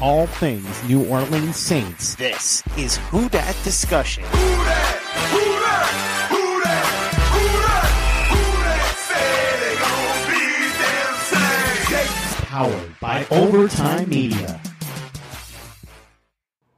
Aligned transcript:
All 0.00 0.28
things 0.28 0.88
New 0.88 1.04
Orleans 1.08 1.56
Saints. 1.56 2.14
This 2.14 2.62
is 2.76 2.98
Who 3.10 3.28
Dat 3.28 3.56
Discussion. 3.64 4.22
Powered 12.46 13.00
by 13.00 13.26
Overtime 13.32 14.08
Media. 14.08 14.60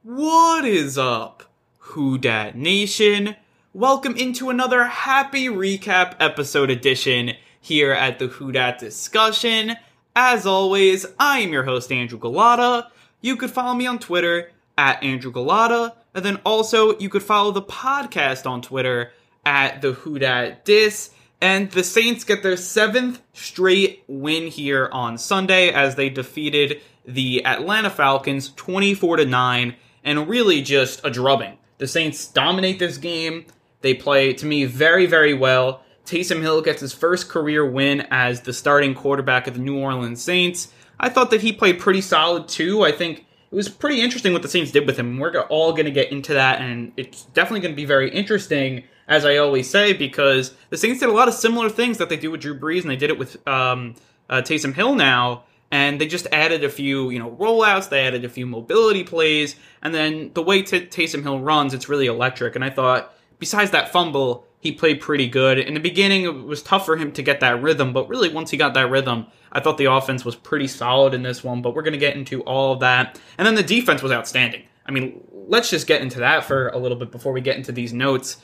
What 0.01 0.65
is 0.65 0.97
up, 0.97 1.43
Who 1.77 2.17
Dat 2.17 2.55
Nation? 2.55 3.35
Welcome 3.71 4.15
into 4.17 4.49
another 4.49 4.85
happy 4.85 5.45
recap 5.45 6.15
episode 6.19 6.71
edition 6.71 7.33
here 7.59 7.91
at 7.91 8.17
the 8.17 8.27
Who 8.27 8.51
Dat 8.51 8.79
Discussion. 8.79 9.75
As 10.15 10.47
always, 10.47 11.05
I 11.19 11.41
am 11.41 11.53
your 11.53 11.63
host, 11.63 11.91
Andrew 11.91 12.17
Gullotta. 12.17 12.87
You 13.21 13.35
could 13.35 13.51
follow 13.51 13.75
me 13.75 13.85
on 13.85 13.99
Twitter 13.99 14.51
at 14.77 15.03
Andrew 15.03 15.31
Gullotta, 15.31 15.93
and 16.13 16.25
then 16.25 16.37
also 16.43 16.97
you 16.97 17.07
could 17.07 17.23
follow 17.23 17.51
the 17.51 17.61
podcast 17.61 18.49
on 18.49 18.61
Twitter 18.61 19.11
at 19.45 19.81
the 19.81 19.93
Who 19.93 20.19
Dat 20.19 20.65
Dis. 20.65 21.11
And 21.39 21.71
the 21.71 21.83
Saints 21.83 22.23
get 22.23 22.43
their 22.43 22.57
seventh 22.57 23.21
straight 23.33 24.03
win 24.07 24.47
here 24.47 24.89
on 24.91 25.17
Sunday 25.17 25.71
as 25.71 25.95
they 25.95 26.09
defeated 26.09 26.81
the 27.05 27.45
Atlanta 27.45 27.89
Falcons 27.89 28.51
24 28.55 29.17
to 29.17 29.25
9 29.25 29.75
and 30.03 30.29
really 30.29 30.61
just 30.61 31.01
a 31.03 31.09
drubbing. 31.09 31.57
The 31.79 31.87
Saints 31.87 32.27
dominate 32.27 32.77
this 32.77 32.97
game. 32.97 33.45
They 33.81 33.95
play 33.95 34.33
to 34.33 34.45
me 34.45 34.65
very 34.65 35.07
very 35.07 35.33
well. 35.33 35.83
Taysom 36.05 36.41
Hill 36.41 36.61
gets 36.61 36.81
his 36.81 36.93
first 36.93 37.29
career 37.29 37.65
win 37.65 38.01
as 38.11 38.41
the 38.41 38.53
starting 38.53 38.93
quarterback 38.93 39.47
of 39.47 39.55
the 39.55 39.59
New 39.59 39.79
Orleans 39.79 40.21
Saints. 40.21 40.71
I 41.01 41.09
thought 41.09 41.31
that 41.31 41.41
he 41.41 41.51
played 41.51 41.79
pretty 41.79 41.99
solid 41.99 42.47
too. 42.47 42.83
I 42.83 42.91
think 42.91 43.25
it 43.51 43.55
was 43.55 43.67
pretty 43.67 44.01
interesting 44.01 44.31
what 44.31 44.43
the 44.43 44.47
Saints 44.47 44.71
did 44.71 44.85
with 44.85 44.97
him. 44.97 45.17
We're 45.17 45.37
all 45.41 45.71
going 45.73 45.85
to 45.85 45.91
get 45.91 46.11
into 46.11 46.33
that, 46.35 46.61
and 46.61 46.93
it's 46.95 47.23
definitely 47.33 47.61
going 47.61 47.73
to 47.73 47.75
be 47.75 47.85
very 47.85 48.09
interesting, 48.09 48.83
as 49.07 49.25
I 49.25 49.37
always 49.37 49.69
say, 49.69 49.91
because 49.91 50.53
the 50.69 50.77
Saints 50.77 50.99
did 50.99 51.09
a 51.09 51.11
lot 51.11 51.27
of 51.27 51.33
similar 51.33 51.69
things 51.69 51.97
that 51.97 52.07
they 52.07 52.17
do 52.17 52.31
with 52.31 52.41
Drew 52.41 52.57
Brees, 52.57 52.81
and 52.83 52.91
they 52.91 52.95
did 52.95 53.09
it 53.09 53.17
with 53.17 53.45
um, 53.47 53.95
uh, 54.29 54.41
Taysom 54.41 54.73
Hill 54.73 54.95
now. 54.95 55.43
And 55.73 56.01
they 56.01 56.07
just 56.07 56.27
added 56.33 56.65
a 56.65 56.69
few, 56.69 57.11
you 57.11 57.19
know, 57.19 57.31
rollouts. 57.31 57.87
They 57.87 58.05
added 58.05 58.25
a 58.25 58.29
few 58.29 58.45
mobility 58.45 59.05
plays, 59.05 59.55
and 59.81 59.95
then 59.95 60.31
the 60.33 60.43
way 60.43 60.61
T- 60.63 60.85
Taysom 60.85 61.23
Hill 61.23 61.39
runs, 61.39 61.73
it's 61.73 61.87
really 61.87 62.07
electric. 62.07 62.55
And 62.55 62.63
I 62.63 62.69
thought, 62.69 63.13
besides 63.39 63.71
that 63.71 63.89
fumble, 63.89 64.45
he 64.61 64.71
played 64.71 65.01
pretty 65.01 65.27
good. 65.27 65.57
In 65.57 65.73
the 65.73 65.79
beginning, 65.79 66.23
it 66.23 66.43
was 66.43 66.61
tough 66.61 66.85
for 66.85 66.95
him 66.95 67.11
to 67.13 67.23
get 67.23 67.39
that 67.39 67.61
rhythm, 67.61 67.93
but 67.93 68.07
really, 68.07 68.29
once 68.29 68.51
he 68.51 68.57
got 68.57 68.75
that 68.75 68.91
rhythm, 68.91 69.25
I 69.51 69.59
thought 69.59 69.79
the 69.79 69.91
offense 69.91 70.23
was 70.23 70.35
pretty 70.35 70.67
solid 70.67 71.15
in 71.15 71.23
this 71.23 71.43
one. 71.43 71.63
But 71.63 71.73
we're 71.73 71.81
going 71.81 71.93
to 71.93 71.99
get 71.99 72.15
into 72.15 72.41
all 72.43 72.73
of 72.73 72.79
that. 72.81 73.19
And 73.39 73.45
then 73.45 73.55
the 73.55 73.63
defense 73.63 74.03
was 74.03 74.11
outstanding. 74.11 74.63
I 74.85 74.91
mean, 74.91 75.23
let's 75.31 75.71
just 75.71 75.87
get 75.87 76.01
into 76.01 76.19
that 76.19 76.45
for 76.45 76.69
a 76.69 76.77
little 76.77 76.97
bit 76.97 77.11
before 77.11 77.33
we 77.33 77.41
get 77.41 77.57
into 77.57 77.71
these 77.71 77.91
notes. 77.91 78.37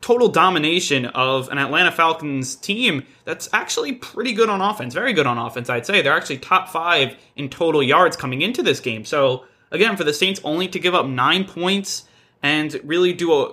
Total 0.00 0.28
domination 0.28 1.06
of 1.06 1.48
an 1.48 1.58
Atlanta 1.58 1.90
Falcons 1.90 2.54
team 2.54 3.04
that's 3.24 3.48
actually 3.52 3.92
pretty 3.92 4.34
good 4.34 4.48
on 4.48 4.60
offense, 4.60 4.94
very 4.94 5.14
good 5.14 5.26
on 5.26 5.36
offense, 5.36 5.68
I'd 5.68 5.84
say. 5.84 6.00
They're 6.00 6.16
actually 6.16 6.38
top 6.38 6.68
five 6.68 7.16
in 7.34 7.48
total 7.48 7.82
yards 7.82 8.16
coming 8.16 8.42
into 8.42 8.62
this 8.62 8.78
game. 8.78 9.04
So, 9.04 9.46
again, 9.72 9.96
for 9.96 10.04
the 10.04 10.12
Saints 10.12 10.40
only 10.44 10.68
to 10.68 10.78
give 10.78 10.94
up 10.94 11.06
nine 11.06 11.44
points 11.44 12.04
and 12.42 12.78
really 12.84 13.14
do 13.14 13.32
a 13.32 13.52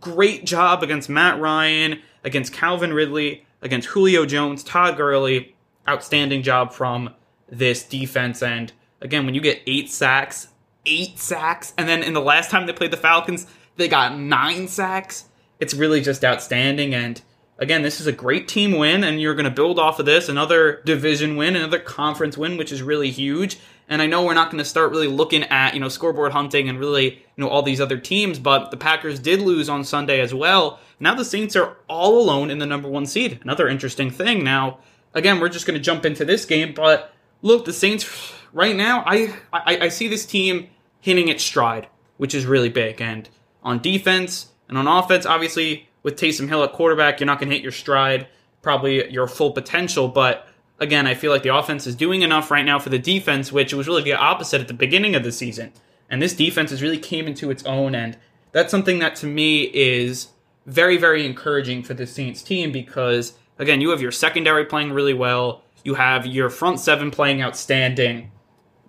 great 0.00 0.44
job 0.44 0.82
against 0.82 1.08
Matt 1.08 1.40
Ryan, 1.40 2.00
against 2.24 2.52
Calvin 2.52 2.92
Ridley, 2.92 3.46
against 3.62 3.88
Julio 3.88 4.26
Jones, 4.26 4.62
Todd 4.62 4.96
Gurley. 4.96 5.52
Outstanding 5.88 6.42
job 6.42 6.72
from 6.72 7.14
this 7.48 7.84
defense. 7.84 8.42
And 8.42 8.72
again, 9.00 9.24
when 9.24 9.36
you 9.36 9.40
get 9.40 9.62
eight 9.68 9.88
sacks, 9.88 10.48
eight 10.84 11.16
sacks, 11.16 11.72
and 11.78 11.88
then 11.88 12.02
in 12.02 12.12
the 12.12 12.20
last 12.20 12.50
time 12.50 12.66
they 12.66 12.72
played 12.72 12.90
the 12.90 12.96
Falcons, 12.96 13.46
they 13.76 13.86
got 13.86 14.18
nine 14.18 14.66
sacks, 14.66 15.26
it's 15.60 15.74
really 15.74 16.00
just 16.00 16.24
outstanding. 16.24 16.92
And 16.92 17.22
again, 17.58 17.82
this 17.82 18.00
is 18.00 18.08
a 18.08 18.12
great 18.12 18.48
team 18.48 18.72
win, 18.72 19.04
and 19.04 19.20
you're 19.20 19.36
going 19.36 19.44
to 19.44 19.50
build 19.50 19.78
off 19.78 20.00
of 20.00 20.06
this 20.06 20.28
another 20.28 20.82
division 20.84 21.36
win, 21.36 21.54
another 21.54 21.78
conference 21.78 22.36
win, 22.36 22.56
which 22.56 22.72
is 22.72 22.82
really 22.82 23.12
huge. 23.12 23.60
And 23.88 24.02
I 24.02 24.06
know 24.06 24.24
we're 24.24 24.34
not 24.34 24.50
going 24.50 24.58
to 24.58 24.64
start 24.64 24.90
really 24.90 25.06
looking 25.06 25.44
at, 25.44 25.74
you 25.74 25.80
know, 25.80 25.88
scoreboard 25.88 26.32
hunting 26.32 26.68
and 26.68 26.78
really, 26.78 27.14
you 27.14 27.20
know, 27.36 27.48
all 27.48 27.62
these 27.62 27.80
other 27.80 27.98
teams, 27.98 28.38
but 28.38 28.70
the 28.70 28.76
Packers 28.76 29.20
did 29.20 29.40
lose 29.40 29.68
on 29.68 29.84
Sunday 29.84 30.20
as 30.20 30.34
well. 30.34 30.80
Now 30.98 31.14
the 31.14 31.24
Saints 31.24 31.54
are 31.54 31.76
all 31.88 32.20
alone 32.20 32.50
in 32.50 32.58
the 32.58 32.66
number 32.66 32.88
one 32.88 33.06
seed. 33.06 33.38
Another 33.42 33.68
interesting 33.68 34.10
thing. 34.10 34.42
Now, 34.42 34.78
again, 35.14 35.38
we're 35.38 35.48
just 35.48 35.66
going 35.66 35.78
to 35.78 35.82
jump 35.82 36.04
into 36.04 36.24
this 36.24 36.44
game, 36.44 36.74
but 36.74 37.12
look, 37.42 37.64
the 37.64 37.72
Saints 37.72 38.32
right 38.52 38.74
now, 38.74 39.04
I, 39.06 39.34
I, 39.52 39.78
I 39.82 39.88
see 39.88 40.08
this 40.08 40.26
team 40.26 40.68
hitting 41.00 41.28
its 41.28 41.44
stride, 41.44 41.86
which 42.16 42.34
is 42.34 42.44
really 42.44 42.70
big. 42.70 43.00
And 43.00 43.28
on 43.62 43.80
defense 43.80 44.48
and 44.68 44.76
on 44.76 44.88
offense, 44.88 45.26
obviously, 45.26 45.88
with 46.02 46.16
Taysom 46.16 46.48
Hill 46.48 46.64
at 46.64 46.72
quarterback, 46.72 47.20
you're 47.20 47.26
not 47.26 47.38
going 47.38 47.50
to 47.50 47.54
hit 47.54 47.62
your 47.62 47.72
stride, 47.72 48.26
probably 48.62 49.10
your 49.12 49.28
full 49.28 49.52
potential, 49.52 50.08
but 50.08 50.48
again, 50.78 51.06
I 51.06 51.14
feel 51.14 51.30
like 51.30 51.42
the 51.42 51.54
offense 51.54 51.86
is 51.86 51.94
doing 51.94 52.22
enough 52.22 52.50
right 52.50 52.64
now 52.64 52.78
for 52.78 52.90
the 52.90 52.98
defense, 52.98 53.52
which 53.52 53.72
was 53.72 53.86
really 53.86 54.02
the 54.02 54.14
opposite 54.14 54.60
at 54.60 54.68
the 54.68 54.74
beginning 54.74 55.14
of 55.14 55.24
the 55.24 55.32
season. 55.32 55.72
And 56.08 56.22
this 56.22 56.34
defense 56.34 56.70
has 56.70 56.82
really 56.82 56.98
came 56.98 57.26
into 57.26 57.50
its 57.50 57.64
own, 57.64 57.94
and 57.94 58.16
that's 58.52 58.70
something 58.70 59.00
that 59.00 59.16
to 59.16 59.26
me 59.26 59.62
is 59.62 60.28
very, 60.66 60.96
very 60.96 61.24
encouraging 61.26 61.82
for 61.82 61.94
the 61.94 62.06
Saints 62.06 62.42
team 62.42 62.72
because 62.72 63.34
again, 63.58 63.80
you 63.80 63.90
have 63.90 64.02
your 64.02 64.12
secondary 64.12 64.64
playing 64.64 64.92
really 64.92 65.14
well, 65.14 65.62
you 65.84 65.94
have 65.94 66.26
your 66.26 66.50
front 66.50 66.80
seven 66.80 67.10
playing 67.10 67.42
outstanding, 67.42 68.30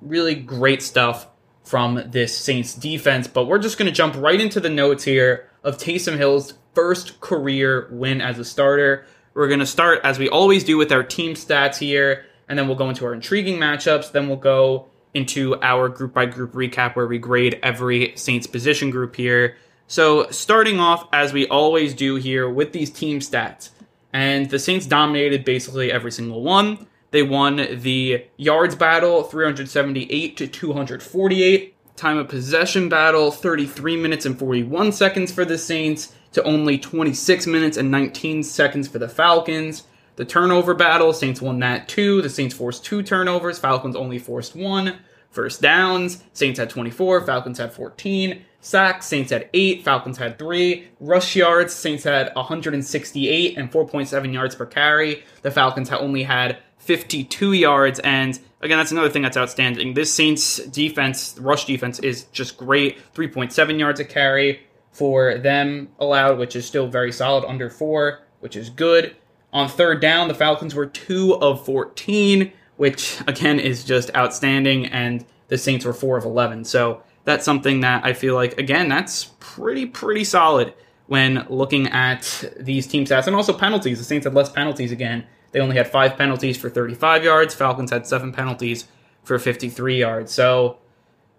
really 0.02 0.36
great 0.36 0.82
stuff 0.82 1.28
from 1.64 2.02
this 2.08 2.38
Saints 2.38 2.74
defense. 2.74 3.28
But 3.28 3.46
we're 3.46 3.60
just 3.60 3.78
going 3.78 3.88
to 3.90 3.96
jump 3.96 4.16
right 4.16 4.40
into 4.40 4.60
the 4.60 4.70
notes 4.70 5.04
here 5.04 5.50
of 5.64 5.78
Taysom 5.78 6.18
Hill's 6.18 6.54
first 6.74 7.20
career 7.20 7.88
win 7.92 8.22
as 8.22 8.40
a 8.40 8.46
starter. 8.46 9.06
We're 9.38 9.48
going 9.48 9.60
to 9.60 9.68
start, 9.68 10.02
as 10.04 10.18
we 10.18 10.30
always 10.30 10.64
do, 10.64 10.78
with 10.78 10.92
our 10.92 11.04
team 11.04 11.36
stats 11.36 11.78
here, 11.78 12.26
and 12.50 12.58
then 12.58 12.68
we'll 12.68 12.76
go 12.76 12.90
into 12.90 13.06
our 13.06 13.14
intriguing 13.14 13.60
matchups. 13.60 14.12
Then 14.12 14.28
we'll 14.28 14.38
go 14.38 14.88
into 15.14 15.62
our 15.62 15.90
group 15.90 16.12
by 16.12 16.26
group 16.26 16.54
recap 16.54 16.96
where 16.96 17.06
we 17.06 17.20
grade 17.20 17.60
every 17.62 18.14
Saints 18.16 18.48
position 18.48 18.90
group 18.90 19.16
here. 19.16 19.56
So, 19.86 20.28
starting 20.32 20.80
off, 20.80 21.08
as 21.14 21.34
we 21.34 21.48
always 21.50 21.94
do 21.94 22.16
here, 22.16 22.50
with 22.50 22.72
these 22.72 22.90
team 22.90 23.20
stats. 23.20 23.70
And 24.12 24.50
the 24.50 24.58
Saints 24.58 24.88
dominated 24.88 25.46
basically 25.46 25.92
every 25.92 26.12
single 26.12 26.42
one. 26.42 26.88
They 27.12 27.22
won 27.22 27.58
the 27.58 28.26
yards 28.38 28.74
battle 28.74 29.22
378 29.22 30.36
to 30.36 30.48
248. 30.48 31.96
Time 31.96 32.18
of 32.18 32.28
possession 32.28 32.90
battle 32.90 33.30
33 33.30 33.98
minutes 33.98 34.26
and 34.26 34.40
41 34.40 34.94
seconds 34.94 35.32
for 35.32 35.46
the 35.46 35.60
Saints 35.60 36.16
to 36.34 36.44
only 36.44 36.78
26 36.78 37.48
minutes 37.48 37.78
and 37.78 37.92
19 37.92 38.44
seconds 38.44 38.88
for 38.88 39.00
the 39.00 39.10
Falcons. 39.10 39.84
The 40.18 40.26
turnover 40.26 40.74
battle, 40.74 41.14
Saints 41.14 41.42
won 41.42 41.60
that 41.60 41.88
too. 41.88 42.22
The 42.22 42.30
Saints 42.30 42.56
forced 42.56 42.84
two 42.84 43.04
turnovers, 43.04 43.60
Falcons 43.60 43.96
only 43.96 44.18
forced 44.18 44.56
one. 44.56 44.98
First 45.30 45.62
downs, 45.62 46.24
Saints 46.34 46.60
had 46.60 46.70
24, 46.70 47.22
Falcons 47.22 47.60
had 47.60 47.72
14. 47.72 48.44
Sacks, 48.60 49.06
Saints 49.06 49.32
had 49.32 49.50
8, 49.54 49.84
Falcons 49.84 50.18
had 50.18 50.40
3. 50.40 50.88
Rush 51.00 51.36
yards, 51.36 51.74
Saints 51.74 52.04
had 52.04 52.34
168 52.36 53.58
and 53.58 53.72
4.7 53.72 54.34
yards 54.34 54.56
per 54.56 54.66
carry. 54.66 55.24
The 55.44 55.52
Falcons 55.52 55.90
had 55.90 56.00
only 56.00 56.24
had 56.24 56.58
52 56.80 57.54
yards. 57.54 58.00
And 58.00 58.40
again, 58.62 58.78
that's 58.78 58.92
another 58.92 59.10
thing 59.10 59.22
that's 59.22 59.38
outstanding. 59.38 59.94
This 59.94 60.12
Saints 60.12 60.58
defense, 60.58 61.38
rush 61.40 61.66
defense, 61.66 62.00
is 62.00 62.24
just 62.32 62.58
great. 62.58 62.98
3.7 63.14 63.80
yards 63.80 64.00
a 64.00 64.06
carry 64.06 64.62
for 64.98 65.38
them 65.38 65.90
allowed, 66.00 66.40
which 66.40 66.56
is 66.56 66.66
still 66.66 66.88
very 66.88 67.12
solid, 67.12 67.46
under 67.48 67.70
4, 67.70 68.20
which 68.40 68.56
is 68.56 68.72
good. 68.72 69.16
On 69.54 69.70
third 69.70 70.02
down, 70.02 70.28
the 70.28 70.34
Falcons 70.34 70.74
were 70.74 70.88
2 70.88 71.36
of 71.36 71.64
14, 71.64 72.52
which 72.78 73.20
again 73.28 73.60
is 73.60 73.84
just 73.84 74.10
outstanding. 74.16 74.88
And 74.88 75.24
the 75.50 75.58
Saints 75.60 75.86
were 75.86 75.94
4 75.94 76.18
of 76.18 76.26
11. 76.26 76.66
So 76.66 77.04
that's 77.26 77.46
something 77.46 77.82
that 77.82 78.04
I 78.04 78.14
feel 78.14 78.34
like, 78.34 78.58
again, 78.58 78.90
that's 78.90 79.26
pretty, 79.40 79.86
pretty 79.86 80.24
solid 80.24 80.74
when 81.06 81.46
looking 81.48 81.88
at 81.90 82.52
these 82.60 82.88
team 82.88 83.06
stats 83.06 83.28
and 83.28 83.36
also 83.36 83.54
penalties. 83.54 84.00
The 84.00 84.04
Saints 84.04 84.26
had 84.26 84.34
less 84.34 84.50
penalties 84.50 84.92
again. 84.92 85.28
They 85.52 85.60
only 85.60 85.78
had 85.78 85.88
five 85.88 86.18
penalties 86.18 86.58
for 86.58 86.72
35 86.72 87.24
yards. 87.24 87.54
Falcons 87.54 87.92
had 87.92 88.08
seven 88.08 88.34
penalties 88.34 88.86
for 89.24 89.38
53 89.38 90.00
yards. 90.00 90.32
So 90.32 90.80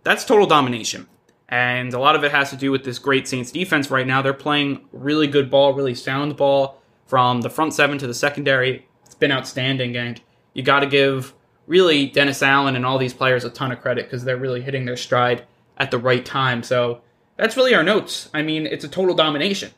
that's 0.04 0.24
total 0.24 0.46
domination. 0.46 1.08
And 1.48 1.94
a 1.94 1.98
lot 1.98 2.14
of 2.14 2.24
it 2.24 2.30
has 2.32 2.50
to 2.50 2.56
do 2.56 2.70
with 2.70 2.84
this 2.84 2.98
great 2.98 3.26
Saints 3.26 3.50
defense 3.50 3.90
right 3.90 4.06
now. 4.06 4.20
They're 4.20 4.34
playing 4.34 4.86
really 4.92 5.26
good 5.26 5.50
ball, 5.50 5.72
really 5.72 5.94
sound 5.94 6.36
ball 6.36 6.80
from 7.06 7.40
the 7.40 7.48
front 7.48 7.72
seven 7.72 7.96
to 7.98 8.06
the 8.06 8.14
secondary. 8.14 8.86
It's 9.06 9.14
been 9.14 9.32
outstanding. 9.32 9.96
And 9.96 10.20
you 10.52 10.62
got 10.62 10.80
to 10.80 10.86
give 10.86 11.34
really 11.66 12.06
Dennis 12.06 12.42
Allen 12.42 12.76
and 12.76 12.84
all 12.84 12.98
these 12.98 13.14
players 13.14 13.44
a 13.44 13.50
ton 13.50 13.72
of 13.72 13.80
credit 13.80 14.06
because 14.06 14.24
they're 14.24 14.36
really 14.36 14.60
hitting 14.60 14.84
their 14.84 14.96
stride 14.96 15.46
at 15.78 15.90
the 15.90 15.98
right 15.98 16.24
time. 16.24 16.62
So 16.62 17.00
that's 17.36 17.56
really 17.56 17.74
our 17.74 17.82
notes. 17.82 18.28
I 18.34 18.42
mean, 18.42 18.66
it's 18.66 18.84
a 18.84 18.88
total 18.88 19.14
domination. 19.14 19.70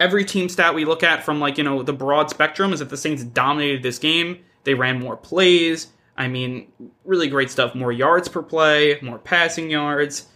Every 0.00 0.24
team 0.24 0.48
stat 0.48 0.74
we 0.74 0.84
look 0.84 1.02
at 1.02 1.24
from 1.24 1.40
like, 1.40 1.56
you 1.56 1.64
know, 1.64 1.82
the 1.82 1.92
broad 1.92 2.30
spectrum 2.30 2.72
is 2.72 2.80
that 2.80 2.90
the 2.90 2.96
Saints 2.96 3.22
dominated 3.22 3.82
this 3.82 3.98
game. 3.98 4.38
They 4.64 4.74
ran 4.74 4.98
more 4.98 5.16
plays. 5.16 5.88
I 6.16 6.28
mean, 6.28 6.72
really 7.04 7.28
great 7.28 7.50
stuff. 7.50 7.74
More 7.74 7.92
yards 7.92 8.28
per 8.28 8.42
play, 8.42 8.98
more 9.02 9.18
passing 9.18 9.70
yards. 9.70 10.26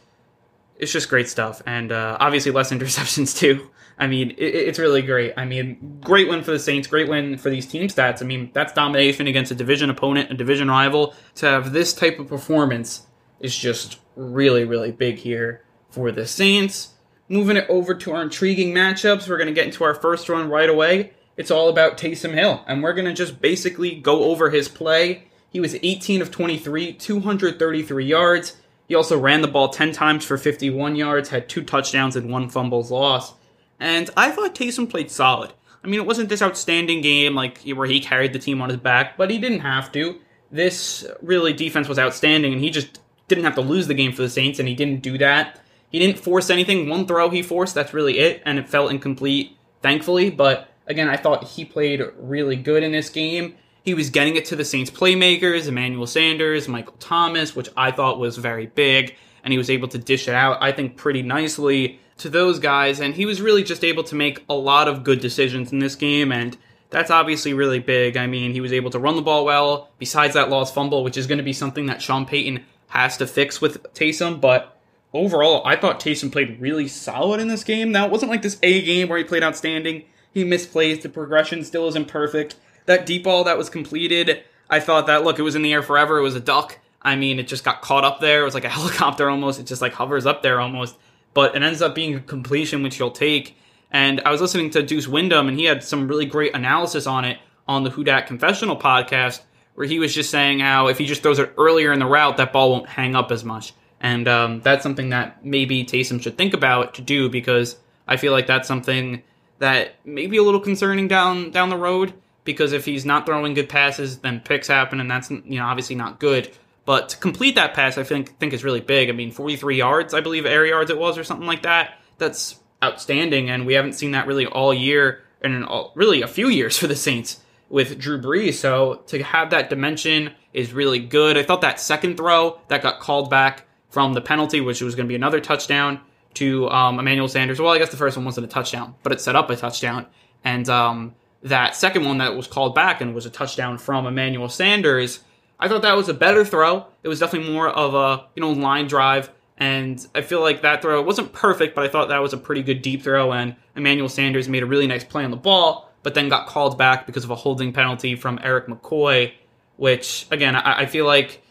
It's 0.81 0.93
just 0.93 1.09
great 1.09 1.29
stuff. 1.29 1.63
And 1.67 1.93
uh, 1.93 2.17
obviously 2.21 2.53
less 2.53 2.71
interceptions 2.73 3.37
too. 3.37 3.71
I 3.99 4.07
mean, 4.07 4.31
it, 4.31 4.55
it's 4.55 4.79
really 4.79 5.03
great. 5.03 5.35
I 5.37 5.45
mean, 5.45 5.99
great 6.03 6.29
win 6.29 6.43
for 6.43 6.53
the 6.53 6.59
Saints, 6.59 6.89
great 6.89 7.09
win 7.09 7.37
for 7.37 7.51
these 7.51 7.67
team 7.67 7.87
stats. 7.89 8.23
I 8.23 8.25
mean, 8.25 8.51
that's 8.55 8.73
domination 8.73 9.27
against 9.27 9.53
a 9.53 9.55
division 9.55 9.91
opponent, 9.91 10.31
a 10.31 10.35
division 10.35 10.69
rival. 10.69 11.15
To 11.37 11.47
have 11.47 11.73
this 11.73 11.93
type 11.93 12.19
of 12.19 12.27
performance 12.27 13.07
is 13.41 13.57
just 13.57 13.99
really, 14.17 14.65
really 14.65 14.91
big 14.91 15.17
here 15.17 15.65
for 15.91 16.11
the 16.11 16.27
Saints. 16.27 16.95
Moving 17.29 17.57
it 17.57 17.67
over 17.69 17.95
to 17.95 18.13
our 18.13 18.23
intriguing 18.23 18.75
matchups, 18.75 19.29
we're 19.29 19.37
going 19.37 19.47
to 19.49 19.55
get 19.55 19.67
into 19.67 19.85
our 19.85 19.95
first 19.95 20.29
one 20.29 20.49
right 20.49 20.69
away. 20.69 21.13
It's 21.37 21.51
all 21.51 21.69
about 21.69 21.97
Taysom 21.97 22.35
Hill, 22.35 22.65
and 22.67 22.83
we're 22.83 22.93
going 22.93 23.07
to 23.07 23.15
just 23.15 23.41
basically 23.41 23.95
go 23.95 24.25
over 24.25 24.51
his 24.51 24.69
play. 24.69 25.25
He 25.49 25.61
was 25.61 25.75
18 25.75 26.23
of 26.23 26.31
23, 26.31 26.95
233 26.95 28.05
yards. 28.05 28.57
He 28.91 28.97
also 28.97 29.17
ran 29.17 29.41
the 29.41 29.47
ball 29.47 29.69
10 29.69 29.93
times 29.93 30.25
for 30.25 30.37
51 30.37 30.97
yards, 30.97 31.29
had 31.29 31.49
two 31.49 31.63
touchdowns 31.63 32.17
and 32.17 32.29
one 32.29 32.49
fumbles 32.49 32.91
loss. 32.91 33.35
And 33.79 34.11
I 34.17 34.33
thought 34.33 34.57
Taysom 34.57 34.91
played 34.91 35.13
solid. 35.13 35.53
I 35.85 35.87
mean, 35.87 36.01
it 36.01 36.07
wasn't 36.07 36.29
this 36.29 36.43
outstanding 36.43 37.01
game 37.01 37.37
like 37.37 37.61
where 37.69 37.87
he 37.87 38.01
carried 38.01 38.33
the 38.33 38.41
team 38.41 38.61
on 38.61 38.69
his 38.69 38.79
back, 38.79 39.17
but 39.17 39.31
he 39.31 39.39
didn't 39.39 39.61
have 39.61 39.93
to. 39.93 40.19
This 40.51 41.07
really 41.23 41.53
defense 41.53 41.87
was 41.87 42.01
outstanding, 42.01 42.53
and 42.53 42.61
he 42.61 42.69
just 42.69 42.99
didn't 43.29 43.45
have 43.45 43.55
to 43.55 43.61
lose 43.61 43.87
the 43.87 43.95
game 43.95 44.11
for 44.11 44.23
the 44.23 44.29
Saints, 44.29 44.59
and 44.59 44.67
he 44.67 44.75
didn't 44.75 45.03
do 45.03 45.17
that. 45.19 45.61
He 45.93 46.01
didn't 46.01 46.19
force 46.19 46.51
anything. 46.51 46.89
One 46.89 47.07
throw 47.07 47.31
he 47.31 47.43
forced, 47.43 47.77
that's 47.77 47.95
really 47.95 48.19
it, 48.19 48.43
and 48.45 48.59
it 48.59 48.69
felt 48.69 48.91
incomplete, 48.91 49.57
thankfully. 49.83 50.31
But 50.31 50.69
again, 50.89 51.09
I 51.09 51.17
thought 51.17 51.45
he 51.45 51.65
played 51.65 52.03
really 52.19 52.57
good 52.57 52.83
in 52.83 52.91
this 52.91 53.09
game. 53.09 53.55
He 53.83 53.95
was 53.95 54.11
getting 54.11 54.37
it 54.37 54.45
to 54.47 54.57
the 54.57 54.65
Saints 54.65 54.91
playmakers, 54.91 55.67
Emmanuel 55.67 56.07
Sanders, 56.07 56.69
Michael 56.69 56.97
Thomas, 57.01 57.57
which 57.57 57.69
I 57.77 57.91
thought 57.91 58.19
was 58.19 58.37
very 58.37 58.67
big, 58.67 59.17
and 59.43 59.53
he 59.53 59.59
was 59.59 59.71
able 59.71 59.89
to 59.89 59.99
dish 59.99 60.29
it 60.29 60.35
out, 60.35 60.59
I 60.61 60.73
think, 60.73 60.97
pretty 60.97 61.23
nicely 61.23 61.99
to 62.19 62.29
those 62.29 62.59
guys, 62.59 63.01
and 63.01 63.15
he 63.15 63.25
was 63.25 63.41
really 63.41 63.63
just 63.63 63.83
able 63.83 64.05
to 64.05 64.15
make 64.15 64.45
a 64.49 64.55
lot 64.55 64.89
of 64.89 65.05
good 65.05 65.21
decisions 65.21 65.73
in 65.73 65.79
this 65.79 65.95
game, 65.95 66.31
and 66.31 66.59
that's 66.91 67.11
obviously 67.11 67.55
really 67.55 67.79
big. 67.79 68.17
I 68.17 68.27
mean, 68.27 68.53
he 68.53 68.61
was 68.61 68.73
able 68.73 68.91
to 68.91 68.99
run 68.99 69.17
the 69.17 69.23
ball 69.23 69.45
well, 69.47 69.89
besides 69.99 70.35
that 70.35 70.51
lost 70.51 70.75
fumble, 70.75 71.03
which 71.03 71.17
is 71.17 71.27
going 71.27 71.39
to 71.39 71.45
be 71.45 71.55
something 71.55 71.87
that 71.87 72.03
Sean 72.03 72.27
Payton 72.27 72.65
has 72.89 73.17
to 73.17 73.27
fix 73.27 73.61
with 73.61 73.83
Taysom, 73.95 74.41
but 74.41 74.77
overall, 75.15 75.63
I 75.65 75.77
thought 75.77 76.01
Taysom 76.01 76.31
played 76.31 76.61
really 76.61 76.89
solid 76.89 77.41
in 77.41 77.49
this 77.49 77.65
game. 77.65 77.93
Now, 77.93 78.05
it 78.05 78.13
wasn't 78.13 78.31
like 78.31 78.43
this 78.43 78.59
A 78.63 78.83
game 78.83 79.09
where 79.09 79.19
he 79.19 79.25
played 79.25 79.43
outstanding. 79.43 80.05
He 80.33 80.45
misplays, 80.45 81.01
the 81.01 81.09
progression 81.09 81.65
still 81.65 81.89
isn't 81.89 82.09
perfect. 82.09 82.57
That 82.87 83.07
deep 83.07 83.25
ball 83.25 83.45
that 83.45 83.59
was 83.59 83.71
completed, 83.71 84.43
I 84.69 84.81
thought 84.81 85.07
that, 85.07 85.25
look, 85.25 85.39
it 85.39 85.43
was 85.43 85.55
in 85.55 85.63
the 85.63 85.73
air 85.73 85.83
forever, 85.83 86.19
it 86.19 86.23
was 86.23 86.35
a 86.35 86.41
duck. 86.41 86.79
I 87.03 87.17
mean, 87.17 87.39
it 87.39 87.49
just 87.49 87.65
got 87.65 87.81
caught 87.81 88.05
up 88.05 88.21
there. 88.21 88.43
It 88.43 88.45
was 88.45 88.55
like 88.55 88.65
a 88.65 88.69
helicopter 88.79 89.31
almost. 89.31 89.61
It 89.61 89.67
just 89.67 89.83
like 89.83 89.93
hovers 89.93 90.27
up 90.27 90.43
there 90.43 90.61
almost 90.61 90.97
but 91.35 91.55
it 91.55 91.63
ends 91.63 91.83
up 91.83 91.95
being 91.95 92.15
a 92.15 92.21
completion 92.21 92.83
which 92.83 92.99
you'll 92.99 93.11
take. 93.11 93.57
And 93.91 94.21
I 94.25 94.31
was 94.31 94.41
listening 94.41 94.71
to 94.71 94.83
Deuce 94.83 95.09
Windham, 95.09 95.49
and 95.49 95.59
he 95.59 95.65
had 95.65 95.83
some 95.83 96.09
really 96.09 96.27
great 96.27 96.55
analysis 96.55 97.07
on 97.07 97.25
it 97.25 97.39
on 97.67 97.85
the 97.85 97.91
Who 97.91 98.05
Dat 98.05 98.27
Confessional 98.27 98.77
podcast, 98.77 99.41
where 99.75 99.87
he 99.87 99.99
was 99.99 100.15
just 100.15 100.31
saying 100.31 100.61
how 100.61 100.89
if 100.89 100.99
he 100.99 101.07
just 101.07 101.23
throws 101.23 101.39
it 101.39 101.53
earlier 101.57 101.93
in 101.93 101.99
the 101.99 102.07
route, 102.07 102.37
that 102.37 102.53
ball 102.53 102.71
won't 102.71 102.89
hang 102.89 103.15
up 103.17 103.33
as 103.33 103.45
much. 103.45 103.73
And 104.01 104.29
um, 104.29 104.61
that's 104.61 104.83
something 104.83 105.11
that 105.11 105.45
maybe 105.45 105.85
Taysom 105.85 106.23
should 106.23 106.39
think 106.39 106.55
about 106.55 106.95
to 106.95 107.03
do 107.03 107.29
because 107.29 107.77
I 108.07 108.17
feel 108.17 108.33
like 108.33 108.47
that's 108.47 108.67
something 108.67 109.23
that 109.59 109.95
may 110.07 110.27
be 110.27 110.39
a 110.39 110.43
little 110.43 110.61
concerning 110.61 111.07
down 111.07 111.51
down 111.51 111.69
the 111.69 111.77
road. 111.77 112.15
Because 112.45 112.73
if 112.73 112.85
he's 112.85 113.05
not 113.05 113.27
throwing 113.27 113.55
good 113.55 113.69
passes, 113.69 114.19
then 114.19 114.41
picks 114.41 114.69
happen, 114.69 115.01
and 115.01 115.11
that's 115.11 115.31
you 115.31 115.59
know 115.59 115.65
obviously 115.65 115.97
not 115.97 116.21
good. 116.21 116.51
But 116.87 117.11
to 117.11 117.17
complete 117.19 117.55
that 117.57 117.75
pass, 117.75 117.99
I 117.99 118.03
think 118.03 118.39
think 118.39 118.53
is 118.53 118.65
really 118.65 118.81
big. 118.81 119.09
I 119.11 119.13
mean, 119.13 119.31
43 119.31 119.77
yards, 119.77 120.15
I 120.15 120.21
believe, 120.21 120.47
air 120.47 120.65
yards 120.65 120.91
it 120.91 120.99
was, 120.99 121.19
or 121.19 121.25
something 121.25 121.47
like 121.47 121.63
that. 121.63 121.99
That's 122.19 122.59
outstanding, 122.83 123.51
and 123.51 123.67
we 123.67 123.75
haven't 123.75 123.93
seen 123.93 124.13
that 124.13 124.27
really 124.27 124.47
all 124.47 124.73
year, 124.73 125.23
and 125.43 125.65
all, 125.65 125.93
really 125.95 126.23
a 126.23 126.29
few 126.29 126.49
years 126.49 126.79
for 126.79 126.87
the 126.87 126.97
Saints 126.97 127.41
with 127.69 127.99
Drew 127.99 128.21
Brees. 128.21 128.55
So 128.55 129.03
to 129.07 129.23
have 129.23 129.51
that 129.51 129.71
dimension 129.71 130.33
is 130.53 130.73
really 130.73 130.99
good. 130.99 131.37
I 131.37 131.43
thought 131.43 131.61
that 131.61 131.81
second 131.81 132.17
throw 132.17 132.59
that 132.69 132.83
got 132.83 133.01
called 133.01 133.31
back 133.31 133.67
from 133.91 134.13
the 134.15 134.21
penalty, 134.21 134.61
which 134.61 134.81
was 134.83 134.95
going 134.95 135.07
to 135.07 135.09
be 135.09 135.15
another 135.15 135.41
touchdown 135.41 136.01
to 136.35 136.69
um, 136.71 136.99
Emmanuel 136.99 137.29
Sanders. 137.29 137.61
Well, 137.61 137.73
I 137.73 137.79
guess 137.79 137.91
the 137.91 137.97
first 137.97 138.17
one 138.17 138.25
wasn't 138.25 138.47
a 138.47 138.51
touchdown, 138.51 138.95
but 139.03 139.13
it 139.13 139.21
set 139.21 139.37
up 139.37 139.51
a 139.51 139.57
touchdown. 139.57 140.07
And 140.45 140.69
um, 140.69 141.15
that 141.43 141.75
second 141.75 142.05
one 142.05 142.19
that 142.19 142.37
was 142.37 142.47
called 142.47 142.75
back 142.75 143.01
and 143.01 143.15
was 143.15 143.27
a 143.27 143.31
touchdown 143.31 143.79
from 143.79 144.07
Emmanuel 144.07 144.49
Sanders 144.49 145.21
I 145.61 145.69
thought 145.69 145.83
that 145.83 145.97
was 145.97 146.09
a 146.09 146.15
better 146.15 146.45
throw. 146.45 146.87
It 147.03 147.09
was 147.09 147.21
definitely 147.21 147.53
more 147.53 147.69
of 147.69 147.95
a 147.95 148.27
you 148.35 148.41
know 148.41 148.51
line 148.53 148.87
drive, 148.87 149.31
and 149.59 150.05
I 150.15 150.23
feel 150.23 150.41
like 150.41 150.63
that 150.63 150.81
throw 150.81 151.01
wasn't 151.03 151.33
perfect, 151.33 151.75
but 151.75 151.85
I 151.85 151.89
thought 151.89 152.09
that 152.09 152.23
was 152.23 152.33
a 152.33 152.39
pretty 152.39 152.63
good 152.63 152.81
deep 152.81 153.03
throw. 153.03 153.33
And 153.33 153.55
Emmanuel 153.77 154.09
Sanders 154.09 154.49
made 154.49 154.63
a 154.63 154.67
really 154.67 154.87
nice 154.87 155.05
play 155.05 155.23
on 155.23 155.31
the 155.31 155.37
ball, 155.37 155.93
but 156.03 156.15
then 156.15 156.31
got 156.31 156.49
called 156.49 156.79
back 156.79 157.07
because 157.07 157.25
of 157.25 157.31
a 157.31 157.35
holding 157.35 157.73
penalty 157.75 158.17
from 158.17 158.41
Erik 158.43 158.67
McCoy, 158.67 159.33
which 159.77 160.27
again 160.31 160.57
I, 160.57 160.81
I 160.81 160.87
feel 160.87 161.05
like 161.05 161.43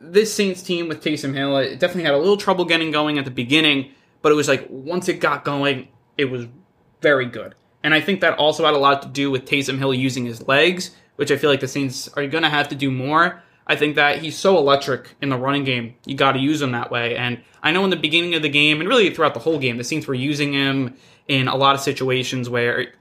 this 0.00 0.34
Saints 0.34 0.62
team 0.62 0.88
with 0.88 1.04
Taysom 1.04 1.34
Hill 1.34 1.56
it 1.58 1.78
definitely 1.78 2.04
had 2.04 2.14
a 2.14 2.18
little 2.18 2.38
trouble 2.38 2.64
getting 2.64 2.90
going 2.90 3.18
at 3.18 3.26
the 3.26 3.30
beginning, 3.30 3.92
but 4.22 4.32
it 4.32 4.36
was 4.36 4.48
like 4.48 4.66
once 4.70 5.10
it 5.10 5.20
got 5.20 5.44
going, 5.44 5.88
it 6.16 6.26
was 6.26 6.46
very 7.02 7.26
good. 7.26 7.54
And 7.84 7.94
I 7.94 8.00
think 8.00 8.20
that 8.22 8.38
also 8.38 8.64
had 8.64 8.74
a 8.74 8.78
lot 8.78 9.02
to 9.02 9.08
do 9.08 9.30
with 9.30 9.44
Taysom 9.44 9.78
Hill 9.78 9.94
using 9.94 10.24
his 10.24 10.48
legs 10.48 10.90
which 11.16 11.30
I 11.30 11.36
feel 11.36 11.50
like 11.50 11.60
the 11.60 11.68
Saints 11.68 12.08
are 12.08 12.26
going 12.26 12.42
to 12.42 12.50
have 12.50 12.68
to 12.68 12.74
do 12.74 12.90
more. 12.90 13.42
I 13.66 13.76
think 13.76 13.96
that 13.96 14.18
he's 14.18 14.36
so 14.36 14.58
electric 14.58 15.14
in 15.22 15.30
the 15.30 15.38
running 15.38 15.64
game. 15.64 15.94
You 16.04 16.14
got 16.16 16.32
to 16.32 16.38
use 16.38 16.60
him 16.60 16.72
that 16.72 16.90
way. 16.90 17.16
And 17.16 17.42
I 17.62 17.72
know 17.72 17.84
in 17.84 17.90
the 17.90 17.96
beginning 17.96 18.34
of 18.34 18.42
the 18.42 18.48
game, 18.48 18.80
and 18.80 18.88
really 18.88 19.08
throughout 19.10 19.34
the 19.34 19.40
whole 19.40 19.58
game, 19.58 19.78
the 19.78 19.84
Saints 19.84 20.06
were 20.06 20.14
using 20.14 20.52
him 20.52 20.96
in 21.28 21.48
a 21.48 21.56
lot 21.56 21.74
of 21.74 21.80
situations 21.80 22.50
where 22.50 22.92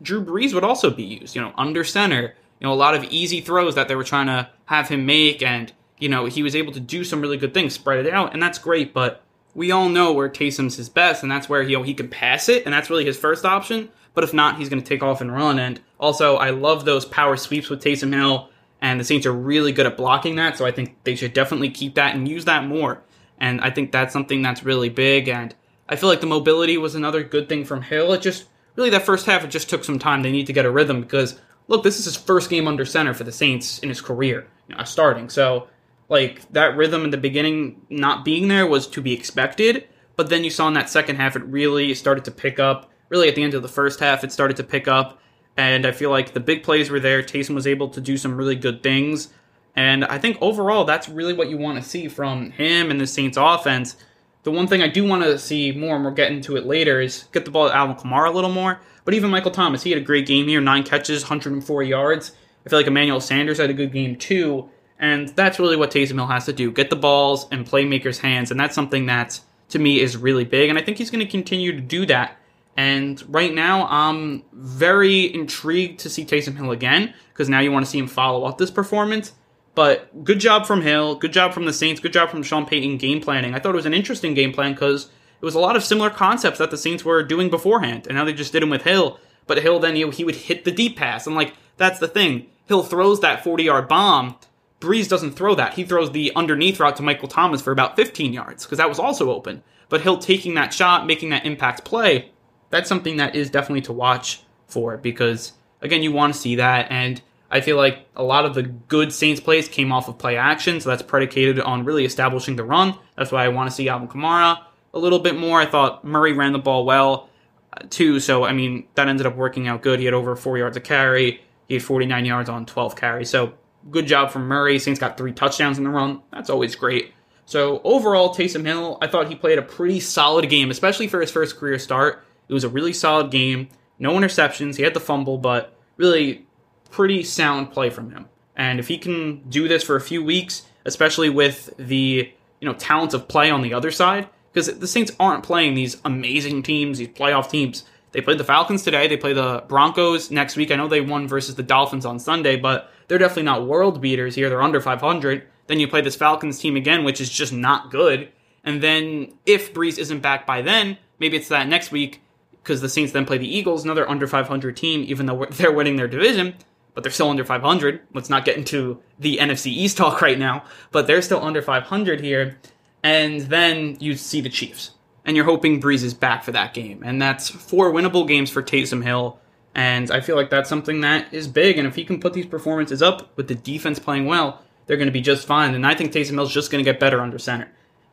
Drew 0.00 0.24
Brees 0.24 0.54
would 0.54 0.64
also 0.64 0.90
be 0.90 1.02
used, 1.02 1.36
you 1.36 1.42
know, 1.42 1.52
under 1.58 1.84
center. 1.84 2.34
You 2.60 2.66
know, 2.66 2.72
a 2.72 2.74
lot 2.74 2.94
of 2.94 3.04
easy 3.04 3.42
throws 3.42 3.74
that 3.74 3.88
they 3.88 3.94
were 3.94 4.04
trying 4.04 4.28
to 4.28 4.48
have 4.64 4.88
him 4.88 5.04
make. 5.04 5.42
And, 5.42 5.70
you 5.98 6.08
know, 6.08 6.24
he 6.24 6.42
was 6.42 6.56
able 6.56 6.72
to 6.72 6.80
do 6.80 7.04
some 7.04 7.20
really 7.20 7.36
good 7.36 7.52
things, 7.52 7.74
spread 7.74 8.06
it 8.06 8.12
out. 8.12 8.32
And 8.32 8.42
that's 8.42 8.58
great. 8.58 8.94
But 8.94 9.22
we 9.54 9.70
all 9.70 9.90
know 9.90 10.12
where 10.12 10.30
Taysom's 10.30 10.76
his 10.76 10.88
best, 10.88 11.22
and 11.22 11.30
that's 11.30 11.48
where 11.48 11.62
you 11.62 11.76
know, 11.76 11.82
he 11.82 11.92
can 11.92 12.08
pass 12.08 12.48
it. 12.48 12.64
And 12.64 12.72
that's 12.72 12.88
really 12.88 13.04
his 13.04 13.18
first 13.18 13.44
option. 13.44 13.90
But 14.16 14.24
if 14.24 14.32
not, 14.32 14.56
he's 14.56 14.70
going 14.70 14.82
to 14.82 14.88
take 14.88 15.02
off 15.02 15.20
and 15.20 15.30
run. 15.30 15.58
And 15.58 15.78
also, 16.00 16.36
I 16.36 16.48
love 16.48 16.86
those 16.86 17.04
power 17.04 17.36
sweeps 17.36 17.68
with 17.68 17.84
Taysom 17.84 18.14
Hill, 18.14 18.48
and 18.80 18.98
the 18.98 19.04
Saints 19.04 19.26
are 19.26 19.32
really 19.32 19.72
good 19.72 19.84
at 19.84 19.98
blocking 19.98 20.36
that. 20.36 20.56
So 20.56 20.64
I 20.64 20.70
think 20.70 20.96
they 21.04 21.14
should 21.14 21.34
definitely 21.34 21.68
keep 21.68 21.96
that 21.96 22.14
and 22.14 22.26
use 22.26 22.46
that 22.46 22.66
more. 22.66 23.02
And 23.38 23.60
I 23.60 23.68
think 23.68 23.92
that's 23.92 24.14
something 24.14 24.40
that's 24.40 24.64
really 24.64 24.88
big. 24.88 25.28
And 25.28 25.54
I 25.86 25.96
feel 25.96 26.08
like 26.08 26.22
the 26.22 26.26
mobility 26.26 26.78
was 26.78 26.94
another 26.94 27.22
good 27.22 27.46
thing 27.46 27.66
from 27.66 27.82
Hill. 27.82 28.10
It 28.14 28.22
just 28.22 28.46
really 28.74 28.88
that 28.88 29.04
first 29.04 29.26
half 29.26 29.44
it 29.44 29.50
just 29.50 29.68
took 29.68 29.84
some 29.84 29.98
time. 29.98 30.22
They 30.22 30.32
need 30.32 30.46
to 30.46 30.54
get 30.54 30.64
a 30.64 30.70
rhythm 30.70 31.02
because 31.02 31.38
look, 31.68 31.82
this 31.82 31.98
is 31.98 32.06
his 32.06 32.16
first 32.16 32.48
game 32.48 32.66
under 32.66 32.86
center 32.86 33.12
for 33.12 33.24
the 33.24 33.32
Saints 33.32 33.80
in 33.80 33.90
his 33.90 34.00
career, 34.00 34.48
you 34.66 34.76
know, 34.76 34.84
starting. 34.84 35.28
So 35.28 35.68
like 36.08 36.50
that 36.52 36.76
rhythm 36.76 37.04
in 37.04 37.10
the 37.10 37.18
beginning 37.18 37.82
not 37.90 38.24
being 38.24 38.48
there 38.48 38.66
was 38.66 38.86
to 38.88 39.02
be 39.02 39.12
expected. 39.12 39.86
But 40.16 40.30
then 40.30 40.42
you 40.42 40.50
saw 40.50 40.68
in 40.68 40.74
that 40.74 40.88
second 40.88 41.16
half 41.16 41.36
it 41.36 41.44
really 41.44 41.92
started 41.92 42.24
to 42.24 42.30
pick 42.30 42.58
up 42.58 42.90
really 43.08 43.28
at 43.28 43.34
the 43.34 43.42
end 43.42 43.54
of 43.54 43.62
the 43.62 43.68
first 43.68 44.00
half, 44.00 44.24
it 44.24 44.32
started 44.32 44.56
to 44.58 44.64
pick 44.64 44.88
up. 44.88 45.20
And 45.56 45.86
I 45.86 45.92
feel 45.92 46.10
like 46.10 46.34
the 46.34 46.40
big 46.40 46.62
plays 46.62 46.90
were 46.90 47.00
there. 47.00 47.22
Taysom 47.22 47.54
was 47.54 47.66
able 47.66 47.88
to 47.88 48.00
do 48.00 48.16
some 48.16 48.36
really 48.36 48.56
good 48.56 48.82
things. 48.82 49.32
And 49.74 50.04
I 50.04 50.18
think 50.18 50.38
overall, 50.40 50.84
that's 50.84 51.08
really 51.08 51.32
what 51.32 51.48
you 51.48 51.58
want 51.58 51.82
to 51.82 51.88
see 51.88 52.08
from 52.08 52.50
him 52.50 52.90
and 52.90 53.00
the 53.00 53.06
Saints 53.06 53.38
offense. 53.40 53.96
The 54.42 54.50
one 54.50 54.66
thing 54.66 54.82
I 54.82 54.88
do 54.88 55.04
want 55.04 55.22
to 55.22 55.38
see 55.38 55.72
more, 55.72 55.96
and 55.96 56.04
we'll 56.04 56.14
get 56.14 56.30
into 56.30 56.56
it 56.56 56.66
later, 56.66 57.00
is 57.00 57.24
get 57.32 57.44
the 57.44 57.50
ball 57.50 57.68
to 57.68 57.74
Alvin 57.74 57.96
Kamara 57.96 58.28
a 58.28 58.32
little 58.32 58.52
more. 58.52 58.80
But 59.04 59.14
even 59.14 59.30
Michael 59.30 59.50
Thomas, 59.50 59.82
he 59.82 59.90
had 59.90 60.00
a 60.00 60.04
great 60.04 60.26
game 60.26 60.46
here 60.46 60.60
nine 60.60 60.82
catches, 60.82 61.22
104 61.22 61.82
yards. 61.82 62.32
I 62.64 62.68
feel 62.68 62.78
like 62.78 62.86
Emmanuel 62.86 63.20
Sanders 63.20 63.58
had 63.58 63.70
a 63.70 63.74
good 63.74 63.92
game 63.92 64.16
too. 64.16 64.68
And 64.98 65.28
that's 65.30 65.58
really 65.58 65.76
what 65.76 65.90
Taysom 65.90 66.14
Hill 66.14 66.26
has 66.26 66.46
to 66.46 66.52
do 66.52 66.70
get 66.70 66.90
the 66.90 66.96
balls 66.96 67.46
in 67.52 67.64
playmakers' 67.64 68.18
hands. 68.18 68.50
And 68.50 68.58
that's 68.58 68.74
something 68.74 69.06
that, 69.06 69.40
to 69.70 69.78
me, 69.78 70.00
is 70.00 70.16
really 70.16 70.44
big. 70.44 70.70
And 70.70 70.78
I 70.78 70.82
think 70.82 70.98
he's 70.98 71.10
going 71.10 71.24
to 71.24 71.30
continue 71.30 71.72
to 71.72 71.80
do 71.80 72.06
that 72.06 72.38
And 72.76 73.22
right 73.32 73.54
now, 73.54 73.86
I'm 73.88 74.44
very 74.52 75.32
intrigued 75.32 76.00
to 76.00 76.10
see 76.10 76.24
Taysom 76.24 76.56
Hill 76.56 76.70
again 76.70 77.14
because 77.32 77.48
now 77.48 77.60
you 77.60 77.72
want 77.72 77.86
to 77.86 77.90
see 77.90 77.98
him 77.98 78.06
follow 78.06 78.44
up 78.44 78.58
this 78.58 78.70
performance. 78.70 79.32
But 79.74 80.24
good 80.24 80.40
job 80.40 80.66
from 80.66 80.82
Hill, 80.82 81.16
good 81.16 81.32
job 81.32 81.52
from 81.52 81.66
the 81.66 81.72
Saints, 81.72 82.00
good 82.00 82.12
job 82.12 82.30
from 82.30 82.42
Sean 82.42 82.66
Payton 82.66 82.96
game 82.96 83.20
planning. 83.20 83.54
I 83.54 83.58
thought 83.58 83.74
it 83.74 83.76
was 83.76 83.86
an 83.86 83.94
interesting 83.94 84.34
game 84.34 84.52
plan 84.52 84.72
because 84.72 85.10
it 85.40 85.44
was 85.44 85.54
a 85.54 85.60
lot 85.60 85.76
of 85.76 85.84
similar 85.84 86.08
concepts 86.08 86.58
that 86.58 86.70
the 86.70 86.78
Saints 86.78 87.04
were 87.04 87.22
doing 87.22 87.50
beforehand, 87.50 88.06
and 88.06 88.16
now 88.16 88.24
they 88.24 88.32
just 88.32 88.52
did 88.52 88.62
them 88.62 88.70
with 88.70 88.84
Hill. 88.84 89.20
But 89.46 89.62
Hill 89.62 89.78
then 89.78 89.96
you 89.96 90.06
know, 90.06 90.10
he 90.10 90.24
would 90.24 90.36
hit 90.36 90.64
the 90.64 90.72
deep 90.72 90.96
pass, 90.96 91.26
and 91.26 91.36
like 91.36 91.54
that's 91.76 91.98
the 91.98 92.08
thing. 92.08 92.46
Hill 92.66 92.82
throws 92.82 93.20
that 93.20 93.44
40 93.44 93.64
yard 93.64 93.88
bomb. 93.88 94.36
Brees 94.80 95.08
doesn't 95.08 95.32
throw 95.32 95.54
that. 95.54 95.74
He 95.74 95.84
throws 95.84 96.10
the 96.10 96.32
underneath 96.34 96.80
route 96.80 96.96
to 96.96 97.02
Michael 97.02 97.28
Thomas 97.28 97.62
for 97.62 97.70
about 97.70 97.96
15 97.96 98.32
yards 98.32 98.64
because 98.64 98.78
that 98.78 98.88
was 98.88 98.98
also 98.98 99.30
open. 99.30 99.62
But 99.88 100.00
Hill 100.00 100.18
taking 100.18 100.54
that 100.54 100.74
shot, 100.74 101.06
making 101.06 101.30
that 101.30 101.46
impact 101.46 101.84
play, 101.84 102.30
that's 102.70 102.88
something 102.88 103.16
that 103.18 103.34
is 103.34 103.50
definitely 103.50 103.82
to 103.82 103.92
watch 103.92 104.42
for 104.66 104.96
because 104.96 105.52
again, 105.80 106.02
you 106.02 106.12
want 106.12 106.34
to 106.34 106.40
see 106.40 106.56
that 106.56 106.90
and 106.90 107.22
I 107.50 107.60
feel 107.60 107.76
like 107.76 108.06
a 108.16 108.22
lot 108.22 108.44
of 108.44 108.54
the 108.54 108.62
good 108.62 109.12
Saints 109.12 109.40
plays 109.40 109.68
came 109.68 109.92
off 109.92 110.08
of 110.08 110.18
play 110.18 110.36
action, 110.36 110.80
so 110.80 110.90
that's 110.90 111.02
predicated 111.02 111.60
on 111.60 111.84
really 111.84 112.04
establishing 112.04 112.56
the 112.56 112.64
run. 112.64 112.98
That's 113.16 113.30
why 113.30 113.44
I 113.44 113.48
want 113.48 113.70
to 113.70 113.74
see 113.74 113.88
Alvin 113.88 114.08
Kamara 114.08 114.58
a 114.92 114.98
little 114.98 115.20
bit 115.20 115.36
more. 115.36 115.60
I 115.60 115.66
thought 115.66 116.04
Murray 116.04 116.32
ran 116.32 116.52
the 116.52 116.58
ball 116.58 116.84
well 116.84 117.28
uh, 117.72 117.86
too, 117.88 118.18
so 118.18 118.44
I 118.44 118.52
mean 118.52 118.88
that 118.94 119.08
ended 119.08 119.26
up 119.26 119.36
working 119.36 119.68
out 119.68 119.82
good. 119.82 120.00
He 120.00 120.06
had 120.06 120.14
over 120.14 120.34
four 120.34 120.58
yards 120.58 120.76
of 120.76 120.82
carry. 120.82 121.40
He 121.68 121.74
had 121.74 121.82
49 121.82 122.24
yards 122.24 122.48
on 122.48 122.66
12 122.66 122.96
carries, 122.96 123.30
so 123.30 123.54
good 123.90 124.06
job 124.06 124.30
from 124.30 124.48
Murray. 124.48 124.78
Saints 124.78 124.98
got 124.98 125.16
three 125.16 125.32
touchdowns 125.32 125.78
in 125.78 125.84
the 125.84 125.90
run. 125.90 126.22
That's 126.32 126.50
always 126.50 126.74
great. 126.74 127.12
So 127.44 127.80
overall, 127.84 128.34
Taysom 128.34 128.66
Hill, 128.66 128.98
I 129.00 129.06
thought 129.06 129.28
he 129.28 129.36
played 129.36 129.58
a 129.58 129.62
pretty 129.62 130.00
solid 130.00 130.48
game, 130.50 130.72
especially 130.72 131.06
for 131.06 131.20
his 131.20 131.30
first 131.30 131.56
career 131.56 131.78
start. 131.78 132.25
It 132.48 132.54
was 132.54 132.64
a 132.64 132.68
really 132.68 132.92
solid 132.92 133.30
game. 133.30 133.68
No 133.98 134.12
interceptions. 134.12 134.76
He 134.76 134.82
had 134.82 134.94
the 134.94 135.00
fumble, 135.00 135.38
but 135.38 135.74
really 135.96 136.46
pretty 136.90 137.22
sound 137.22 137.72
play 137.72 137.90
from 137.90 138.10
him. 138.10 138.26
And 138.56 138.78
if 138.80 138.88
he 138.88 138.98
can 138.98 139.42
do 139.48 139.68
this 139.68 139.82
for 139.82 139.96
a 139.96 140.00
few 140.00 140.22
weeks, 140.22 140.62
especially 140.84 141.28
with 141.28 141.74
the 141.76 142.32
you 142.60 142.68
know 142.68 142.74
talents 142.74 143.14
of 143.14 143.28
play 143.28 143.50
on 143.50 143.62
the 143.62 143.74
other 143.74 143.90
side, 143.90 144.28
because 144.52 144.78
the 144.78 144.86
Saints 144.86 145.12
aren't 145.20 145.44
playing 145.44 145.74
these 145.74 145.98
amazing 146.04 146.62
teams, 146.62 146.98
these 146.98 147.08
playoff 147.08 147.50
teams. 147.50 147.84
They 148.12 148.22
played 148.22 148.38
the 148.38 148.44
Falcons 148.44 148.82
today. 148.82 149.08
They 149.08 149.18
play 149.18 149.34
the 149.34 149.64
Broncos 149.68 150.30
next 150.30 150.56
week. 150.56 150.70
I 150.70 150.76
know 150.76 150.88
they 150.88 151.02
won 151.02 151.28
versus 151.28 151.56
the 151.56 151.62
Dolphins 151.62 152.06
on 152.06 152.18
Sunday, 152.18 152.56
but 152.56 152.90
they're 153.08 153.18
definitely 153.18 153.42
not 153.42 153.66
world 153.66 154.00
beaters 154.00 154.34
here. 154.34 154.48
They're 154.48 154.62
under 154.62 154.80
500. 154.80 155.46
Then 155.66 155.80
you 155.80 155.88
play 155.88 156.00
this 156.00 156.16
Falcons 156.16 156.58
team 156.58 156.76
again, 156.76 157.04
which 157.04 157.20
is 157.20 157.28
just 157.28 157.52
not 157.52 157.90
good. 157.90 158.30
And 158.64 158.82
then 158.82 159.34
if 159.44 159.74
Brees 159.74 159.98
isn't 159.98 160.20
back 160.20 160.46
by 160.46 160.62
then, 160.62 160.96
maybe 161.18 161.36
it's 161.36 161.48
that 161.48 161.68
next 161.68 161.92
week 161.92 162.22
because 162.66 162.80
the 162.80 162.88
Saints 162.88 163.12
then 163.12 163.24
play 163.24 163.38
the 163.38 163.56
Eagles, 163.56 163.84
another 163.84 164.08
under 164.10 164.26
500 164.26 164.76
team, 164.76 165.04
even 165.06 165.26
though 165.26 165.46
they're 165.46 165.72
winning 165.72 165.96
their 165.96 166.08
division 166.08 166.54
but 166.96 167.02
they're 167.02 167.12
still 167.12 167.28
under 167.28 167.44
500. 167.44 168.00
Let's 168.14 168.30
not 168.30 168.46
get 168.46 168.56
into 168.56 169.02
the 169.18 169.36
NFC 169.36 169.66
East 169.66 169.98
talk 169.98 170.22
right 170.22 170.38
now, 170.38 170.64
but 170.92 171.06
they're 171.06 171.20
still 171.20 171.44
under 171.44 171.60
500 171.60 172.22
here. 172.22 172.56
And 173.02 173.42
then 173.42 173.98
you 174.00 174.16
see 174.16 174.40
the 174.40 174.48
Chiefs, 174.48 174.92
and 175.26 175.36
you're 175.36 175.44
hoping 175.44 175.78
Brees 175.78 176.02
is 176.02 176.14
back 176.14 176.42
for 176.42 176.52
that 176.52 176.72
game. 176.72 177.02
And 177.04 177.20
that's 177.20 177.50
four 177.50 177.92
winnable 177.92 178.26
games 178.26 178.50
for 178.50 178.62
Taysom 178.62 179.04
Hill. 179.04 179.38
And 179.74 180.10
I 180.10 180.22
feel 180.22 180.36
like 180.36 180.48
that's 180.48 180.70
something 180.70 181.02
that 181.02 181.34
is 181.34 181.46
big. 181.46 181.76
And 181.76 181.86
if 181.86 181.96
he 181.96 182.04
can 182.04 182.18
put 182.18 182.32
these 182.32 182.46
performances 182.46 183.02
up 183.02 183.36
with 183.36 183.48
the 183.48 183.54
defense 183.54 183.98
playing 183.98 184.24
well, 184.24 184.62
they're 184.86 184.96
going 184.96 185.06
to 185.06 185.12
be 185.12 185.20
just 185.20 185.46
fine. 185.46 185.74
And 185.74 185.86
I 185.86 185.94
think 185.94 186.12
Taysom 186.12 186.32
Hill's 186.32 186.54
just 186.54 186.70
going 186.70 186.82
to 186.82 186.90
get 186.90 186.98
better 186.98 187.20
under 187.20 187.38
center. 187.38 187.70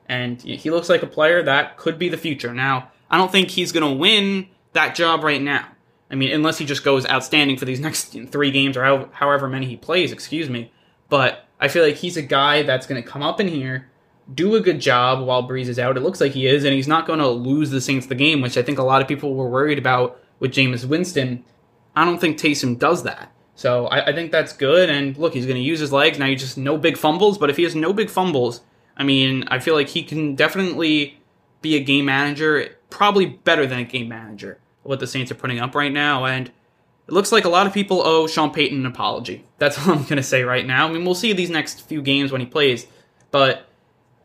And 0.10 0.42
he 0.42 0.70
looks 0.70 0.90
like 0.90 1.04
a 1.04 1.08
player 1.08 1.42
that 1.42 1.78
could 1.78 1.98
be 1.98 2.10
the 2.10 2.18
future. 2.18 2.54
Now, 2.54 2.92
I 3.14 3.18
don't 3.18 3.32
think 3.32 3.52
he's 3.52 3.72
going 3.72 3.88
to 3.88 3.96
win 3.96 4.48
that 4.72 4.96
job 4.96 5.24
right 5.24 5.40
now. 5.40 5.68
I 6.10 6.16
mean, 6.16 6.32
unless 6.32 6.58
he 6.58 6.66
just 6.66 6.84
goes 6.84 7.06
outstanding 7.06 7.58
for 7.58 7.66
these 7.66 7.80
next 7.80 8.06
three 8.32 8.50
games 8.50 8.76
or 8.76 9.08
however 9.12 9.48
many 9.48 9.68
he 9.68 9.78
plays, 9.78 10.12
excuse 10.12 10.50
me. 10.50 10.72
But 11.10 11.46
I 11.60 11.68
feel 11.68 11.84
like 11.84 11.98
he's 11.98 12.18
a 12.18 12.24
guy 12.24 12.64
that's 12.64 12.88
going 12.88 13.02
to 13.02 13.08
come 13.08 13.22
up 13.22 13.40
in 13.40 13.48
here, 13.48 13.88
do 14.34 14.56
a 14.56 14.62
good 14.62 14.82
job 14.82 15.24
while 15.24 15.48
Brees 15.48 15.68
is 15.68 15.78
out. 15.78 15.96
It 15.96 16.00
looks 16.00 16.20
like 16.20 16.32
he 16.32 16.48
is, 16.48 16.64
and 16.64 16.74
he's 16.74 16.88
not 16.88 17.06
going 17.06 17.20
to 17.20 17.28
lose 17.28 17.70
the 17.70 17.82
Saints 17.82 18.08
the 18.08 18.16
game, 18.16 18.42
which 18.42 18.58
I 18.58 18.64
think 18.64 18.80
a 18.80 18.84
lot 18.84 19.04
of 19.04 19.08
people 19.08 19.36
were 19.36 19.48
worried 19.48 19.78
about 19.78 20.20
with 20.40 20.52
Jameis 20.52 20.84
Winston. 20.84 21.46
I 21.96 22.06
don't 22.06 22.20
think 22.20 22.40
Taysom 22.40 22.80
does 22.80 23.04
that. 23.04 23.32
So 23.54 23.86
I, 23.86 24.08
I 24.08 24.14
think 24.14 24.32
that's 24.32 24.54
good. 24.54 24.90
And 24.90 25.16
look, 25.20 25.36
he's 25.36 25.46
going 25.46 25.58
to 25.58 25.62
use 25.62 25.80
his 25.80 25.92
legs. 25.92 26.18
Now, 26.18 26.26
you 26.26 26.36
just 26.36 26.58
no 26.58 26.80
big 26.80 26.98
fumbles, 26.98 27.38
but 27.38 27.52
if 27.52 27.58
he 27.58 27.64
has 27.64 27.76
no 27.76 27.94
big 27.94 28.10
fumbles, 28.10 28.62
I 28.98 29.04
mean, 29.04 29.44
I 29.50 29.60
feel 29.60 29.76
like 29.76 29.90
he 29.90 30.02
can 30.02 30.34
definitely 30.34 31.20
be 31.62 31.76
a 31.76 31.80
game 31.80 32.06
manager, 32.06 32.76
probably 32.94 33.26
better 33.26 33.66
than 33.66 33.80
a 33.80 33.84
game 33.84 34.08
manager 34.08 34.60
what 34.84 35.00
the 35.00 35.08
Saints 35.08 35.32
are 35.32 35.36
putting 35.36 35.60
up 35.60 35.76
right 35.76 35.92
now. 35.92 36.26
And 36.26 36.48
it 36.48 37.12
looks 37.12 37.32
like 37.32 37.46
a 37.46 37.50
lot 37.50 37.66
of 37.66 37.74
people 37.74 38.06
owe 38.06 38.28
Sean 38.28 38.52
Payton 38.52 38.80
an 38.80 38.86
apology. 38.86 39.46
That's 39.58 39.80
all 39.80 39.94
I'm 39.94 40.04
going 40.04 40.18
to 40.18 40.24
say 40.24 40.44
right 40.44 40.66
now. 40.66 40.88
I 40.88 40.92
mean, 40.92 41.04
we'll 41.04 41.16
see 41.16 41.34
these 41.34 41.50
next 41.50 41.88
few 41.88 42.02
games 42.02 42.32
when 42.32 42.42
he 42.42 42.48
plays. 42.48 42.86
But 43.32 43.68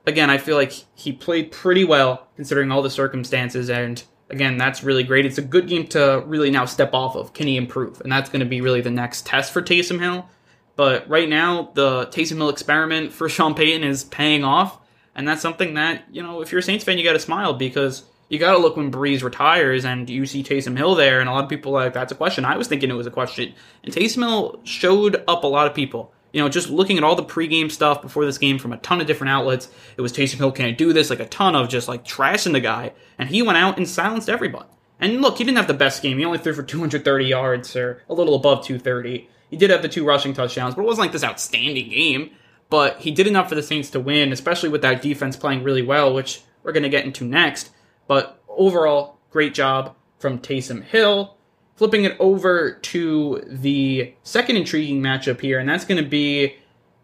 again, 0.06 0.30
I 0.30 0.38
feel 0.38 0.56
like 0.56 0.72
he 0.94 1.12
played 1.12 1.50
pretty 1.50 1.84
well 1.84 2.28
considering 2.36 2.70
all 2.70 2.82
the 2.82 2.90
circumstances. 2.90 3.70
And 3.70 4.02
again, 4.28 4.58
that's 4.58 4.82
really 4.82 5.04
great. 5.04 5.24
It's 5.24 5.38
a 5.38 5.42
good 5.42 5.68
game 5.68 5.86
to 5.88 6.22
really 6.26 6.50
now 6.50 6.66
step 6.66 6.92
off 6.92 7.16
of. 7.16 7.32
Can 7.32 7.46
he 7.46 7.56
improve? 7.56 8.00
And 8.00 8.12
that's 8.12 8.28
going 8.28 8.40
to 8.40 8.46
be 8.46 8.60
really 8.60 8.80
the 8.80 8.90
next 8.90 9.24
test 9.26 9.52
for 9.52 9.62
Taysom 9.62 10.00
Hill. 10.00 10.28
But 10.76 11.08
right 11.08 11.28
now, 11.28 11.70
the 11.74 12.06
Taysom 12.06 12.36
Hill 12.36 12.50
experiment 12.50 13.12
for 13.12 13.28
Sean 13.28 13.54
Payton 13.54 13.82
is 13.82 14.04
paying 14.04 14.44
off. 14.44 14.78
And 15.14 15.26
that's 15.26 15.42
something 15.42 15.74
that, 15.74 16.04
you 16.12 16.22
know, 16.22 16.42
if 16.42 16.52
you're 16.52 16.60
a 16.60 16.62
Saints 16.62 16.84
fan, 16.84 16.96
you 16.96 17.02
got 17.02 17.14
to 17.14 17.18
smile 17.18 17.52
because 17.52 18.04
you 18.28 18.38
got 18.38 18.52
to 18.52 18.58
look 18.58 18.76
when 18.76 18.92
Brees 18.92 19.22
retires 19.22 19.84
and 19.84 20.08
you 20.08 20.26
see 20.26 20.42
Taysom 20.42 20.76
Hill 20.76 20.94
there, 20.94 21.20
and 21.20 21.28
a 21.28 21.32
lot 21.32 21.44
of 21.44 21.50
people 21.50 21.72
like 21.72 21.92
that's 21.92 22.12
a 22.12 22.16
question. 22.16 22.44
I 22.44 22.56
was 22.56 22.68
thinking 22.68 22.90
it 22.90 22.94
was 22.94 23.06
a 23.06 23.10
question, 23.10 23.54
and 23.82 23.92
Taysom 23.92 24.26
Hill 24.26 24.60
showed 24.64 25.22
up 25.26 25.44
a 25.44 25.48
lot 25.48 25.66
of 25.66 25.74
people. 25.74 26.12
You 26.32 26.42
know, 26.42 26.50
just 26.50 26.68
looking 26.68 26.98
at 26.98 27.04
all 27.04 27.16
the 27.16 27.24
pregame 27.24 27.70
stuff 27.70 28.02
before 28.02 28.26
this 28.26 28.36
game 28.36 28.58
from 28.58 28.72
a 28.72 28.76
ton 28.78 29.00
of 29.00 29.06
different 29.06 29.30
outlets, 29.30 29.70
it 29.96 30.02
was 30.02 30.12
Taysom 30.12 30.36
Hill 30.36 30.52
can't 30.52 30.76
do 30.76 30.92
this, 30.92 31.08
like 31.08 31.20
a 31.20 31.26
ton 31.26 31.56
of 31.56 31.70
just 31.70 31.88
like 31.88 32.04
trashing 32.04 32.52
the 32.52 32.60
guy, 32.60 32.92
and 33.18 33.30
he 33.30 33.40
went 33.40 33.58
out 33.58 33.78
and 33.78 33.88
silenced 33.88 34.28
everyone. 34.28 34.66
And 35.00 35.22
look, 35.22 35.38
he 35.38 35.44
didn't 35.44 35.58
have 35.58 35.68
the 35.68 35.74
best 35.74 36.02
game. 36.02 36.18
He 36.18 36.24
only 36.24 36.38
threw 36.38 36.52
for 36.52 36.62
230 36.62 37.24
yards 37.24 37.74
or 37.76 38.02
a 38.08 38.14
little 38.14 38.34
above 38.34 38.64
230. 38.64 39.28
He 39.48 39.56
did 39.56 39.70
have 39.70 39.82
the 39.82 39.88
two 39.88 40.04
rushing 40.04 40.34
touchdowns, 40.34 40.74
but 40.74 40.82
it 40.82 40.86
wasn't 40.86 41.06
like 41.06 41.12
this 41.12 41.24
outstanding 41.24 41.88
game. 41.88 42.30
But 42.68 42.98
he 42.98 43.10
did 43.10 43.26
enough 43.26 43.48
for 43.48 43.54
the 43.54 43.62
Saints 43.62 43.90
to 43.90 44.00
win, 44.00 44.32
especially 44.32 44.68
with 44.68 44.82
that 44.82 45.00
defense 45.00 45.36
playing 45.36 45.62
really 45.62 45.82
well, 45.82 46.12
which 46.12 46.42
we're 46.62 46.72
going 46.72 46.82
to 46.82 46.90
get 46.90 47.06
into 47.06 47.24
next. 47.24 47.70
But 48.08 48.42
overall, 48.48 49.18
great 49.30 49.54
job 49.54 49.94
from 50.18 50.40
Taysom 50.40 50.82
Hill. 50.82 51.36
Flipping 51.76 52.02
it 52.02 52.16
over 52.18 52.72
to 52.72 53.40
the 53.46 54.12
second 54.24 54.56
intriguing 54.56 55.00
matchup 55.00 55.40
here, 55.40 55.60
and 55.60 55.68
that's 55.68 55.84
going 55.84 56.02
to 56.02 56.10
be 56.10 56.56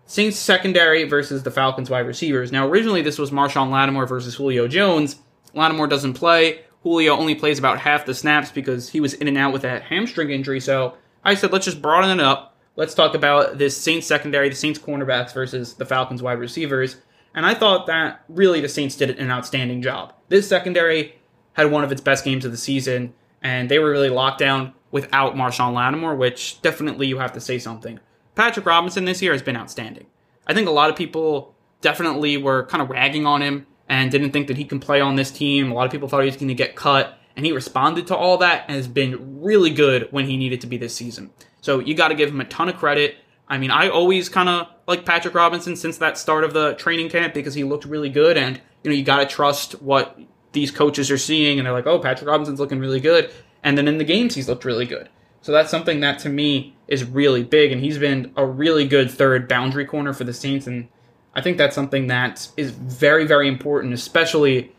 Saints 0.07 0.37
secondary 0.37 1.05
versus 1.05 1.45
the 1.45 1.51
Falcons 1.53 1.89
wide 1.89 2.07
receivers. 2.07 2.51
Now, 2.51 2.67
originally 2.67 3.01
this 3.01 3.17
was 3.17 3.31
Marshon 3.31 3.71
Lattimore 3.71 4.07
versus 4.07 4.35
Julio 4.35 4.67
Jones. 4.67 5.17
Lattimore 5.55 5.87
doesn't 5.87 6.15
play. 6.15 6.63
Julio 6.83 7.17
only 7.17 7.37
plays 7.37 7.59
about 7.59 7.79
half 7.79 8.05
the 8.05 8.15
snaps 8.15 8.51
because 8.51 8.89
he 8.89 9.01
was 9.01 9.15
in 9.15 9.29
and 9.29 9.39
out 9.39 9.53
with 9.53 9.65
a 9.65 9.79
hamstring 9.79 10.31
injury. 10.31 10.59
So 10.59 10.95
I 11.25 11.35
said, 11.35 11.53
let's 11.53 11.65
just 11.65 11.81
broaden 11.81 12.19
it 12.19 12.23
up. 12.23 12.59
Let's 12.77 12.95
talk 12.95 13.15
about 13.15 13.57
this 13.57 13.77
Saints 13.77 14.07
secondary, 14.07 14.49
the 14.49 14.57
Saints 14.57 14.81
cornerbacks 14.81 15.33
versus 15.33 15.75
the 15.75 15.87
Falcons 15.87 16.23
wide 16.23 16.41
receivers. 16.41 16.97
And 17.35 17.45
I 17.45 17.55
thought 17.55 17.87
that 17.87 18.25
really 18.29 18.61
the 18.61 18.69
Saints 18.69 18.97
did 18.97 19.19
an 19.19 19.31
outstanding 19.31 19.83
job. 19.83 20.13
This 20.29 20.49
secondary 20.49 21.17
had 21.55 21.71
one 21.71 21.85
of 21.85 21.93
its 21.93 22.01
best 22.01 22.25
games 22.25 22.45
of 22.45 22.53
the 22.53 22.57
season, 22.57 23.15
and 23.43 23.69
they 23.69 23.79
were 23.79 23.91
really 23.91 24.09
locked 24.09 24.39
down 24.39 24.73
without 24.91 25.35
Marshon 25.35 25.73
Lattimore, 25.73 26.15
which 26.15 26.63
definitely 26.63 27.07
you 27.07 27.19
have 27.19 27.33
to 27.33 27.41
say 27.41 27.59
something. 27.59 27.99
Patrick 28.35 28.67
Robinson 28.67 29.05
this 29.05 29.21
year 29.21 29.33
has 29.33 29.43
been 29.43 29.57
outstanding. 29.57 30.07
I 30.47 30.55
think 30.55 30.69
a 30.69 30.73
lot 30.73 30.91
of 30.91 30.97
people 30.97 31.55
definitely 31.81 32.37
were 32.37 32.67
kind 32.67 32.83
of 32.83 32.91
ragging 32.91 33.27
on 33.27 33.43
him 33.43 33.67
and 33.89 34.11
didn't 34.11 34.31
think 34.31 34.47
that 34.47 34.57
he 34.57 34.65
can 34.65 34.81
play 34.81 35.01
on 35.01 35.17
this 35.17 35.31
team. 35.31 35.71
A 35.71 35.75
lot 35.75 35.87
of 35.87 35.93
people 35.93 36.09
thought 36.09 36.21
he 36.21 36.27
was 36.27 36.37
going 36.37 36.49
to 36.49 36.55
get 36.55 36.77
cut, 36.77 37.19
and 37.37 37.45
he 37.45 37.53
responded 37.53 38.07
to 38.07 38.17
all 38.17 38.39
that 38.39 38.65
and 38.69 38.77
has 38.77 38.89
been 38.89 39.43
really 39.43 39.71
good 39.71 40.09
when 40.11 40.27
he 40.27 40.37
needed 40.37 40.61
to 40.61 40.67
be 40.67 40.77
this 40.77 40.95
season. 40.95 41.31
So 41.61 41.81
you 41.81 41.95
got 41.95 42.09
to 42.09 42.15
give 42.15 42.31
him 42.31 42.41
a 42.41 42.45
ton 42.45 42.69
of 42.69 42.77
credit. 42.77 43.17
I 43.49 43.59
mean, 43.59 43.71
I 43.71 43.89
always 43.89 44.29
kind 44.29 44.49
of 44.49 44.69
like 44.87 45.05
Patrick 45.05 45.35
Robinson 45.35 45.77
since 45.77 45.99
that 45.99 46.19
start 46.19 46.45
of 46.45 46.53
the 46.53 46.75
training 46.75 47.09
camp 47.09 47.35
because 47.35 47.55
he 47.55 47.65
looked 47.65 47.85
really 47.85 48.11
good, 48.11 48.37
and 48.37 48.61
you 48.83 48.91
know 48.91 48.97
you 48.97 49.05
got 49.05 49.19
to 49.19 49.27
trust 49.27 49.81
what 49.83 50.19
these 50.53 50.71
coaches 50.71 51.11
are 51.11 51.19
seeing, 51.19 51.59
and 51.59 51.67
they're 51.67 51.73
like, 51.73 51.87
"Oh, 51.87 51.99
Patrick 51.99 52.29
Robinson's 52.29 52.61
looking 52.61 52.79
really 52.79 53.01
good," 53.01 53.31
and 53.63 53.77
then 53.79 53.89
in 53.89 53.99
the 53.99 54.05
games 54.05 54.35
he's 54.35 54.49
looked 54.49 54.65
really 54.65 54.87
good. 54.87 55.09
So 55.43 55.53
that's 55.53 55.71
something 55.71 56.01
that 56.01 56.19
to 56.21 56.29
me 56.29 56.75
is 56.89 57.05
really 57.05 57.43
big, 57.43 57.73
and 57.73 57.81
he's 57.81 57.99
been 57.99 58.33
a 58.37 58.47
really 58.47 58.87
good 58.87 59.11
third 59.11 59.49
boundary 59.49 59.85
corner 59.85 60.13
for 60.13 60.25
the 60.25 60.33
Saints, 60.33 60.67
and 60.67 60.89
I 61.35 61.41
think 61.41 61.59
that's 61.59 61.75
something 61.75 62.07
that 62.07 62.49
is 62.57 62.71
very, 62.71 63.27
very 63.27 63.49
important, 63.49 63.93
especially 63.93 64.73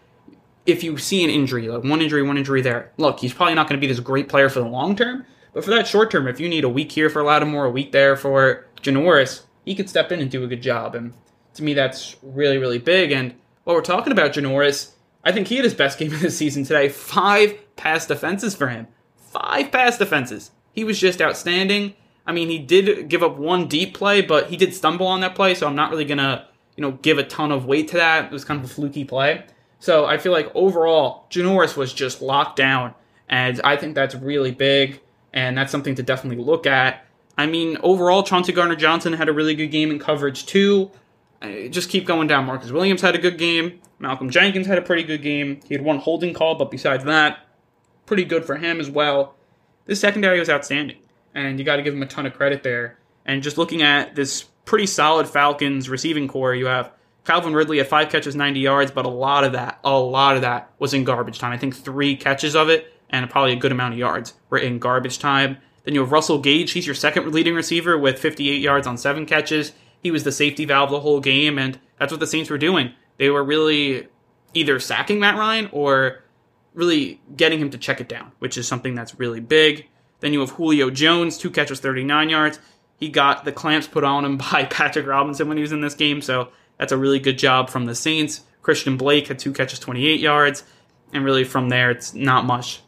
if 0.65 0.83
you 0.83 0.97
see 0.97 1.23
an 1.23 1.29
injury, 1.29 1.67
like 1.67 1.83
one 1.83 2.01
injury, 2.01 2.23
one 2.23 2.37
injury 2.37 2.61
there. 2.61 2.91
Look, 2.97 3.19
he's 3.19 3.33
probably 3.33 3.55
not 3.55 3.67
going 3.69 3.79
to 3.79 3.85
be 3.85 3.91
this 3.91 3.99
great 3.99 4.29
player 4.29 4.49
for 4.49 4.59
the 4.59 4.67
long 4.67 4.95
term, 4.95 5.25
but 5.53 5.63
for 5.63 5.71
that 5.71 5.87
short 5.87 6.11
term, 6.11 6.27
if 6.27 6.39
you 6.39 6.49
need 6.49 6.63
a 6.63 6.69
week 6.69 6.91
here 6.91 7.09
for 7.09 7.23
Lattimore, 7.23 7.65
a 7.65 7.69
week 7.69 7.91
there 7.91 8.15
for 8.15 8.65
Janoris, 8.81 9.43
he 9.65 9.75
could 9.75 9.89
step 9.89 10.11
in 10.11 10.21
and 10.21 10.31
do 10.31 10.43
a 10.43 10.47
good 10.47 10.61
job. 10.61 10.95
And 10.95 11.13
to 11.55 11.63
me, 11.63 11.73
that's 11.73 12.15
really, 12.21 12.57
really 12.57 12.79
big. 12.79 13.11
And 13.11 13.33
while 13.63 13.75
we're 13.75 13.81
talking 13.81 14.13
about 14.13 14.33
Janoris, 14.33 14.91
I 15.23 15.31
think 15.31 15.47
he 15.47 15.55
had 15.55 15.65
his 15.65 15.73
best 15.73 15.97
game 15.97 16.13
of 16.13 16.21
the 16.21 16.31
season 16.31 16.63
today. 16.63 16.87
Five 16.87 17.57
pass 17.75 18.05
defenses 18.05 18.55
for 18.55 18.67
him. 18.67 18.87
Five 19.17 19.71
pass 19.71 19.97
defenses. 19.97 20.51
He 20.71 20.83
was 20.83 20.99
just 20.99 21.21
outstanding. 21.21 21.95
I 22.27 22.31
mean, 22.31 22.49
he 22.49 22.59
did 22.59 23.09
give 23.09 23.23
up 23.23 23.37
one 23.37 23.67
deep 23.67 23.95
play, 23.95 24.21
but 24.21 24.49
he 24.49 24.57
did 24.57 24.73
stumble 24.73 25.07
on 25.07 25.21
that 25.21 25.35
play, 25.35 25.55
so 25.55 25.67
I'm 25.67 25.75
not 25.75 25.91
really 25.91 26.05
gonna, 26.05 26.47
you 26.75 26.81
know, 26.81 26.91
give 26.91 27.17
a 27.17 27.23
ton 27.23 27.51
of 27.51 27.65
weight 27.65 27.87
to 27.89 27.97
that. 27.97 28.25
It 28.25 28.31
was 28.31 28.45
kind 28.45 28.59
of 28.59 28.69
a 28.69 28.73
fluky 28.73 29.05
play. 29.05 29.45
So 29.79 30.05
I 30.05 30.17
feel 30.17 30.31
like 30.31 30.51
overall, 30.55 31.27
Janoris 31.29 31.77
was 31.77 31.93
just 31.93 32.21
locked 32.21 32.55
down, 32.55 32.93
and 33.29 33.61
I 33.63 33.77
think 33.77 33.95
that's 33.95 34.15
really 34.15 34.51
big, 34.51 35.01
and 35.33 35.57
that's 35.57 35.71
something 35.71 35.95
to 35.95 36.03
definitely 36.03 36.43
look 36.43 36.65
at. 36.65 37.04
I 37.37 37.45
mean, 37.45 37.77
overall, 37.83 38.23
Chauncey 38.23 38.53
Gardner 38.53 38.75
Johnson 38.75 39.13
had 39.13 39.27
a 39.27 39.33
really 39.33 39.55
good 39.55 39.67
game 39.67 39.91
in 39.91 39.99
coverage 39.99 40.45
too. 40.45 40.91
I 41.41 41.67
just 41.69 41.89
keep 41.89 42.05
going 42.05 42.27
down. 42.27 42.45
Marcus 42.45 42.71
Williams 42.71 43.01
had 43.01 43.15
a 43.15 43.19
good 43.19 43.37
game. 43.37 43.81
Malcolm 43.99 44.29
Jenkins 44.29 44.67
had 44.67 44.77
a 44.77 44.81
pretty 44.81 45.03
good 45.03 45.21
game. 45.21 45.59
He 45.67 45.73
had 45.73 45.83
one 45.83 45.99
holding 45.99 46.33
call, 46.33 46.55
but 46.55 46.71
besides 46.71 47.03
that, 47.05 47.39
pretty 48.05 48.23
good 48.23 48.45
for 48.45 48.55
him 48.55 48.79
as 48.79 48.89
well. 48.89 49.35
This 49.85 49.99
secondary 49.99 50.39
was 50.39 50.49
outstanding, 50.49 50.97
and 51.33 51.59
you 51.59 51.65
got 51.65 51.75
to 51.77 51.81
give 51.81 51.93
him 51.93 52.03
a 52.03 52.07
ton 52.07 52.25
of 52.25 52.33
credit 52.33 52.63
there. 52.63 52.97
And 53.25 53.43
just 53.43 53.57
looking 53.57 53.81
at 53.81 54.15
this 54.15 54.43
pretty 54.65 54.85
solid 54.85 55.27
Falcons 55.27 55.89
receiving 55.89 56.27
corps, 56.27 56.55
you 56.55 56.65
have 56.65 56.91
Calvin 57.25 57.53
Ridley 57.53 57.79
at 57.79 57.87
five 57.87 58.09
catches, 58.09 58.35
90 58.35 58.59
yards, 58.59 58.91
but 58.91 59.05
a 59.05 59.09
lot 59.09 59.43
of 59.43 59.53
that, 59.53 59.79
a 59.83 59.97
lot 59.97 60.35
of 60.35 60.41
that 60.41 60.71
was 60.79 60.93
in 60.93 61.03
garbage 61.03 61.39
time. 61.39 61.51
I 61.51 61.57
think 61.57 61.75
three 61.75 62.15
catches 62.15 62.55
of 62.55 62.69
it 62.69 62.91
and 63.09 63.29
probably 63.29 63.53
a 63.53 63.57
good 63.57 63.71
amount 63.71 63.93
of 63.93 63.99
yards 63.99 64.33
were 64.49 64.57
in 64.57 64.79
garbage 64.79 65.19
time. 65.19 65.57
Then 65.85 65.93
you 65.93 66.01
have 66.01 66.11
Russell 66.11 66.39
Gage. 66.39 66.71
He's 66.71 66.85
your 66.85 66.95
second 66.95 67.31
leading 67.31 67.55
receiver 67.55 67.97
with 67.97 68.19
58 68.19 68.59
yards 68.59 68.87
on 68.87 68.97
seven 68.97 69.25
catches. 69.25 69.71
He 70.01 70.11
was 70.11 70.23
the 70.23 70.31
safety 70.31 70.65
valve 70.65 70.89
the 70.89 70.99
whole 70.99 71.19
game, 71.19 71.57
and 71.57 71.79
that's 71.97 72.11
what 72.11 72.19
the 72.19 72.27
Saints 72.27 72.49
were 72.49 72.57
doing. 72.57 72.91
They 73.17 73.29
were 73.29 73.43
really 73.43 74.07
either 74.53 74.79
sacking 74.79 75.19
Matt 75.19 75.37
Ryan 75.37 75.69
or 75.71 76.23
really 76.73 77.21
getting 77.35 77.59
him 77.59 77.69
to 77.69 77.77
check 77.77 78.01
it 78.01 78.09
down, 78.09 78.31
which 78.39 78.57
is 78.57 78.67
something 78.67 78.95
that's 78.95 79.17
really 79.19 79.39
big. 79.39 79.87
Then 80.19 80.33
you 80.33 80.39
have 80.41 80.51
Julio 80.51 80.89
Jones, 80.89 81.37
two 81.37 81.49
catches, 81.49 81.79
39 81.79 82.29
yards. 82.29 82.59
He 82.97 83.09
got 83.09 83.45
the 83.45 83.51
clamps 83.51 83.87
put 83.87 84.03
on 84.03 84.25
him 84.25 84.37
by 84.51 84.65
Patrick 84.65 85.07
Robinson 85.07 85.47
when 85.47 85.57
he 85.57 85.61
was 85.61 85.71
in 85.71 85.81
this 85.81 85.95
game, 85.95 86.21
so 86.21 86.49
that's 86.77 86.91
a 86.91 86.97
really 86.97 87.19
good 87.19 87.37
job 87.37 87.69
from 87.69 87.85
the 87.85 87.95
Saints. 87.95 88.41
Christian 88.61 88.97
Blake 88.97 89.27
had 89.27 89.39
two 89.39 89.53
catches, 89.53 89.79
28 89.79 90.19
yards, 90.19 90.63
and 91.13 91.23
really 91.23 91.43
from 91.43 91.69
there, 91.69 91.91
it's 91.91 92.13
not 92.13 92.45
much. 92.45 92.81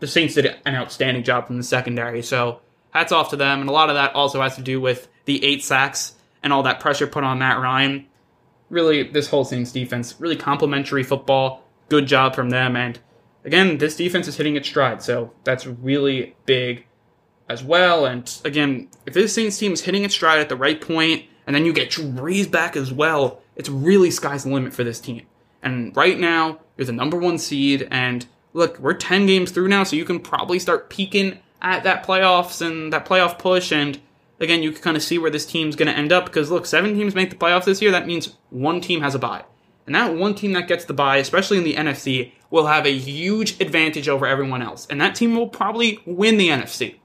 The 0.00 0.06
Saints 0.06 0.34
did 0.34 0.46
an 0.64 0.74
outstanding 0.74 1.24
job 1.24 1.46
from 1.46 1.56
the 1.56 1.62
secondary, 1.62 2.22
so 2.22 2.60
hats 2.90 3.12
off 3.12 3.30
to 3.30 3.36
them. 3.36 3.60
And 3.60 3.68
a 3.68 3.72
lot 3.72 3.90
of 3.90 3.96
that 3.96 4.14
also 4.14 4.40
has 4.40 4.56
to 4.56 4.62
do 4.62 4.80
with 4.80 5.08
the 5.24 5.44
eight 5.44 5.64
sacks 5.64 6.14
and 6.42 6.52
all 6.52 6.62
that 6.62 6.80
pressure 6.80 7.06
put 7.06 7.24
on 7.24 7.38
Matt 7.38 7.60
Ryan. 7.60 8.06
Really, 8.70 9.02
this 9.02 9.28
whole 9.28 9.44
Saints 9.44 9.72
defense, 9.72 10.14
really 10.18 10.36
complimentary 10.36 11.02
football. 11.02 11.64
Good 11.88 12.06
job 12.06 12.34
from 12.34 12.50
them. 12.50 12.76
And 12.76 12.98
again, 13.44 13.78
this 13.78 13.96
defense 13.96 14.28
is 14.28 14.36
hitting 14.36 14.56
its 14.56 14.68
stride, 14.68 15.02
so 15.02 15.32
that's 15.44 15.66
really 15.66 16.36
big 16.46 16.86
as 17.48 17.64
well. 17.64 18.04
And 18.06 18.30
again, 18.44 18.88
if 19.06 19.14
this 19.14 19.34
Saints 19.34 19.58
team 19.58 19.72
is 19.72 19.82
hitting 19.82 20.04
its 20.04 20.14
stride 20.14 20.38
at 20.38 20.48
the 20.48 20.56
right 20.56 20.80
point, 20.80 21.24
and 21.46 21.56
then 21.56 21.64
you 21.64 21.72
get 21.72 21.90
Drew 21.90 22.46
back 22.46 22.76
as 22.76 22.92
well, 22.92 23.40
it's 23.56 23.70
really 23.70 24.10
sky's 24.10 24.44
the 24.44 24.50
limit 24.50 24.74
for 24.74 24.84
this 24.84 25.00
team. 25.00 25.26
And 25.62 25.96
right 25.96 26.18
now, 26.18 26.60
you're 26.76 26.84
the 26.84 26.92
number 26.92 27.16
one 27.16 27.38
seed, 27.38 27.88
and 27.90 28.26
look, 28.52 28.78
we're 28.78 28.94
10 28.94 29.26
games 29.26 29.50
through 29.50 29.68
now, 29.68 29.84
so 29.84 29.96
you 29.96 30.04
can 30.04 30.20
probably 30.20 30.58
start 30.58 30.90
peeking 30.90 31.38
at 31.60 31.84
that 31.84 32.06
playoffs 32.06 32.64
and 32.64 32.92
that 32.92 33.06
playoff 33.06 33.38
push. 33.38 33.72
And 33.72 34.00
again, 34.40 34.62
you 34.62 34.72
can 34.72 34.82
kind 34.82 34.96
of 34.96 35.02
see 35.02 35.18
where 35.18 35.30
this 35.30 35.46
team's 35.46 35.76
going 35.76 35.88
to 35.88 35.96
end 35.96 36.12
up 36.12 36.26
because 36.26 36.50
look, 36.50 36.66
seven 36.66 36.94
teams 36.94 37.14
make 37.14 37.30
the 37.30 37.36
playoffs 37.36 37.64
this 37.64 37.82
year. 37.82 37.90
That 37.90 38.06
means 38.06 38.36
one 38.50 38.80
team 38.80 39.00
has 39.00 39.14
a 39.14 39.18
bye. 39.18 39.44
And 39.86 39.94
that 39.94 40.14
one 40.14 40.34
team 40.34 40.52
that 40.52 40.68
gets 40.68 40.84
the 40.84 40.92
bye, 40.92 41.16
especially 41.16 41.56
in 41.56 41.64
the 41.64 41.74
NFC, 41.74 42.32
will 42.50 42.66
have 42.66 42.84
a 42.84 42.96
huge 42.96 43.58
advantage 43.60 44.08
over 44.08 44.26
everyone 44.26 44.60
else. 44.60 44.86
And 44.90 45.00
that 45.00 45.14
team 45.14 45.34
will 45.34 45.48
probably 45.48 45.98
win 46.04 46.36
the 46.36 46.48
NFC. 46.48 46.96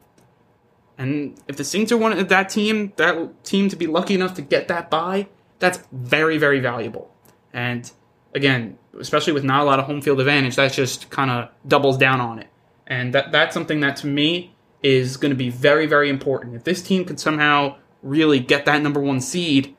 And 0.98 1.40
if 1.48 1.56
the 1.56 1.64
Saints 1.64 1.92
are 1.92 1.98
one 1.98 2.12
of 2.12 2.30
that 2.30 2.50
team, 2.50 2.94
that 2.98 3.44
team 3.44 3.70
to 3.70 3.76
be 3.76 3.88
lucky 3.88 4.16
enough 4.16 4.34
to 4.36 4.42
get 4.42 4.68
that 4.68 4.90
bye, 4.90 5.28
that's 5.60 5.80
very, 5.92 6.38
very 6.38 6.60
valuable. 6.60 7.14
And 7.54 7.90
again, 8.36 8.78
especially 9.00 9.34
with 9.34 9.44
not 9.44 9.62
a 9.62 9.64
lot 9.64 9.80
of 9.80 9.86
home 9.86 10.02
field 10.02 10.20
advantage, 10.20 10.56
that 10.56 10.74
just 10.74 11.10
kind 11.10 11.32
of 11.32 11.50
doubles 11.68 11.98
down 11.98 12.22
on 12.22 12.40
it. 12.40 12.48
And 12.88 13.14
that 13.14 13.32
that's 13.32 13.54
something 13.54 13.80
that 13.80 13.98
to 13.98 14.08
me 14.08 14.56
is 14.82 15.18
going 15.18 15.32
to 15.32 15.38
be 15.38 15.50
very, 15.50 15.88
very 15.88 16.10
important. 16.10 16.56
If 16.56 16.64
this 16.64 16.82
team 16.82 17.06
can 17.06 17.18
somehow 17.18 17.78
really 18.02 18.40
get 18.40 18.66
that 18.66 18.82
number 18.82 19.00
one 19.00 19.22
seed, 19.22 19.76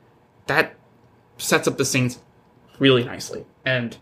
that 0.46 0.74
sets 1.36 1.68
up 1.68 1.76
the 1.76 1.84
Saints 1.84 2.18
really 2.78 3.04
nicely. 3.04 3.44
And 3.64 3.96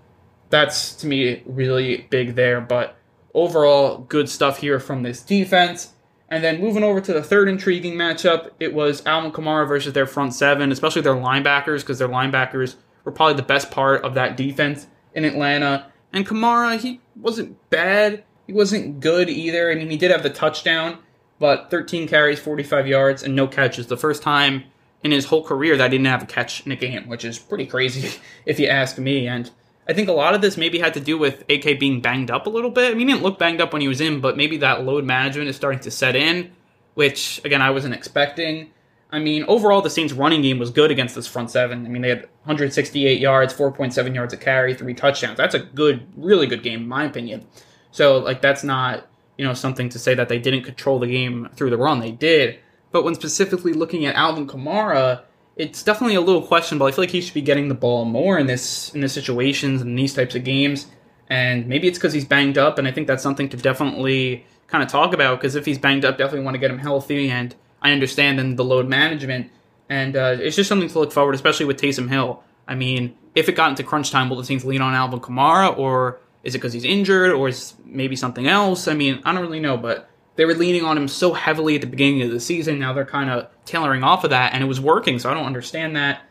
that's 0.50 0.94
to 0.96 1.06
me 1.06 1.42
really 1.44 2.06
big 2.10 2.36
there. 2.36 2.60
But 2.60 2.96
overall, 3.34 3.98
good 3.98 4.28
stuff 4.28 4.58
here 4.58 4.78
from 4.78 5.02
this 5.02 5.20
defense. 5.22 5.92
And 6.28 6.42
then 6.42 6.60
moving 6.60 6.82
over 6.82 7.00
to 7.00 7.12
the 7.12 7.22
third 7.22 7.48
intriguing 7.48 7.94
matchup, 7.94 8.50
it 8.58 8.72
was 8.72 9.04
Alvin 9.04 9.32
Kamara 9.32 9.68
versus 9.68 9.92
their 9.92 10.06
front 10.06 10.32
seven, 10.32 10.72
especially 10.72 11.02
their 11.02 11.14
linebackers, 11.14 11.80
because 11.80 11.98
their 11.98 12.08
linebackers 12.08 12.76
were 13.04 13.12
probably 13.12 13.34
the 13.34 13.42
best 13.42 13.70
part 13.70 14.02
of 14.02 14.14
that 14.14 14.36
defense 14.36 14.86
in 15.14 15.24
Atlanta. 15.24 15.86
And 16.12 16.26
Kamara, 16.26 16.78
he 16.78 17.00
wasn't 17.16 17.56
bad. 17.70 18.24
He 18.46 18.52
wasn't 18.52 19.00
good 19.00 19.30
either. 19.30 19.70
I 19.70 19.74
mean, 19.74 19.90
he 19.90 19.96
did 19.96 20.10
have 20.10 20.22
the 20.22 20.30
touchdown, 20.30 20.98
but 21.38 21.70
13 21.70 22.08
carries, 22.08 22.38
45 22.38 22.86
yards, 22.86 23.22
and 23.22 23.34
no 23.34 23.46
catches. 23.46 23.86
The 23.86 23.96
first 23.96 24.22
time 24.22 24.64
in 25.02 25.10
his 25.10 25.26
whole 25.26 25.42
career 25.42 25.76
that 25.76 25.92
he 25.92 25.98
didn't 25.98 26.10
have 26.10 26.22
a 26.22 26.26
catch 26.26 26.64
in 26.64 26.72
a 26.72 26.76
game, 26.76 27.08
which 27.08 27.24
is 27.24 27.38
pretty 27.38 27.66
crazy 27.66 28.20
if 28.46 28.58
you 28.58 28.66
ask 28.66 28.98
me. 28.98 29.26
And 29.26 29.50
I 29.88 29.92
think 29.92 30.08
a 30.08 30.12
lot 30.12 30.34
of 30.34 30.40
this 30.40 30.56
maybe 30.56 30.78
had 30.78 30.94
to 30.94 31.00
do 31.00 31.18
with 31.18 31.44
AK 31.48 31.78
being 31.78 32.00
banged 32.00 32.30
up 32.30 32.46
a 32.46 32.50
little 32.50 32.70
bit. 32.70 32.90
I 32.90 32.94
mean, 32.94 33.08
he 33.08 33.14
didn't 33.14 33.24
look 33.24 33.38
banged 33.38 33.60
up 33.60 33.72
when 33.72 33.82
he 33.82 33.88
was 33.88 34.00
in, 34.00 34.20
but 34.20 34.36
maybe 34.36 34.58
that 34.58 34.84
load 34.84 35.04
management 35.04 35.48
is 35.48 35.56
starting 35.56 35.80
to 35.80 35.90
set 35.90 36.14
in, 36.14 36.52
which, 36.94 37.40
again, 37.44 37.62
I 37.62 37.70
wasn't 37.70 37.94
expecting. 37.94 38.70
I 39.12 39.18
mean, 39.18 39.44
overall, 39.46 39.82
the 39.82 39.90
Saints' 39.90 40.14
running 40.14 40.40
game 40.40 40.58
was 40.58 40.70
good 40.70 40.90
against 40.90 41.14
this 41.14 41.26
front 41.26 41.50
seven. 41.50 41.84
I 41.84 41.90
mean, 41.90 42.00
they 42.00 42.08
had 42.08 42.22
168 42.44 43.20
yards, 43.20 43.52
4.7 43.52 44.14
yards 44.14 44.32
a 44.32 44.38
carry, 44.38 44.74
three 44.74 44.94
touchdowns. 44.94 45.36
That's 45.36 45.54
a 45.54 45.58
good, 45.58 46.06
really 46.16 46.46
good 46.46 46.62
game, 46.62 46.80
in 46.80 46.88
my 46.88 47.04
opinion. 47.04 47.46
So, 47.90 48.18
like, 48.18 48.40
that's 48.40 48.64
not, 48.64 49.06
you 49.36 49.44
know, 49.44 49.52
something 49.52 49.90
to 49.90 49.98
say 49.98 50.14
that 50.14 50.30
they 50.30 50.38
didn't 50.38 50.62
control 50.62 50.98
the 50.98 51.06
game 51.06 51.50
through 51.54 51.68
the 51.68 51.76
run. 51.76 52.00
They 52.00 52.10
did. 52.10 52.58
But 52.90 53.04
when 53.04 53.14
specifically 53.14 53.74
looking 53.74 54.06
at 54.06 54.14
Alvin 54.14 54.46
Kamara, 54.46 55.24
it's 55.56 55.82
definitely 55.82 56.14
a 56.14 56.20
little 56.22 56.42
questionable. 56.42 56.86
I 56.86 56.92
feel 56.92 57.02
like 57.02 57.10
he 57.10 57.20
should 57.20 57.34
be 57.34 57.42
getting 57.42 57.68
the 57.68 57.74
ball 57.74 58.06
more 58.06 58.38
in 58.38 58.46
this 58.46 58.94
in 58.94 59.02
this 59.02 59.12
situations 59.12 59.82
and 59.82 59.98
these 59.98 60.14
types 60.14 60.34
of 60.34 60.44
games. 60.44 60.86
And 61.28 61.66
maybe 61.66 61.86
it's 61.86 61.98
because 61.98 62.12
he's 62.12 62.24
banged 62.24 62.58
up, 62.58 62.78
and 62.78 62.88
I 62.88 62.92
think 62.92 63.06
that's 63.06 63.22
something 63.22 63.48
to 63.50 63.56
definitely 63.56 64.44
kind 64.66 64.82
of 64.82 64.90
talk 64.90 65.12
about. 65.12 65.38
Because 65.38 65.54
if 65.54 65.66
he's 65.66 65.78
banged 65.78 66.04
up, 66.04 66.16
definitely 66.16 66.44
want 66.44 66.54
to 66.54 66.58
get 66.58 66.70
him 66.70 66.78
healthy. 66.78 67.28
And 67.28 67.54
I 67.82 67.92
understand 67.92 68.38
then 68.38 68.56
the 68.56 68.64
load 68.64 68.88
management, 68.88 69.50
and 69.88 70.16
uh, 70.16 70.36
it's 70.38 70.56
just 70.56 70.68
something 70.68 70.88
to 70.88 70.98
look 70.98 71.12
forward, 71.12 71.34
especially 71.34 71.66
with 71.66 71.80
Taysom 71.80 72.08
Hill. 72.08 72.42
I 72.66 72.74
mean, 72.74 73.16
if 73.34 73.48
it 73.48 73.52
got 73.56 73.70
into 73.70 73.82
crunch 73.82 74.10
time, 74.10 74.30
will 74.30 74.36
the 74.36 74.44
Saints 74.44 74.64
lean 74.64 74.80
on 74.80 74.94
Alvin 74.94 75.20
Kamara, 75.20 75.76
or 75.76 76.20
is 76.44 76.54
it 76.54 76.58
because 76.58 76.72
he's 76.72 76.84
injured, 76.84 77.32
or 77.32 77.48
is 77.48 77.74
maybe 77.84 78.16
something 78.16 78.46
else? 78.46 78.88
I 78.88 78.94
mean, 78.94 79.20
I 79.24 79.32
don't 79.32 79.42
really 79.42 79.60
know, 79.60 79.76
but 79.76 80.08
they 80.36 80.44
were 80.44 80.54
leaning 80.54 80.84
on 80.84 80.96
him 80.96 81.08
so 81.08 81.34
heavily 81.34 81.74
at 81.74 81.80
the 81.80 81.86
beginning 81.86 82.22
of 82.22 82.30
the 82.30 82.40
season. 82.40 82.78
Now 82.78 82.92
they're 82.92 83.04
kind 83.04 83.30
of 83.30 83.48
tailoring 83.64 84.02
off 84.02 84.24
of 84.24 84.30
that, 84.30 84.54
and 84.54 84.62
it 84.62 84.66
was 84.66 84.80
working. 84.80 85.18
So 85.18 85.30
I 85.30 85.34
don't 85.34 85.46
understand 85.46 85.96
that. 85.96 86.22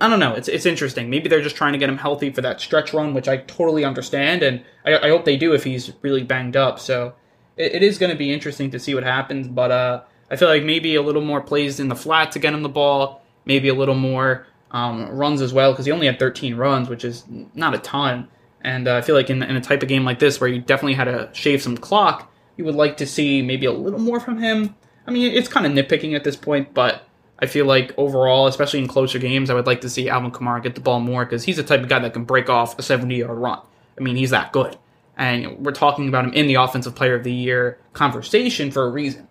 I 0.00 0.08
don't 0.08 0.20
know. 0.20 0.34
It's 0.34 0.48
it's 0.48 0.66
interesting. 0.66 1.10
Maybe 1.10 1.28
they're 1.28 1.42
just 1.42 1.56
trying 1.56 1.72
to 1.72 1.78
get 1.78 1.88
him 1.88 1.98
healthy 1.98 2.30
for 2.30 2.40
that 2.42 2.60
stretch 2.60 2.92
run, 2.92 3.14
which 3.14 3.26
I 3.26 3.38
totally 3.38 3.84
understand, 3.84 4.42
and 4.42 4.64
I, 4.84 4.98
I 4.98 5.08
hope 5.08 5.24
they 5.24 5.36
do 5.36 5.54
if 5.54 5.64
he's 5.64 5.92
really 6.02 6.22
banged 6.22 6.56
up. 6.56 6.78
So 6.78 7.14
it, 7.56 7.76
it 7.76 7.82
is 7.82 7.98
going 7.98 8.12
to 8.12 8.18
be 8.18 8.32
interesting 8.32 8.70
to 8.70 8.78
see 8.78 8.94
what 8.94 9.02
happens. 9.02 9.48
But 9.48 9.70
uh, 9.70 10.02
I 10.30 10.36
feel 10.36 10.48
like 10.48 10.64
maybe 10.64 10.94
a 10.94 11.02
little 11.02 11.22
more 11.22 11.40
plays 11.40 11.80
in 11.80 11.88
the 11.88 11.96
flat 11.96 12.32
to 12.32 12.38
get 12.38 12.52
him 12.52 12.62
the 12.62 12.68
ball, 12.68 13.22
maybe 13.44 13.68
a 13.68 13.74
little 13.74 13.94
more 13.94 14.46
um, 14.70 15.08
runs 15.08 15.40
as 15.40 15.52
well, 15.52 15.72
because 15.72 15.86
he 15.86 15.92
only 15.92 16.06
had 16.06 16.18
13 16.18 16.56
runs, 16.56 16.88
which 16.88 17.04
is 17.04 17.24
not 17.54 17.74
a 17.74 17.78
ton. 17.78 18.28
And 18.60 18.88
uh, 18.88 18.96
I 18.96 19.00
feel 19.00 19.14
like 19.14 19.30
in, 19.30 19.42
in 19.42 19.56
a 19.56 19.60
type 19.60 19.82
of 19.82 19.88
game 19.88 20.04
like 20.04 20.18
this, 20.18 20.40
where 20.40 20.50
you 20.50 20.60
definitely 20.60 20.94
had 20.94 21.04
to 21.04 21.30
shave 21.32 21.62
some 21.62 21.76
clock, 21.76 22.30
you 22.56 22.64
would 22.64 22.74
like 22.74 22.96
to 22.98 23.06
see 23.06 23.40
maybe 23.40 23.66
a 23.66 23.72
little 23.72 24.00
more 24.00 24.20
from 24.20 24.38
him. 24.38 24.74
I 25.06 25.10
mean, 25.10 25.32
it's 25.32 25.48
kind 25.48 25.64
of 25.64 25.72
nitpicking 25.72 26.14
at 26.14 26.24
this 26.24 26.36
point, 26.36 26.74
but 26.74 27.04
I 27.38 27.46
feel 27.46 27.66
like 27.66 27.94
overall, 27.96 28.46
especially 28.46 28.80
in 28.80 28.88
closer 28.88 29.18
games, 29.18 29.48
I 29.48 29.54
would 29.54 29.66
like 29.66 29.80
to 29.82 29.88
see 29.88 30.08
Alvin 30.08 30.32
Kamara 30.32 30.62
get 30.62 30.74
the 30.74 30.80
ball 30.80 31.00
more 31.00 31.24
because 31.24 31.44
he's 31.44 31.56
the 31.56 31.62
type 31.62 31.80
of 31.80 31.88
guy 31.88 32.00
that 32.00 32.12
can 32.12 32.24
break 32.24 32.50
off 32.50 32.78
a 32.78 32.82
70 32.82 33.16
yard 33.16 33.38
run. 33.38 33.60
I 33.96 34.02
mean, 34.02 34.16
he's 34.16 34.30
that 34.30 34.52
good. 34.52 34.76
And 35.16 35.64
we're 35.64 35.72
talking 35.72 36.08
about 36.08 36.24
him 36.24 36.32
in 36.32 36.46
the 36.46 36.54
Offensive 36.54 36.94
Player 36.94 37.14
of 37.14 37.24
the 37.24 37.32
Year 37.32 37.78
conversation 37.92 38.70
for 38.70 38.84
a 38.84 38.90
reason. 38.90 39.27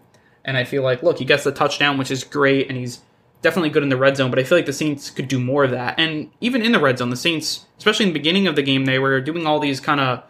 And 0.47 0.57
I 0.57 0.63
feel 0.63 0.81
like, 0.81 1.03
look, 1.03 1.19
he 1.19 1.25
gets 1.25 1.43
the 1.43 1.51
touchdown, 1.51 1.97
which 1.97 2.09
is 2.09 2.23
great, 2.23 2.69
and 2.69 2.77
he's 2.77 3.01
definitely 3.41 3.69
good 3.69 3.83
in 3.83 3.89
the 3.89 3.97
red 3.97 4.17
zone, 4.17 4.29
but 4.29 4.39
I 4.39 4.43
feel 4.43 4.57
like 4.57 4.65
the 4.65 4.73
Saints 4.73 5.09
could 5.09 5.27
do 5.27 5.39
more 5.39 5.63
of 5.63 5.71
that. 5.71 5.99
And 5.99 6.31
even 6.41 6.61
in 6.61 6.71
the 6.71 6.79
red 6.79 6.97
zone, 6.97 7.09
the 7.09 7.15
Saints, 7.15 7.65
especially 7.77 8.07
in 8.07 8.13
the 8.13 8.19
beginning 8.19 8.47
of 8.47 8.55
the 8.55 8.63
game, 8.63 8.85
they 8.85 8.97
were 8.97 9.21
doing 9.21 9.45
all 9.45 9.59
these 9.59 9.79
kind 9.79 9.99
of 9.99 10.23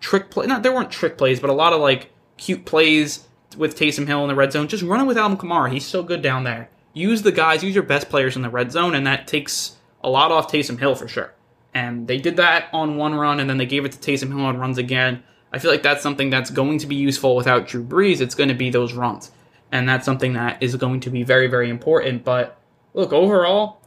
trick 0.00 0.30
play. 0.30 0.46
Not 0.46 0.62
there 0.62 0.72
weren't 0.72 0.90
trick 0.90 1.18
plays, 1.18 1.40
but 1.40 1.50
a 1.50 1.54
lot 1.54 1.72
of 1.72 1.80
like 1.80 2.10
cute 2.36 2.64
plays 2.64 3.26
with 3.56 3.76
Taysom 3.76 4.06
Hill 4.06 4.22
in 4.22 4.28
the 4.28 4.34
red 4.34 4.52
zone. 4.52 4.68
Just 4.68 4.82
running 4.82 5.06
with 5.06 5.18
Alvin 5.18 5.38
Kamara. 5.38 5.72
He's 5.72 5.86
so 5.86 6.02
good 6.02 6.22
down 6.22 6.44
there. 6.44 6.68
Use 6.92 7.22
the 7.22 7.32
guys, 7.32 7.64
use 7.64 7.74
your 7.74 7.84
best 7.84 8.08
players 8.10 8.36
in 8.36 8.42
the 8.42 8.50
red 8.50 8.70
zone, 8.70 8.94
and 8.94 9.06
that 9.06 9.26
takes 9.26 9.76
a 10.04 10.10
lot 10.10 10.30
off 10.30 10.52
Taysom 10.52 10.78
Hill 10.78 10.94
for 10.94 11.08
sure. 11.08 11.32
And 11.74 12.06
they 12.06 12.18
did 12.18 12.36
that 12.36 12.68
on 12.72 12.96
one 12.96 13.14
run, 13.14 13.40
and 13.40 13.48
then 13.48 13.56
they 13.56 13.66
gave 13.66 13.86
it 13.86 13.92
to 13.92 13.98
Taysom 13.98 14.28
Hill 14.28 14.44
on 14.44 14.58
runs 14.58 14.76
again. 14.76 15.22
I 15.52 15.58
feel 15.58 15.70
like 15.70 15.82
that's 15.82 16.02
something 16.02 16.30
that's 16.30 16.50
going 16.50 16.78
to 16.78 16.86
be 16.86 16.94
useful 16.94 17.34
without 17.34 17.66
Drew 17.66 17.82
Brees. 17.82 18.20
It's 18.20 18.34
going 18.34 18.48
to 18.48 18.54
be 18.54 18.70
those 18.70 18.92
runs. 18.92 19.30
And 19.72 19.88
that's 19.88 20.04
something 20.04 20.34
that 20.34 20.62
is 20.62 20.76
going 20.76 21.00
to 21.00 21.10
be 21.10 21.24
very, 21.24 21.48
very 21.48 21.70
important. 21.70 22.22
But 22.22 22.60
look, 22.94 23.12
overall, 23.12 23.80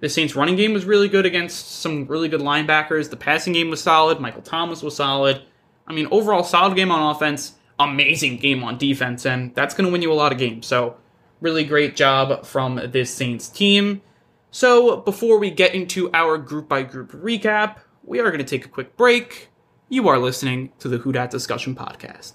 the 0.00 0.08
Saints 0.08 0.36
running 0.36 0.56
game 0.56 0.72
was 0.72 0.84
really 0.84 1.08
good 1.08 1.24
against 1.24 1.80
some 1.80 2.06
really 2.06 2.28
good 2.28 2.40
linebackers. 2.40 3.08
The 3.08 3.16
passing 3.16 3.54
game 3.54 3.70
was 3.70 3.82
solid. 3.82 4.20
Michael 4.20 4.42
Thomas 4.42 4.82
was 4.82 4.94
solid. 4.94 5.42
I 5.86 5.92
mean, 5.92 6.06
overall, 6.10 6.44
solid 6.44 6.76
game 6.76 6.90
on 6.90 7.14
offense, 7.14 7.54
amazing 7.78 8.36
game 8.38 8.62
on 8.62 8.78
defense, 8.78 9.26
and 9.26 9.54
that's 9.54 9.74
going 9.74 9.86
to 9.86 9.92
win 9.92 10.02
you 10.02 10.12
a 10.12 10.14
lot 10.14 10.32
of 10.32 10.38
games. 10.38 10.66
So, 10.66 10.96
really 11.40 11.64
great 11.64 11.96
job 11.96 12.44
from 12.44 12.80
this 12.92 13.12
Saints 13.12 13.48
team. 13.48 14.02
So, 14.50 14.98
before 14.98 15.38
we 15.38 15.50
get 15.50 15.74
into 15.74 16.10
our 16.12 16.38
group 16.38 16.68
by 16.68 16.82
group 16.82 17.12
recap, 17.12 17.78
we 18.04 18.20
are 18.20 18.30
going 18.30 18.38
to 18.38 18.44
take 18.44 18.64
a 18.64 18.68
quick 18.68 18.96
break. 18.96 19.48
You 19.88 20.08
are 20.08 20.18
listening 20.18 20.72
to 20.78 20.88
the 20.88 20.98
Who 20.98 21.12
Dat 21.12 21.30
Discussion 21.30 21.74
Podcast. 21.74 22.34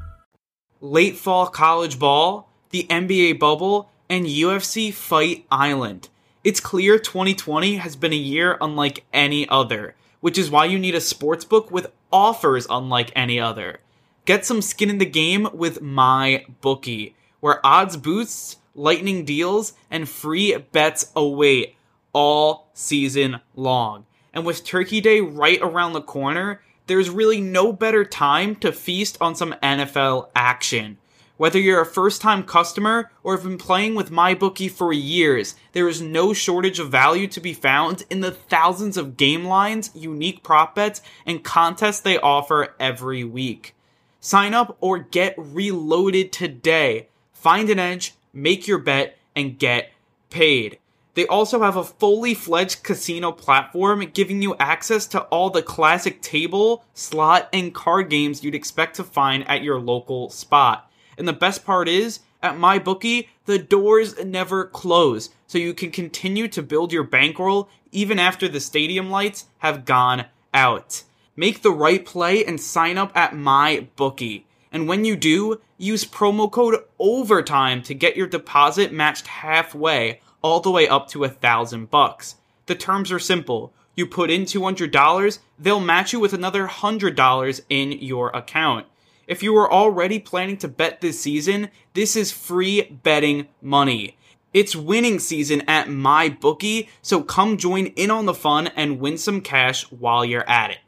Late 0.81 1.15
fall 1.15 1.45
college 1.45 1.99
ball, 1.99 2.49
the 2.71 2.85
NBA 2.89 3.39
bubble, 3.39 3.89
and 4.09 4.25
UFC 4.25 4.91
Fight 4.91 5.45
Island. 5.51 6.09
It's 6.43 6.59
clear 6.59 6.97
2020 6.97 7.75
has 7.75 7.95
been 7.95 8.11
a 8.11 8.15
year 8.15 8.57
unlike 8.59 9.05
any 9.13 9.47
other, 9.47 9.95
which 10.21 10.39
is 10.39 10.49
why 10.49 10.65
you 10.65 10.79
need 10.79 10.95
a 10.95 11.01
sports 11.01 11.45
book 11.45 11.69
with 11.69 11.91
offers 12.11 12.65
unlike 12.69 13.11
any 13.15 13.39
other. 13.39 13.79
Get 14.25 14.45
some 14.45 14.61
skin 14.61 14.89
in 14.89 14.97
the 14.97 15.05
game 15.05 15.47
with 15.53 15.81
my 15.81 16.45
bookie, 16.61 17.15
where 17.39 17.65
odds 17.65 17.95
boosts, 17.95 18.57
lightning 18.73 19.23
deals, 19.23 19.73
and 19.91 20.09
free 20.09 20.57
bets 20.57 21.11
await 21.15 21.75
all 22.11 22.69
season 22.73 23.39
long. 23.55 24.05
And 24.33 24.45
with 24.45 24.63
Turkey 24.63 25.01
Day 25.01 25.21
right 25.21 25.59
around 25.61 25.93
the 25.93 26.01
corner, 26.01 26.61
there's 26.91 27.09
really 27.09 27.39
no 27.39 27.71
better 27.71 28.03
time 28.03 28.53
to 28.53 28.69
feast 28.69 29.17
on 29.21 29.33
some 29.33 29.55
NFL 29.63 30.27
action. 30.35 30.97
Whether 31.37 31.57
you're 31.57 31.79
a 31.79 31.85
first 31.85 32.21
time 32.21 32.43
customer 32.43 33.09
or 33.23 33.33
have 33.33 33.45
been 33.45 33.57
playing 33.57 33.95
with 33.95 34.11
MyBookie 34.11 34.69
for 34.69 34.91
years, 34.91 35.55
there 35.71 35.87
is 35.87 36.01
no 36.01 36.33
shortage 36.33 36.79
of 36.79 36.91
value 36.91 37.27
to 37.27 37.39
be 37.39 37.53
found 37.53 38.03
in 38.09 38.19
the 38.19 38.31
thousands 38.31 38.97
of 38.97 39.15
game 39.15 39.45
lines, 39.45 39.89
unique 39.95 40.43
prop 40.43 40.75
bets, 40.75 41.01
and 41.25 41.45
contests 41.45 42.01
they 42.01 42.17
offer 42.19 42.75
every 42.77 43.23
week. 43.23 43.73
Sign 44.19 44.53
up 44.53 44.75
or 44.81 44.97
get 44.99 45.33
reloaded 45.37 46.33
today. 46.33 47.07
Find 47.31 47.69
an 47.69 47.79
edge, 47.79 48.15
make 48.33 48.67
your 48.67 48.79
bet, 48.79 49.17
and 49.33 49.57
get 49.57 49.93
paid. 50.29 50.77
They 51.13 51.27
also 51.27 51.61
have 51.61 51.75
a 51.75 51.83
fully 51.83 52.33
fledged 52.33 52.83
casino 52.83 53.31
platform 53.31 54.05
giving 54.13 54.41
you 54.41 54.55
access 54.59 55.05
to 55.07 55.21
all 55.23 55.49
the 55.49 55.61
classic 55.61 56.21
table, 56.21 56.85
slot, 56.93 57.49
and 57.51 57.73
card 57.73 58.09
games 58.09 58.43
you'd 58.43 58.55
expect 58.55 58.95
to 58.95 59.03
find 59.03 59.47
at 59.49 59.63
your 59.63 59.79
local 59.79 60.29
spot. 60.29 60.89
And 61.17 61.27
the 61.27 61.33
best 61.33 61.65
part 61.65 61.89
is, 61.89 62.21
at 62.41 62.55
MyBookie, 62.55 63.27
the 63.45 63.59
doors 63.59 64.17
never 64.23 64.65
close, 64.65 65.29
so 65.47 65.57
you 65.57 65.73
can 65.73 65.91
continue 65.91 66.47
to 66.47 66.63
build 66.63 66.93
your 66.93 67.03
bankroll 67.03 67.69
even 67.91 68.17
after 68.17 68.47
the 68.47 68.59
stadium 68.59 69.09
lights 69.09 69.45
have 69.59 69.85
gone 69.85 70.25
out. 70.53 71.03
Make 71.35 71.61
the 71.61 71.71
right 71.71 72.05
play 72.05 72.45
and 72.45 72.59
sign 72.59 72.97
up 72.97 73.11
at 73.15 73.33
MyBookie. 73.33 74.43
And 74.71 74.87
when 74.87 75.03
you 75.03 75.17
do, 75.17 75.59
use 75.77 76.05
promo 76.05 76.49
code 76.49 76.83
OVERTIME 76.99 77.81
to 77.83 77.93
get 77.93 78.15
your 78.15 78.27
deposit 78.27 78.93
matched 78.93 79.27
halfway 79.27 80.21
all 80.41 80.59
the 80.59 80.71
way 80.71 80.87
up 80.87 81.07
to 81.09 81.23
a 81.23 81.29
thousand 81.29 81.89
bucks. 81.89 82.35
The 82.65 82.75
terms 82.75 83.11
are 83.11 83.19
simple. 83.19 83.73
You 83.95 84.07
put 84.07 84.31
in 84.31 84.43
$200, 84.43 85.39
they'll 85.59 85.79
match 85.79 86.13
you 86.13 86.19
with 86.19 86.33
another 86.33 86.67
$100 86.67 87.61
in 87.69 87.91
your 87.91 88.29
account. 88.29 88.87
If 89.27 89.43
you 89.43 89.53
were 89.53 89.71
already 89.71 90.19
planning 90.19 90.57
to 90.57 90.67
bet 90.67 91.01
this 91.01 91.19
season, 91.19 91.69
this 91.93 92.15
is 92.15 92.31
free 92.31 92.99
betting 93.03 93.47
money. 93.61 94.17
It's 94.53 94.75
winning 94.75 95.19
season 95.19 95.61
at 95.67 95.87
MyBookie, 95.87 96.89
so 97.01 97.23
come 97.23 97.57
join 97.57 97.87
in 97.87 98.11
on 98.11 98.25
the 98.25 98.33
fun 98.33 98.67
and 98.75 98.99
win 98.99 99.17
some 99.17 99.39
cash 99.39 99.89
while 99.91 100.25
you're 100.25 100.49
at 100.49 100.71
it. 100.71 100.79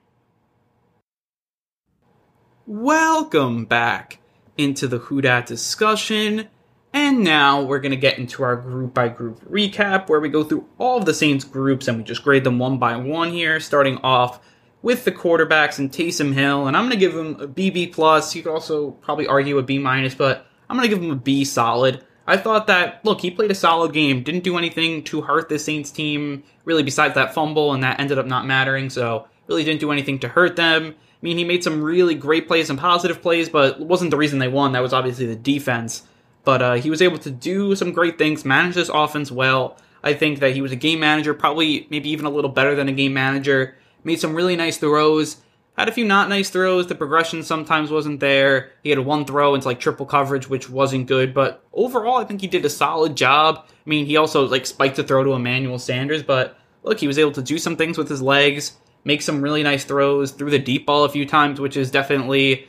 Welcome 2.66 3.66
back 3.66 4.20
into 4.58 4.88
the 4.88 4.98
Who 5.00 5.22
discussion. 5.22 6.48
And 6.94 7.24
now 7.24 7.64
we're 7.64 7.80
going 7.80 7.92
to 7.92 7.98
get 7.98 8.20
into 8.20 8.44
our 8.44 8.56
group 8.56 8.94
by 8.94 9.10
group 9.10 9.44
recap 9.50 10.10
where 10.10 10.20
we 10.20 10.30
go 10.30 10.44
through 10.44 10.70
all 10.78 11.00
of 11.00 11.06
the 11.06 11.14
Saints 11.14 11.44
groups 11.44 11.88
and 11.88 11.98
we 11.98 12.04
just 12.04 12.24
grade 12.24 12.44
them 12.44 12.60
one 12.60 12.78
by 12.78 12.96
one 12.96 13.32
here, 13.32 13.60
starting 13.60 13.98
off 14.04 14.40
with 14.84 15.04
the 15.04 15.12
quarterbacks 15.12 15.80
and 15.80 15.92
Taysom 15.92 16.34
Hill. 16.34 16.68
And 16.68 16.78
I'm 16.78 16.84
going 16.84 16.92
to 16.92 16.98
give 16.98 17.16
him 17.16 17.40
a 17.40 17.48
BB 17.48 17.94
plus. 17.94 18.36
You 18.36 18.44
could 18.44 18.54
also 18.54 18.92
probably 18.92 19.26
argue 19.26 19.58
a 19.58 19.64
B 19.64 19.80
minus, 19.80 20.14
but 20.14 20.46
I'm 20.70 20.78
going 20.78 20.88
to 20.88 20.96
give 20.96 21.04
him 21.04 21.10
a 21.10 21.16
B 21.16 21.44
solid. 21.46 22.06
I 22.28 22.38
thought 22.38 22.68
that, 22.68 23.04
look, 23.04 23.22
he 23.22 23.32
played 23.32 23.52
a 23.52 23.56
solid 23.56 23.92
game, 23.92 24.24
didn't 24.24 24.44
do 24.44 24.58
anything 24.58 25.04
to 25.06 25.22
hurt 25.22 25.50
the 25.50 25.60
Saints 25.60 25.92
team, 25.92 26.44
really, 26.64 26.84
besides 26.84 27.16
that 27.16 27.34
fumble, 27.34 27.74
and 27.74 27.84
that 27.84 28.00
ended 28.00 28.18
up 28.18 28.28
not 28.28 28.46
mattering, 28.46 28.90
so 28.90 29.28
really 29.48 29.64
didn't 29.64 29.82
do 29.82 29.92
anything 29.92 30.20
to 30.20 30.30
hurt 30.30 30.56
them. 30.56 30.96
I 30.96 31.20
mean, 31.22 31.38
he 31.38 31.44
made 31.44 31.64
some 31.64 31.82
really 31.82 32.16
great 32.16 32.48
plays 32.48 32.70
and 32.70 32.80
positive 32.80 33.22
plays, 33.22 33.50
but 33.50 33.80
wasn't 33.80 34.12
the 34.12 34.18
reason 34.18 34.40
they 34.40 34.48
won. 34.48 34.72
That 34.72 34.82
was 34.82 34.94
obviously 34.94 35.26
the 35.26 35.36
defense. 35.36 36.04
But 36.46 36.62
uh, 36.62 36.74
he 36.76 36.90
was 36.90 37.02
able 37.02 37.20
to 37.20 37.32
do 37.32 37.76
some 37.76 37.92
great 37.92 38.18
things, 38.18 38.46
manage 38.46 38.76
this 38.76 38.90
offense 38.90 39.32
well. 39.32 39.78
I 40.04 40.14
think 40.14 40.40
that 40.40 40.54
he 40.54 40.62
was 40.62 40.72
a 40.72 40.78
game 40.78 41.00
manager, 41.00 41.34
probably 41.34 41.88
maybe 41.90 42.10
even 42.10 42.26
a 42.26 42.30
little 42.30 42.52
better 42.52 42.76
than 42.76 42.90
a 42.90 42.94
game 42.94 43.14
manager. 43.14 43.76
Made 44.04 44.20
some 44.20 44.36
really 44.36 44.58
nice 44.58 44.78
throws. 44.78 45.38
Had 45.78 45.90
a 45.90 45.94
few 45.94 46.06
not 46.06 46.30
nice 46.30 46.50
throws. 46.50 46.88
The 46.88 46.96
progression 46.96 47.42
sometimes 47.42 47.90
wasn't 47.90 48.20
there. 48.20 48.72
He 48.84 48.90
had 48.90 49.00
one 49.00 49.26
throw 49.26 49.56
into 49.56 49.68
like 49.68 49.80
triple 49.80 50.06
coverage, 50.06 50.50
which 50.50 50.70
wasn't 50.70 51.08
good. 51.08 51.34
But 51.34 51.64
overall, 51.74 52.18
I 52.18 52.26
think 52.26 52.42
he 52.42 52.48
did 52.48 52.66
a 52.66 52.70
solid 52.70 53.16
job. 53.16 53.66
I 53.66 53.90
mean, 53.90 54.06
he 54.06 54.18
also 54.18 54.46
like 54.48 54.66
spiked 54.66 55.00
a 55.00 55.04
throw 55.04 55.24
to 55.24 55.34
Emmanuel 55.34 55.80
Sanders, 55.80 56.22
but 56.22 56.60
look, 56.84 57.00
he 57.00 57.08
was 57.08 57.18
able 57.18 57.32
to 57.32 57.42
do 57.42 57.58
some 57.58 57.76
things 57.76 57.98
with 57.98 58.10
his 58.10 58.22
legs, 58.22 58.74
make 59.04 59.22
some 59.22 59.42
really 59.42 59.64
nice 59.64 59.84
throws, 59.84 60.32
threw 60.32 60.52
the 60.52 60.60
deep 60.60 60.86
ball 60.86 61.06
a 61.06 61.10
few 61.10 61.26
times, 61.26 61.60
which 61.60 61.78
is 61.78 61.90
definitely 61.90 62.68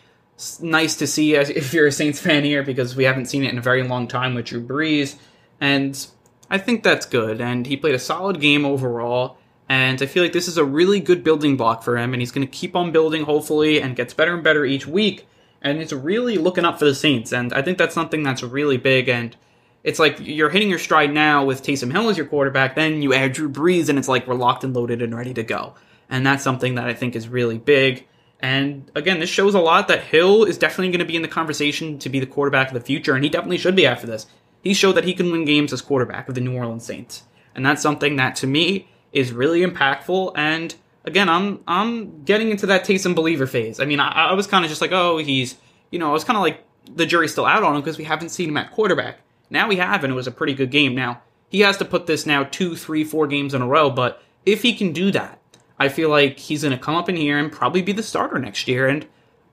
nice 0.60 0.96
to 0.96 1.06
see 1.06 1.34
if 1.34 1.72
you're 1.72 1.86
a 1.86 1.92
Saints 1.92 2.20
fan 2.20 2.44
here 2.44 2.62
because 2.62 2.96
we 2.96 3.04
haven't 3.04 3.26
seen 3.26 3.44
it 3.44 3.52
in 3.52 3.58
a 3.58 3.62
very 3.62 3.82
long 3.82 4.08
time 4.08 4.34
with 4.34 4.46
Drew 4.46 4.64
Brees, 4.64 5.16
and 5.60 6.06
I 6.50 6.58
think 6.58 6.82
that's 6.82 7.06
good. 7.06 7.40
And 7.40 7.66
he 7.66 7.76
played 7.76 7.94
a 7.94 7.98
solid 7.98 8.40
game 8.40 8.64
overall, 8.64 9.38
and 9.68 10.00
I 10.02 10.06
feel 10.06 10.22
like 10.22 10.32
this 10.32 10.48
is 10.48 10.58
a 10.58 10.64
really 10.64 11.00
good 11.00 11.24
building 11.24 11.56
block 11.56 11.82
for 11.82 11.96
him, 11.96 12.12
and 12.12 12.20
he's 12.20 12.32
going 12.32 12.46
to 12.46 12.52
keep 12.52 12.76
on 12.76 12.92
building 12.92 13.24
hopefully 13.24 13.80
and 13.80 13.96
gets 13.96 14.14
better 14.14 14.34
and 14.34 14.44
better 14.44 14.64
each 14.64 14.86
week. 14.86 15.26
And 15.62 15.80
it's 15.80 15.94
really 15.94 16.36
looking 16.36 16.66
up 16.66 16.78
for 16.78 16.84
the 16.84 16.94
Saints, 16.94 17.32
and 17.32 17.52
I 17.52 17.62
think 17.62 17.78
that's 17.78 17.94
something 17.94 18.22
that's 18.22 18.42
really 18.42 18.76
big. 18.76 19.08
And 19.08 19.34
it's 19.82 19.98
like 19.98 20.18
you're 20.20 20.50
hitting 20.50 20.68
your 20.68 20.78
stride 20.78 21.12
now 21.12 21.44
with 21.44 21.62
Taysom 21.62 21.92
Hill 21.92 22.08
as 22.10 22.18
your 22.18 22.26
quarterback, 22.26 22.74
then 22.74 23.02
you 23.02 23.14
add 23.14 23.32
Drew 23.32 23.48
Brees, 23.48 23.88
and 23.88 23.98
it's 23.98 24.08
like 24.08 24.26
we're 24.26 24.34
locked 24.34 24.64
and 24.64 24.74
loaded 24.74 25.00
and 25.00 25.16
ready 25.16 25.32
to 25.34 25.42
go. 25.42 25.74
And 26.10 26.26
that's 26.26 26.44
something 26.44 26.74
that 26.74 26.86
I 26.86 26.94
think 26.94 27.16
is 27.16 27.28
really 27.28 27.58
big. 27.58 28.06
And 28.44 28.90
again, 28.94 29.20
this 29.20 29.30
shows 29.30 29.54
a 29.54 29.58
lot 29.58 29.88
that 29.88 30.02
Hill 30.02 30.44
is 30.44 30.58
definitely 30.58 30.88
going 30.88 30.98
to 30.98 31.06
be 31.06 31.16
in 31.16 31.22
the 31.22 31.28
conversation 31.28 31.98
to 32.00 32.10
be 32.10 32.20
the 32.20 32.26
quarterback 32.26 32.68
of 32.68 32.74
the 32.74 32.80
future, 32.80 33.14
and 33.14 33.24
he 33.24 33.30
definitely 33.30 33.56
should 33.56 33.74
be 33.74 33.86
after 33.86 34.06
this. 34.06 34.26
He 34.62 34.74
showed 34.74 34.92
that 34.96 35.04
he 35.04 35.14
can 35.14 35.32
win 35.32 35.46
games 35.46 35.72
as 35.72 35.80
quarterback 35.80 36.28
of 36.28 36.34
the 36.34 36.42
New 36.42 36.54
Orleans 36.54 36.84
Saints, 36.84 37.22
and 37.54 37.64
that's 37.64 37.80
something 37.80 38.16
that 38.16 38.36
to 38.36 38.46
me 38.46 38.86
is 39.14 39.32
really 39.32 39.64
impactful. 39.64 40.32
And 40.36 40.74
again, 41.06 41.30
I'm 41.30 41.60
I'm 41.66 42.22
getting 42.24 42.50
into 42.50 42.66
that 42.66 42.84
Taysom 42.84 43.14
believer 43.14 43.46
phase. 43.46 43.80
I 43.80 43.86
mean, 43.86 43.98
I, 43.98 44.10
I 44.10 44.32
was 44.34 44.46
kind 44.46 44.62
of 44.62 44.68
just 44.68 44.82
like, 44.82 44.92
oh, 44.92 45.16
he's 45.16 45.56
you 45.90 45.98
know, 45.98 46.10
I 46.10 46.12
was 46.12 46.24
kind 46.24 46.36
of 46.36 46.42
like 46.42 46.62
the 46.94 47.06
jury's 47.06 47.32
still 47.32 47.46
out 47.46 47.62
on 47.62 47.74
him 47.74 47.80
because 47.80 47.96
we 47.96 48.04
haven't 48.04 48.28
seen 48.28 48.50
him 48.50 48.58
at 48.58 48.72
quarterback. 48.72 49.20
Now 49.48 49.68
we 49.68 49.76
have, 49.76 50.04
and 50.04 50.12
it 50.12 50.16
was 50.16 50.26
a 50.26 50.30
pretty 50.30 50.52
good 50.52 50.70
game. 50.70 50.94
Now 50.94 51.22
he 51.48 51.60
has 51.60 51.78
to 51.78 51.86
put 51.86 52.06
this 52.06 52.26
now 52.26 52.44
two, 52.44 52.76
three, 52.76 53.04
four 53.04 53.26
games 53.26 53.54
in 53.54 53.62
a 53.62 53.66
row, 53.66 53.88
but 53.88 54.22
if 54.44 54.60
he 54.60 54.74
can 54.74 54.92
do 54.92 55.10
that, 55.12 55.38
I 55.78 55.88
feel 55.88 56.08
like 56.08 56.38
he's 56.38 56.62
going 56.62 56.76
to 56.76 56.82
come 56.82 56.94
up 56.94 57.08
in 57.08 57.16
here 57.16 57.38
and 57.38 57.50
probably 57.50 57.82
be 57.82 57.92
the 57.92 58.02
starter 58.02 58.38
next 58.38 58.68
year, 58.68 58.86
and 58.88 59.06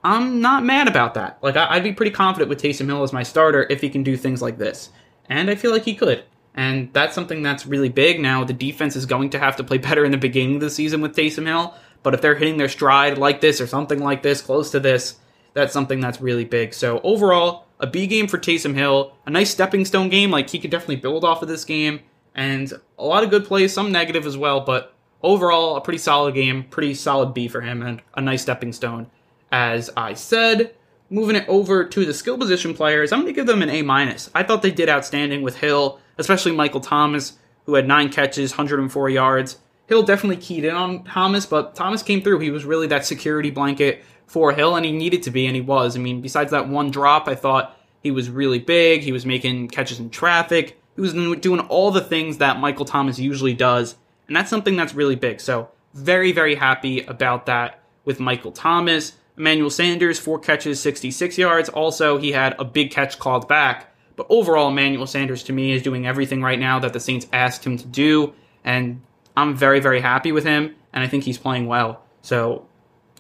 I'm 0.04 0.42
not 0.42 0.64
mad 0.64 0.88
about 0.88 1.14
that. 1.16 1.40
Like, 1.42 1.56
I- 1.56 1.76
would 1.76 1.84
be 1.84 1.94
pretty 1.94 2.12
confident 2.12 2.50
with 2.50 2.62
Taysom 2.62 2.88
Hill 2.88 3.04
as 3.04 3.14
my 3.14 3.24
starter 3.24 3.68
if 3.70 3.82
he 3.82 3.90
can 3.90 4.04
do 4.04 4.18
things 4.18 4.42
like 4.42 4.58
this. 4.58 4.90
And 5.30 5.50
I 5.50 5.56
feel 5.56 5.72
like 5.72 5.84
he 5.84 5.96
could. 5.96 6.24
And 6.54 6.92
that's 6.92 7.16
something 7.16 7.42
that's 7.42 7.66
really 7.66 7.90
big 7.90 8.20
now. 8.20 8.44
The 8.44 8.54
defense 8.54 8.96
is 8.96 9.06
going 9.06 9.30
to 9.32 9.40
have 9.40 9.56
to 9.58 9.64
play 9.64 9.78
better 9.78 10.04
in 10.04 10.12
the 10.12 10.18
beginning 10.18 10.56
of 10.56 10.62
the 10.62 10.70
season 10.70 11.02
with 11.02 11.16
Taysom 11.16 11.48
Hill, 11.48 11.74
but 12.04 12.14
if 12.14 12.22
they're 12.22 12.36
hitting 12.36 12.58
their 12.58 12.68
stride 12.68 13.18
like 13.18 13.42
this 13.42 13.62
or 13.62 13.68
something 13.68 14.00
like 14.00 14.22
this, 14.24 14.42
close 14.42 14.72
to 14.72 14.80
this, 14.80 15.16
that's 15.54 15.74
something 15.74 16.00
that's 16.00 16.20
really 16.22 16.46
big. 16.46 16.74
So 16.74 17.00
overall, 17.04 17.68
a 17.80 17.88
B 17.88 18.08
game 18.08 18.28
for 18.28 18.38
Taysom 18.38 18.74
Hill, 18.74 19.14
a 19.26 19.30
nice 19.30 19.50
stepping 19.50 19.86
stone 19.86 20.10
game. 20.10 20.32
Like 20.32 20.50
he 20.50 20.60
could 20.60 20.72
definitely 20.72 20.98
build 20.98 21.24
off 21.24 21.42
of 21.42 21.48
this 21.48 21.64
game, 21.64 22.02
and 22.36 22.72
a 22.98 23.04
lot 23.04 23.24
of 23.24 23.30
good 23.30 23.46
plays, 23.46 23.74
some 23.74 23.92
negative 23.92 24.26
as 24.26 24.38
well, 24.38 24.62
but 24.62 24.91
overall 25.24 25.76
a 25.76 25.82
pretty 25.82 26.00
solid 26.00 26.34
game, 26.34 26.64
pretty 26.64 26.94
solid 26.94 27.34
B 27.34 27.48
for 27.48 27.62
him, 27.62 27.82
and 27.82 28.02
a 28.14 28.22
nice 28.22 28.42
stepping 28.42 28.74
stone. 28.74 29.08
As 29.52 29.90
I 29.98 30.14
said, 30.14 30.74
moving 31.10 31.36
it 31.36 31.48
over 31.48 31.84
to 31.84 32.06
the 32.06 32.14
skill 32.14 32.38
position 32.38 32.74
players, 32.74 33.12
I'm 33.12 33.22
going 33.22 33.34
to 33.34 33.36
give 33.36 33.48
them 33.48 33.62
an 33.62 33.70
A 33.70 33.82
minus. 33.82 34.30
I 34.34 34.44
thought 34.44 34.62
they 34.62 34.72
did 34.72 34.90
outstanding 34.90 35.42
with 35.42 35.58
Hill, 35.58 36.00
especially 36.18 36.54
Michael 36.54 36.80
Thomas, 36.80 37.38
who 37.66 37.76
had 37.76 37.88
nine 37.88 38.10
catches, 38.10 38.52
104 38.52 39.10
yards. 39.10 39.60
Hill 39.88 40.04
definitely 40.04 40.38
keyed 40.38 40.64
in 40.64 40.74
on 40.74 41.04
Thomas, 41.04 41.46
but 41.46 41.76
Thomas 41.76 42.02
came 42.02 42.22
through. 42.22 42.40
He 42.40 42.50
was 42.50 42.64
really 42.64 42.88
that 42.88 43.06
security 43.06 43.52
blanket 43.52 44.04
for 44.26 44.54
Hill, 44.54 44.78
and 44.78 44.86
he 44.86 44.92
needed 44.94 45.24
to 45.24 45.32
be, 45.32 45.46
and 45.46 45.56
he 45.56 45.62
was. 45.62 45.98
I 45.98 46.00
mean, 46.00 46.22
besides 46.22 46.52
that 46.52 46.70
one 46.70 46.92
drop, 46.92 47.28
I 47.28 47.36
thought 47.36 47.78
he 48.02 48.10
was 48.10 48.30
really 48.30 48.60
big. 48.60 49.02
He 49.02 49.12
was 49.12 49.26
making 49.26 49.68
catches 49.68 50.00
in 50.00 50.10
traffic. 50.10 50.80
He 50.96 51.02
was 51.02 51.12
doing 51.12 51.60
all 51.60 51.92
the 51.92 52.00
things 52.00 52.38
that 52.38 52.60
Michael 52.60 52.86
Thomas 52.86 53.20
usually 53.20 53.54
does, 53.54 53.96
and 54.32 54.36
that's 54.38 54.50
something 54.50 54.78
that's 54.78 54.94
really 54.94 55.18
big. 55.18 55.42
So, 55.42 55.68
very, 55.94 56.32
very 56.32 56.56
happy 56.56 57.02
about 57.02 57.48
that 57.48 57.84
with 58.06 58.22
Michael 58.22 58.54
Thomas. 58.54 59.18
Emmanuel 59.36 59.70
Sanders, 59.70 60.20
four 60.20 60.40
catches, 60.40 60.80
66 60.80 61.38
yards. 61.38 61.68
Also, 61.68 62.18
he 62.18 62.32
had 62.32 62.56
a 62.58 62.64
big 62.64 62.92
catch 62.92 63.20
called 63.20 63.50
back. 63.50 63.94
But 64.16 64.28
overall, 64.30 64.70
Emmanuel 64.70 65.06
Sanders 65.06 65.44
to 65.44 65.52
me 65.52 65.74
is 65.74 65.82
doing 65.82 66.08
everything 66.08 66.42
right 66.42 66.58
now 66.58 66.80
that 66.80 66.94
the 66.94 67.00
Saints 67.02 67.28
asked 67.34 67.66
him 67.66 67.78
to 67.78 67.86
do, 67.86 68.34
and 68.64 69.02
I'm 69.36 69.54
very, 69.54 69.82
very 69.82 70.00
happy 70.00 70.32
with 70.32 70.46
him, 70.46 70.76
and 70.94 71.04
I 71.04 71.08
think 71.08 71.26
he's 71.26 71.38
playing 71.38 71.68
well. 71.68 72.02
So, 72.22 72.70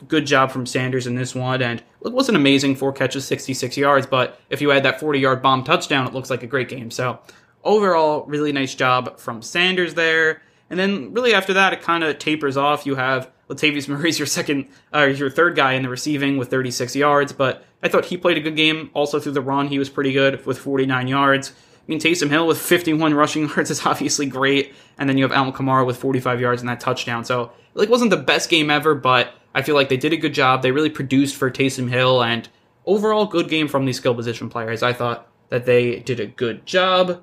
good 0.07 0.25
job 0.25 0.49
from 0.49 0.65
Sanders 0.65 1.07
in 1.07 1.15
this 1.15 1.35
one. 1.35 1.61
And 1.61 1.83
it 2.05 2.13
wasn't 2.13 2.37
amazing, 2.37 2.77
four 2.77 2.93
catches, 2.93 3.25
66 3.25 3.75
yards, 3.75 4.07
but 4.07 4.39
if 4.49 4.61
you 4.61 4.69
had 4.69 4.83
that 4.83 5.01
40 5.01 5.19
yard 5.19 5.41
bomb 5.41 5.65
touchdown, 5.65 6.07
it 6.07 6.13
looks 6.13 6.29
like 6.29 6.43
a 6.43 6.47
great 6.47 6.69
game. 6.69 6.89
So, 6.89 7.19
overall, 7.65 8.23
really 8.27 8.53
nice 8.53 8.75
job 8.75 9.19
from 9.19 9.41
Sanders 9.41 9.95
there. 9.95 10.41
And 10.71 10.79
then, 10.79 11.13
really, 11.13 11.33
after 11.33 11.53
that, 11.53 11.73
it 11.73 11.81
kind 11.81 12.01
of 12.01 12.17
tapers 12.17 12.55
off. 12.55 12.85
You 12.85 12.95
have 12.95 13.29
Latavius 13.49 13.89
Murray's 13.89 14.17
your 14.17 14.25
second, 14.25 14.69
uh, 14.95 15.01
your 15.03 15.29
third 15.29 15.53
guy 15.53 15.73
in 15.73 15.83
the 15.83 15.89
receiving 15.89 16.37
with 16.37 16.49
36 16.49 16.95
yards, 16.95 17.33
but 17.33 17.65
I 17.83 17.89
thought 17.89 18.05
he 18.05 18.15
played 18.15 18.37
a 18.37 18.39
good 18.41 18.55
game. 18.55 18.89
Also, 18.93 19.19
through 19.19 19.33
the 19.33 19.41
run, 19.41 19.67
he 19.67 19.77
was 19.77 19.89
pretty 19.89 20.13
good 20.13 20.45
with 20.45 20.57
49 20.57 21.09
yards. 21.09 21.51
I 21.51 21.83
mean, 21.87 21.99
Taysom 21.99 22.29
Hill 22.29 22.47
with 22.47 22.57
51 22.57 23.13
rushing 23.15 23.49
yards 23.49 23.69
is 23.69 23.85
obviously 23.85 24.25
great, 24.27 24.73
and 24.97 25.09
then 25.09 25.17
you 25.17 25.25
have 25.25 25.33
Alvin 25.33 25.51
Kamara 25.51 25.85
with 25.85 25.97
45 25.97 26.39
yards 26.39 26.61
and 26.61 26.69
that 26.69 26.79
touchdown. 26.79 27.25
So, 27.25 27.51
like, 27.73 27.89
wasn't 27.89 28.11
the 28.11 28.17
best 28.17 28.49
game 28.49 28.69
ever, 28.69 28.95
but 28.95 29.33
I 29.53 29.63
feel 29.63 29.75
like 29.75 29.89
they 29.89 29.97
did 29.97 30.13
a 30.13 30.17
good 30.17 30.33
job. 30.33 30.61
They 30.61 30.71
really 30.71 30.89
produced 30.89 31.35
for 31.35 31.51
Taysom 31.51 31.89
Hill, 31.89 32.23
and 32.23 32.47
overall, 32.85 33.25
good 33.25 33.49
game 33.49 33.67
from 33.67 33.83
these 33.83 33.97
skill 33.97 34.15
position 34.15 34.49
players. 34.49 34.83
I 34.83 34.93
thought 34.93 35.27
that 35.49 35.65
they 35.65 35.99
did 35.99 36.21
a 36.21 36.27
good 36.27 36.65
job. 36.65 37.21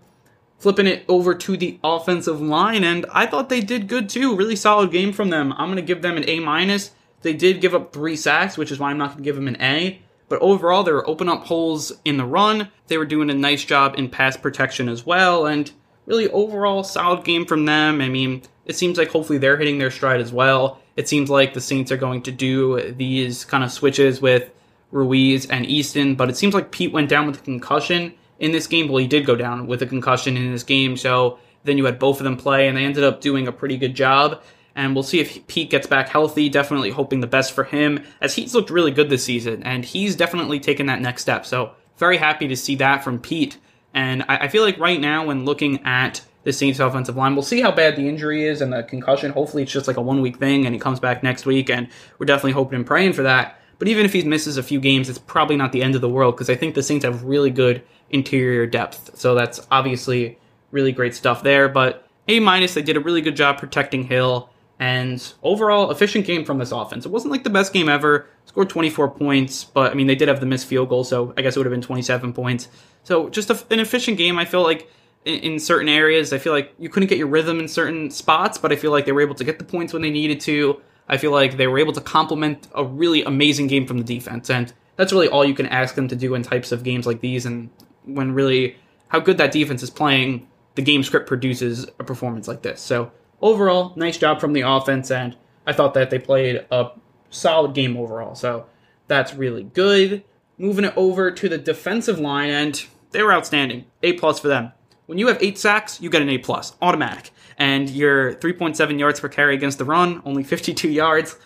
Flipping 0.59 0.89
it 0.89 1.05
over 1.09 1.35
to 1.35 1.57
the 1.57 1.79
offensive 1.85 2.41
line, 2.41 2.83
and 2.83 3.07
I 3.13 3.27
thought 3.27 3.49
they 3.49 3.61
did 3.61 3.87
good 3.87 4.09
too. 4.09 4.35
Really 4.35 4.57
solid 4.57 4.91
game 4.91 5.13
from 5.13 5.31
them. 5.31 5.53
I'm 5.53 5.69
going 5.69 5.77
to 5.77 5.83
give 5.83 6.03
them 6.03 6.17
an 6.17 6.29
A 6.29 6.41
minus. 6.41 6.91
They 7.23 7.33
did 7.33 7.61
give 7.61 7.75
up 7.75 7.93
three 7.93 8.17
sacks, 8.17 8.59
which 8.59 8.73
is 8.73 8.79
why 8.79 8.91
I'm 8.91 8.99
not 8.99 9.11
going 9.11 9.19
to 9.19 9.25
give 9.25 9.37
them 9.37 9.49
an 9.49 9.61
A. 9.63 10.01
But 10.29 10.41
overall, 10.41 10.83
they 10.83 10.93
were 10.93 11.09
opening 11.09 11.33
up 11.33 11.45
holes 11.45 11.93
in 12.05 12.17
the 12.17 12.25
run. 12.25 12.69
They 12.89 12.99
were 12.99 13.07
doing 13.07 13.31
a 13.31 13.35
nice 13.35 13.65
job 13.65 13.95
in 13.97 14.11
pass 14.11 14.37
protection 14.37 14.89
as 14.89 15.07
well, 15.07 15.47
and 15.47 15.71
really 16.07 16.29
overall 16.31 16.83
solid 16.83 17.25
game 17.25 17.47
from 17.47 17.65
them. 17.65 18.01
I 18.01 18.09
mean, 18.09 18.43
it 18.67 18.77
seems 18.77 18.99
like 18.99 19.11
hopefully 19.11 19.39
they're 19.39 19.57
hitting 19.57 19.79
their 19.79 19.91
stride 19.91 20.21
as 20.21 20.33
well. 20.33 20.81
It 20.97 21.09
seems 21.09 21.31
like 21.31 21.55
the 21.55 21.61
Saints 21.61 21.93
are 21.93 21.97
going 21.97 22.23
to 22.23 22.33
do 22.33 22.93
these 22.93 23.45
kind 23.45 23.63
of 23.63 23.71
switches 23.71 24.21
with 24.21 24.51
Ruiz 24.91 25.47
and 25.47 25.65
Easton, 25.67 26.17
but 26.17 26.29
it 26.29 26.37
seems 26.37 26.55
like 26.55 26.73
Peat 26.73 26.93
went 26.93 27.09
down 27.09 27.27
with 27.27 27.41
a 27.41 27.45
concussion 27.45 28.15
in 28.39 28.53
this 28.53 28.67
game. 28.67 28.89
Well, 28.89 28.99
he 28.99 29.07
did 29.07 29.27
go 29.27 29.37
down 29.37 29.67
with 29.67 29.83
a 29.83 29.87
concussion 29.87 30.37
in 30.37 30.53
this 30.53 30.63
game, 30.63 30.97
so 30.97 31.39
then 31.65 31.79
you 31.79 31.85
had 31.85 31.99
both 31.99 32.21
of 32.21 32.25
them 32.25 32.37
play, 32.37 32.69
and 32.69 32.77
they 32.77 32.85
ended 32.85 33.05
up 33.05 33.21
doing 33.21 33.49
a 33.49 33.53
pretty 33.53 33.77
good 33.77 33.95
job. 33.95 34.43
And 34.75 34.95
we'll 34.95 35.03
see 35.03 35.19
if 35.19 35.45
Peat 35.49 35.71
gets 35.71 35.87
back 35.87 36.09
healthy. 36.09 36.49
Definitely 36.49 36.91
hoping 36.91 37.21
the 37.21 37.27
best 37.27 37.53
for 37.53 37.65
him, 37.65 38.05
as 38.21 38.35
he's 38.35 38.55
looked 38.55 38.71
really 38.71 38.93
good 38.93 39.11
this 39.11 39.25
season, 39.25 39.63
and 39.65 39.85
he's 39.85 40.17
definitely 40.17 40.61
taken 40.61 40.87
that 40.87 41.01
next 41.01 41.23
step. 41.23 41.47
So, 41.47 41.73
very 41.97 42.17
happy 42.17 42.47
to 42.49 42.57
see 42.57 42.77
that 42.77 43.03
from 43.03 43.19
Peat. 43.19 43.59
And 43.93 44.23
I, 44.29 44.45
I 44.45 44.49
feel 44.49 44.63
like 44.63 44.79
right 44.79 45.01
now, 45.01 45.27
when 45.27 45.45
looking 45.45 45.85
at 45.85 46.23
the 46.49 46.53
Saints 46.55 46.81
offensive 46.81 47.15
line. 47.15 47.35
We'll 47.35 47.43
see 47.43 47.61
how 47.61 47.71
bad 47.71 47.97
the 47.97 48.09
injury 48.09 48.47
is 48.47 48.63
and 48.63 48.73
the 48.73 48.83
concussion. 48.83 49.33
Hopefully, 49.33 49.65
it's 49.65 49.73
just 49.73 49.87
like 49.87 49.99
a 49.99 50.01
one 50.01 50.23
week 50.23 50.39
thing 50.39 50.65
and 50.65 50.75
he 50.75 50.81
comes 50.81 50.99
back 50.99 51.23
next 51.23 51.45
week. 51.45 51.69
And 51.69 51.89
we're 52.19 52.25
definitely 52.25 52.53
hoping 52.53 52.77
and 52.77 52.87
praying 52.87 53.13
for 53.13 53.23
that. 53.25 53.61
But 53.79 53.89
even 53.89 54.07
if 54.07 54.15
he 54.15 54.23
misses 54.23 54.57
a 54.57 54.63
few 54.63 54.81
games, 54.81 55.11
it's 55.11 55.19
probably 55.19 55.57
not 55.57 55.73
the 55.73 55.83
end 55.83 55.95
of 55.95 56.01
the 56.01 56.09
world 56.09 56.35
because 56.35 56.49
I 56.49 56.57
think 56.57 56.75
the 56.75 56.83
Saints 56.83 57.05
have 57.05 57.23
really 57.23 57.51
good 57.51 57.83
interior 58.11 58.67
depth. 58.67 59.19
So 59.19 59.35
that's 59.35 59.67
obviously 59.71 60.39
really 60.71 60.93
great 60.93 61.15
stuff 61.15 61.43
there. 61.43 61.69
But 61.69 62.07
A 62.29 62.41
minus, 62.41 62.75
they 62.75 62.83
did 62.83 62.97
a 62.97 63.01
really 63.01 63.21
good 63.21 63.37
job 63.37 63.59
protecting 63.59 64.05
Hill. 64.05 64.51
And 64.81 65.33
overall, 65.43 65.91
efficient 65.91 66.25
game 66.25 66.45
from 66.45 66.59
this 66.59 66.71
offense. 66.71 67.05
It 67.05 67.11
wasn't 67.11 67.33
like 67.33 67.43
the 67.43 67.51
best 67.51 67.73
game 67.73 67.89
ever. 67.89 68.29
Scored 68.45 68.71
24 68.71 69.11
points, 69.11 69.65
but 69.65 69.91
I 69.91 69.95
mean, 69.95 70.07
they 70.07 70.15
did 70.15 70.29
have 70.29 70.39
the 70.41 70.47
missed 70.47 70.67
field 70.67 70.89
goal, 70.89 71.03
so 71.03 71.35
I 71.37 71.43
guess 71.43 71.57
it 71.57 71.59
would 71.59 71.67
have 71.67 71.73
been 71.73 71.83
27 71.83 72.33
points. 72.33 72.69
So 73.03 73.29
just 73.29 73.51
a, 73.51 73.61
an 73.71 73.81
efficient 73.81 74.19
game. 74.19 74.39
I 74.39 74.45
feel 74.45 74.63
like 74.63 74.89
in, 75.25 75.41
in 75.41 75.59
certain 75.59 75.89
areas, 75.89 76.33
I 76.33 76.39
feel 76.39 76.53
like 76.53 76.73
you 76.79 76.89
couldn't 76.89 77.09
get 77.09 77.19
your 77.19 77.27
rhythm 77.27 77.59
in 77.59 77.67
certain 77.67 78.11
spots, 78.11 78.57
but 78.57 78.71
I 78.71 78.77
feel 78.77 78.93
like 78.93 79.05
they 79.05 79.13
were 79.13 79.21
able 79.21 79.35
to 79.35 79.45
get 79.45 79.59
the 79.59 79.65
points 79.65 79.93
when 79.93 80.03
they 80.03 80.11
needed 80.11 80.41
to. 80.43 80.81
I 81.09 81.17
feel 81.17 81.33
like 81.33 81.57
they 81.57 81.67
were 81.67 81.79
able 81.79 81.93
to 81.95 82.01
complement 82.01 82.69
a 82.75 82.85
really 82.85 83.25
amazing 83.25 83.67
game 83.67 83.87
from 83.87 83.99
the 83.99 84.05
defense, 84.05 84.49
and 84.49 84.73
that's 84.97 85.13
really 85.13 85.29
all 85.29 85.45
you 85.45 85.55
can 85.55 85.67
ask 85.67 85.95
them 85.95 86.07
to 86.09 86.17
do 86.17 86.35
in 86.35 86.43
types 86.43 86.71
of 86.71 86.85
games 86.85 87.07
like 87.07 87.21
these. 87.21 87.47
And 87.47 87.71
when 88.15 88.33
really 88.33 88.77
how 89.09 89.21
good 89.21 89.39
that 89.39 89.53
defense 89.53 89.83
is 89.83 89.91
playing, 89.91 90.49
the 90.75 90.83
game 90.83 91.03
script 91.03 91.27
produces 91.27 91.87
a 91.99 92.05
performance 92.05 92.49
like 92.49 92.63
this. 92.63 92.81
So 92.81 93.11
overall, 93.41 93.93
nice 93.97 94.19
job 94.19 94.41
from 94.41 94.53
the 94.53 94.63
offense, 94.63 95.11
and 95.11 95.37
I 95.67 95.73
thought 95.73 95.95
that 95.95 96.11
they 96.11 96.19
played 96.19 96.65
a 96.71 96.91
solid 97.31 97.75
game 97.75 97.97
overall. 97.97 98.35
So 98.35 98.67
that's 99.07 99.35
really 99.35 99.65
good. 99.65 100.25
Moving 100.57 100.85
it 100.85 100.95
over 100.97 101.31
to 101.31 101.49
the 101.49 101.59
defensive 101.59 102.19
line, 102.19 102.51
and 102.51 102.87
they 103.11 103.23
were 103.23 103.33
outstanding. 103.33 103.85
A 104.03 104.15
plus 104.15 104.41
for 104.41 104.49
them. 104.49 104.73
When 105.07 105.19
you 105.19 105.29
have 105.29 105.43
eight 105.43 105.57
sacks, 105.57 106.01
you 106.01 106.11
get 106.11 106.23
an 106.23 106.29
A 106.29 106.39
plus, 106.39 106.77
automatic. 106.83 107.31
And 107.57 107.89
your 107.89 108.35
3.7 108.35 108.99
yards 108.99 109.21
per 109.21 109.29
carry 109.29 109.55
against 109.55 109.79
the 109.79 109.85
run, 109.85 110.21
only 110.25 110.45
52 110.45 110.89
yards. 110.91 111.37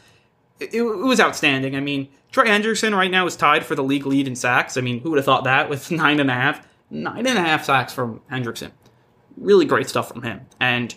It, 0.63 0.75
it, 0.75 0.83
was 0.83 1.21
outstanding. 1.21 1.77
I 1.77 1.81
mean, 1.81 2.09
Trey 2.31 2.47
Hendrickson 2.47 2.97
right 2.97 3.11
now 3.11 3.27
is 3.27 3.37
tied 3.37 3.65
for 3.65 3.75
the 3.75 3.83
league 3.83 4.07
lead 4.07 4.27
in 4.27 4.37
sacks. 4.37 4.77
I 4.77 4.81
mean, 4.81 5.01
who 5.01 5.11
would 5.11 5.19
have 5.19 5.25
thought 5.25 5.45
that 5.45 5.69
with 5.69 5.91
nine 5.91 6.21
and 6.21 6.31
a 6.31 6.35
half? 6.35 6.67
Nine 6.91 7.27
and 7.27 7.39
a 7.39 7.43
half 7.43 7.65
sacks 7.65 7.93
from 7.93 8.21
Hendrickson. 8.31 8.71
Really 9.37 9.65
great 9.65 9.89
stuff 9.89 10.09
from 10.09 10.23
him. 10.23 10.43
And 10.61 10.95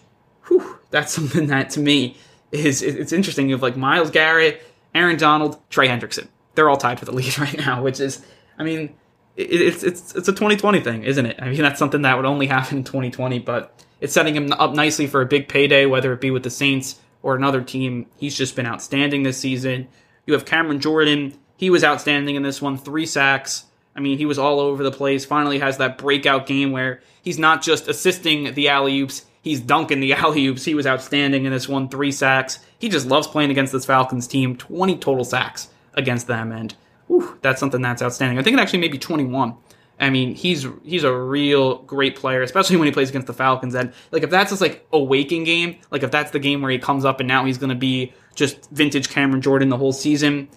whew, 0.47 0.79
that's 0.91 1.13
something 1.15 1.47
that 1.47 1.69
to 1.71 1.79
me 1.79 2.17
is 2.51 2.81
it's 2.81 3.11
interesting. 3.11 3.49
You 3.49 3.55
have 3.55 3.63
like 3.63 3.77
Myles 3.77 4.11
Garrett, 4.11 4.61
Aaron 4.93 5.17
Donald, 5.17 5.59
Trey 5.69 5.87
Hendrickson. 5.87 6.27
They're 6.55 6.69
all 6.69 6.77
tied 6.77 6.99
for 6.99 7.05
the 7.05 7.11
lead 7.15 7.37
right 7.37 7.57
now, 7.57 7.81
which 7.83 7.99
is, 7.99 8.25
I 8.57 8.63
mean, 8.63 8.95
it's 9.35 9.83
it's 9.83 10.15
it's 10.15 10.27
a 10.27 10.31
2020 10.31 10.79
thing, 10.79 11.03
isn't 11.03 11.25
it? 11.25 11.41
I 11.41 11.49
mean, 11.49 11.61
that's 11.61 11.79
something 11.79 12.03
that 12.03 12.15
would 12.15 12.25
only 12.25 12.47
happen 12.47 12.79
in 12.79 12.83
2020, 12.83 13.39
but 13.39 13.83
it's 13.99 14.13
setting 14.13 14.35
him 14.35 14.51
up 14.53 14.73
nicely 14.73 15.07
for 15.07 15.21
a 15.21 15.25
big 15.25 15.47
payday, 15.47 15.85
whether 15.85 16.13
it 16.13 16.21
be 16.21 16.31
with 16.31 16.43
the 16.43 16.49
Saints 16.49 16.99
or 17.25 17.35
another 17.35 17.63
team. 17.63 18.05
He's 18.17 18.37
just 18.37 18.55
been 18.55 18.67
outstanding 18.67 19.23
this 19.23 19.39
season. 19.39 19.87
You 20.27 20.35
have 20.35 20.45
Cameron 20.45 20.79
Jordan. 20.79 21.35
He 21.57 21.71
was 21.71 21.83
outstanding 21.83 22.35
in 22.35 22.43
this 22.43 22.61
one, 22.61 22.77
three 22.77 23.07
sacks. 23.07 23.65
I 23.95 23.99
mean, 23.99 24.19
he 24.19 24.27
was 24.27 24.37
all 24.37 24.59
over 24.59 24.83
the 24.83 24.91
place. 24.91 25.25
Finally, 25.25 25.57
has 25.57 25.77
that 25.77 25.97
breakout 25.97 26.45
game 26.45 26.71
where 26.71 27.01
he's 27.23 27.39
not 27.39 27.63
just 27.63 27.87
assisting 27.87 28.53
the 28.53 28.69
alley 28.69 28.99
oops, 28.99 29.25
he's 29.41 29.59
dunking 29.59 30.01
the 30.01 30.13
alley 30.21 30.45
oops. 30.45 30.65
He 30.65 30.75
was 30.75 30.85
outstanding 30.85 31.45
in 31.45 31.51
this 31.51 31.67
one, 31.67 31.89
three 31.89 32.11
sacks. 32.11 32.59
He 32.77 32.89
just 32.89 33.07
loves 33.07 33.25
playing 33.25 33.49
against 33.49 33.73
this 33.73 33.85
Falcons 33.85 34.27
team. 34.27 34.55
20 34.55 34.97
total 34.97 35.25
sacks 35.25 35.69
against 35.95 36.27
them, 36.27 36.51
and 36.51 36.75
whew, 37.07 37.39
that's 37.41 37.59
something 37.59 37.81
that's 37.81 38.03
outstanding. 38.03 38.37
I 38.37 38.43
think 38.43 38.55
it 38.55 38.59
actually 38.59 38.79
may 38.79 38.89
be 38.89 38.99
21. 38.99 39.55
I 39.99 40.09
mean, 40.09 40.35
he's 40.35 40.67
he's 40.83 41.03
a 41.03 41.15
real 41.15 41.79
great 41.83 42.15
player, 42.15 42.41
especially 42.41 42.77
when 42.77 42.87
he 42.87 42.91
plays 42.91 43.09
against 43.09 43.27
the 43.27 43.33
Falcons. 43.33 43.75
And 43.75 43.93
like, 44.11 44.23
if 44.23 44.29
that's 44.29 44.51
just 44.51 44.61
like 44.61 44.85
a 44.91 44.99
waking 44.99 45.45
game, 45.45 45.77
like 45.89 46.03
if 46.03 46.11
that's 46.11 46.31
the 46.31 46.39
game 46.39 46.61
where 46.61 46.71
he 46.71 46.79
comes 46.79 47.05
up 47.05 47.19
and 47.19 47.27
now 47.27 47.45
he's 47.45 47.57
going 47.57 47.69
to 47.69 47.75
be 47.75 48.13
just 48.35 48.69
vintage 48.71 49.09
Cameron 49.09 49.41
Jordan 49.41 49.69
the 49.69 49.77
whole 49.77 49.93
season. 49.93 50.49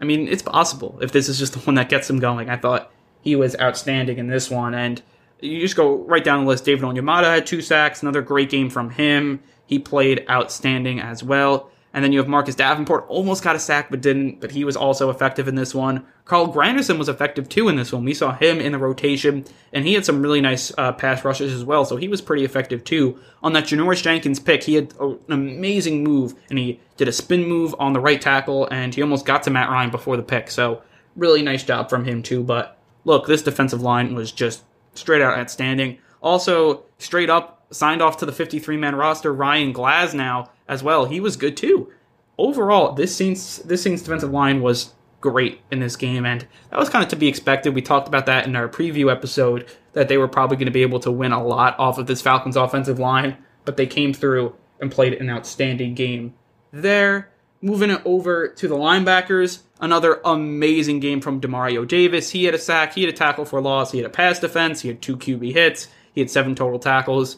I 0.00 0.04
mean, 0.04 0.28
it's 0.28 0.42
possible 0.42 0.98
if 1.00 1.12
this 1.12 1.28
is 1.28 1.38
just 1.38 1.54
the 1.54 1.60
one 1.60 1.76
that 1.76 1.88
gets 1.88 2.10
him 2.10 2.18
going. 2.18 2.50
I 2.50 2.56
thought 2.56 2.92
he 3.22 3.36
was 3.36 3.56
outstanding 3.60 4.18
in 4.18 4.26
this 4.26 4.50
one, 4.50 4.74
and 4.74 5.00
you 5.40 5.60
just 5.60 5.76
go 5.76 5.96
right 6.04 6.22
down 6.22 6.44
the 6.44 6.48
list. 6.48 6.64
David 6.64 6.84
Onyemata 6.84 7.24
had 7.24 7.46
two 7.46 7.62
sacks, 7.62 8.02
another 8.02 8.20
great 8.20 8.50
game 8.50 8.68
from 8.68 8.90
him. 8.90 9.40
He 9.64 9.78
played 9.78 10.26
outstanding 10.28 11.00
as 11.00 11.22
well. 11.22 11.70
And 11.94 12.02
then 12.02 12.12
you 12.12 12.18
have 12.20 12.28
Marcus 12.28 12.54
Davenport, 12.54 13.04
almost 13.08 13.44
got 13.44 13.56
a 13.56 13.58
sack 13.58 13.90
but 13.90 14.00
didn't, 14.00 14.40
but 14.40 14.52
he 14.52 14.64
was 14.64 14.76
also 14.76 15.10
effective 15.10 15.46
in 15.46 15.56
this 15.56 15.74
one. 15.74 16.06
Carl 16.24 16.52
Granderson 16.52 16.98
was 16.98 17.08
effective 17.08 17.48
too 17.48 17.68
in 17.68 17.76
this 17.76 17.92
one. 17.92 18.04
We 18.04 18.14
saw 18.14 18.34
him 18.34 18.60
in 18.60 18.72
the 18.72 18.78
rotation, 18.78 19.44
and 19.72 19.84
he 19.84 19.92
had 19.94 20.06
some 20.06 20.22
really 20.22 20.40
nice 20.40 20.72
uh, 20.78 20.92
pass 20.92 21.24
rushes 21.24 21.52
as 21.52 21.64
well, 21.64 21.84
so 21.84 21.96
he 21.96 22.08
was 22.08 22.22
pretty 22.22 22.44
effective 22.44 22.82
too. 22.84 23.18
On 23.42 23.52
that 23.52 23.64
Janoris 23.64 24.02
Jenkins 24.02 24.40
pick, 24.40 24.62
he 24.62 24.74
had 24.74 24.94
an 25.00 25.18
amazing 25.28 26.02
move, 26.02 26.34
and 26.48 26.58
he 26.58 26.80
did 26.96 27.08
a 27.08 27.12
spin 27.12 27.46
move 27.46 27.74
on 27.78 27.92
the 27.92 28.00
right 28.00 28.20
tackle, 28.20 28.66
and 28.70 28.94
he 28.94 29.02
almost 29.02 29.26
got 29.26 29.42
to 29.42 29.50
Matt 29.50 29.68
Ryan 29.68 29.90
before 29.90 30.16
the 30.16 30.22
pick, 30.22 30.50
so 30.50 30.82
really 31.14 31.42
nice 31.42 31.62
job 31.62 31.90
from 31.90 32.04
him 32.04 32.22
too. 32.22 32.42
But 32.42 32.78
look, 33.04 33.26
this 33.26 33.42
defensive 33.42 33.82
line 33.82 34.14
was 34.14 34.32
just 34.32 34.62
straight 34.94 35.22
out 35.22 35.36
outstanding. 35.36 35.98
Also, 36.22 36.84
straight 36.98 37.28
up 37.28 37.61
signed 37.72 38.02
off 38.02 38.18
to 38.18 38.26
the 38.26 38.32
53 38.32 38.76
man 38.76 38.94
roster, 38.94 39.32
Ryan 39.32 39.72
Glasgow 39.72 40.50
as 40.68 40.82
well. 40.82 41.06
He 41.06 41.20
was 41.20 41.36
good 41.36 41.56
too. 41.56 41.92
Overall, 42.38 42.92
this 42.92 43.14
Saints 43.14 43.58
this 43.58 43.82
Saints 43.82 44.02
defensive 44.02 44.30
line 44.30 44.62
was 44.62 44.94
great 45.20 45.60
in 45.70 45.80
this 45.80 45.96
game, 45.96 46.26
and 46.26 46.46
that 46.70 46.78
was 46.78 46.88
kind 46.88 47.02
of 47.02 47.08
to 47.10 47.16
be 47.16 47.28
expected. 47.28 47.74
We 47.74 47.82
talked 47.82 48.08
about 48.08 48.26
that 48.26 48.46
in 48.46 48.56
our 48.56 48.68
preview 48.68 49.10
episode 49.10 49.66
that 49.92 50.08
they 50.08 50.18
were 50.18 50.28
probably 50.28 50.56
going 50.56 50.66
to 50.66 50.72
be 50.72 50.82
able 50.82 51.00
to 51.00 51.10
win 51.10 51.32
a 51.32 51.42
lot 51.42 51.78
off 51.78 51.98
of 51.98 52.06
this 52.06 52.20
Falcons 52.20 52.56
offensive 52.56 52.98
line, 52.98 53.38
but 53.64 53.76
they 53.76 53.86
came 53.86 54.12
through 54.12 54.54
and 54.80 54.90
played 54.90 55.14
an 55.14 55.30
outstanding 55.30 55.94
game 55.94 56.34
there. 56.72 57.30
Moving 57.64 57.90
it 57.90 58.02
over 58.04 58.48
to 58.48 58.66
the 58.66 58.74
linebackers, 58.74 59.60
another 59.80 60.20
amazing 60.24 60.98
game 60.98 61.20
from 61.20 61.40
Demario 61.40 61.86
Davis. 61.86 62.30
He 62.30 62.44
had 62.44 62.54
a 62.54 62.58
sack, 62.58 62.94
he 62.94 63.02
had 63.02 63.14
a 63.14 63.16
tackle 63.16 63.44
for 63.44 63.60
loss, 63.60 63.92
he 63.92 63.98
had 63.98 64.06
a 64.06 64.10
pass 64.10 64.40
defense, 64.40 64.80
he 64.80 64.88
had 64.88 65.00
two 65.00 65.16
QB 65.16 65.52
hits, 65.52 65.86
he 66.12 66.20
had 66.20 66.28
seven 66.28 66.56
total 66.56 66.80
tackles. 66.80 67.36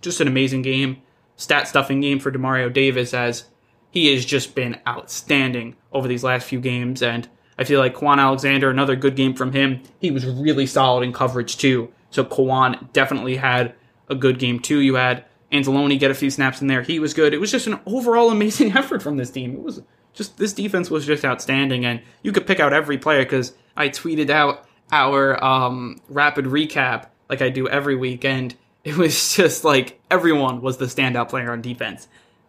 Just 0.00 0.20
an 0.20 0.28
amazing 0.28 0.62
game 0.62 1.02
stat 1.38 1.68
stuffing 1.68 2.00
game 2.02 2.18
for 2.18 2.30
Demario 2.30 2.70
Davis 2.70 3.14
as 3.14 3.44
he 3.90 4.12
has 4.12 4.26
just 4.26 4.54
been 4.54 4.78
outstanding 4.86 5.76
over 5.92 6.06
these 6.06 6.24
last 6.24 6.46
few 6.46 6.60
games. 6.60 7.02
And 7.02 7.26
I 7.56 7.64
feel 7.64 7.80
like 7.80 7.94
Kwon 7.94 8.18
Alexander, 8.18 8.68
another 8.68 8.96
good 8.96 9.16
game 9.16 9.34
from 9.34 9.52
him. 9.52 9.82
He 10.00 10.10
was 10.10 10.26
really 10.26 10.66
solid 10.66 11.04
in 11.04 11.12
coverage 11.12 11.56
too. 11.56 11.90
So 12.10 12.24
Kwon 12.24 12.92
definitely 12.92 13.36
had 13.36 13.74
a 14.08 14.14
good 14.14 14.38
game 14.38 14.58
too. 14.58 14.80
You 14.80 14.96
had 14.96 15.24
Anzalone 15.52 15.98
get 15.98 16.10
a 16.10 16.14
few 16.14 16.28
snaps 16.30 16.60
in 16.60 16.66
there. 16.66 16.82
He 16.82 16.98
was 16.98 17.14
good. 17.14 17.32
It 17.32 17.38
was 17.38 17.50
just 17.50 17.66
an 17.66 17.80
overall 17.86 18.30
amazing 18.30 18.72
effort 18.76 19.02
from 19.02 19.16
this 19.16 19.30
team. 19.30 19.54
It 19.54 19.62
was 19.62 19.80
just 20.12 20.36
this 20.36 20.52
defense 20.52 20.90
was 20.90 21.06
just 21.06 21.24
outstanding, 21.24 21.84
and 21.84 22.02
you 22.22 22.32
could 22.32 22.46
pick 22.46 22.60
out 22.60 22.72
every 22.72 22.98
player 22.98 23.22
because 23.22 23.52
I 23.76 23.88
tweeted 23.88 24.30
out 24.30 24.66
our 24.90 25.42
um, 25.42 26.00
rapid 26.08 26.46
recap 26.46 27.06
like 27.30 27.40
I 27.40 27.50
do 27.50 27.68
every 27.68 27.94
week, 27.94 28.24
and 28.24 28.54
it 28.88 28.96
was 28.96 29.36
just 29.36 29.64
like 29.64 30.00
everyone 30.10 30.62
was 30.62 30.78
the 30.78 30.86
standout 30.86 31.28
player 31.28 31.52
on 31.52 31.60
defense. 31.60 32.08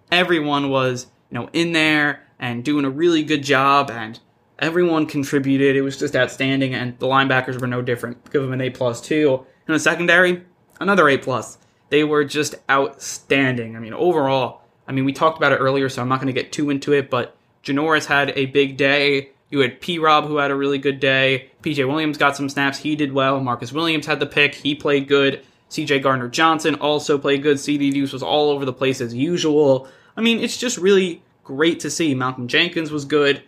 Everyone 0.10 0.70
was, 0.70 1.08
you 1.30 1.38
know, 1.38 1.50
in 1.52 1.74
there 1.74 2.24
and 2.40 2.64
doing 2.64 2.86
a 2.86 2.90
really 2.90 3.24
good 3.24 3.44
job 3.44 3.92
and 3.92 4.18
everyone 4.58 5.06
contributed. 5.06 5.76
It 5.76 5.82
was 5.82 6.00
just 6.00 6.16
outstanding 6.16 6.74
and 6.74 6.98
the 7.00 7.08
linebackers 7.08 7.60
were 7.60 7.68
no 7.68 7.82
different. 7.82 8.32
Give 8.32 8.42
them 8.42 8.54
an 8.54 8.62
A 8.62 8.70
plus 8.70 9.02
too. 9.02 9.46
And 9.68 9.76
the 9.76 9.80
secondary, 9.80 10.44
another 10.80 11.10
A 11.10 11.18
plus. 11.18 11.58
They 11.90 12.06
were 12.06 12.24
just 12.24 12.56
outstanding. 12.70 13.76
I 13.76 13.80
mean, 13.80 13.94
overall, 13.94 14.62
I 14.88 14.94
mean, 14.94 15.04
we 15.04 15.12
talked 15.12 15.38
about 15.38 15.52
it 15.52 15.58
earlier, 15.58 15.90
so 15.90 16.02
I'm 16.02 16.08
not 16.08 16.22
going 16.22 16.34
to 16.34 16.42
get 16.42 16.54
too 16.54 16.70
into 16.70 16.94
it, 16.94 17.10
but 17.10 17.36
Janoris 17.64 18.06
had 18.06 18.32
a 18.38 18.46
big 18.46 18.78
day. 18.78 19.32
You 19.50 19.60
had 19.60 19.82
P 19.82 20.00
Rob, 20.00 20.26
who 20.26 20.38
had 20.38 20.52
a 20.52 20.56
really 20.56 20.78
good 20.78 21.00
day. 21.00 21.50
PJ 21.64 21.86
Williams 21.88 22.18
got 22.18 22.38
some 22.38 22.48
snaps. 22.48 22.78
He 22.78 22.96
did 22.96 23.12
well. 23.12 23.40
Marcus 23.42 23.74
Williams 23.74 24.06
had 24.06 24.20
the 24.20 24.26
pick. 24.26 24.56
He 24.56 24.76
played 24.76 25.08
good. 25.08 25.44
CJ 25.70 26.02
Gardner 26.02 26.28
Johnson 26.28 26.76
also 26.76 27.18
played 27.18 27.44
good. 27.44 27.60
CD 27.60 27.92
Deuce 27.92 28.14
was 28.14 28.24
all 28.24 28.50
over 28.50 28.66
the 28.66 28.74
place 28.74 29.02
as 29.02 29.14
usual. 29.14 29.88
I 30.18 30.22
mean, 30.22 30.40
it's 30.40 30.58
just 30.58 30.78
really 30.78 31.22
great 31.44 31.80
to 31.82 31.90
see. 31.90 32.16
Malcolm 32.16 32.48
Jenkins 32.48 32.92
was 32.92 33.06
good. 33.06 33.44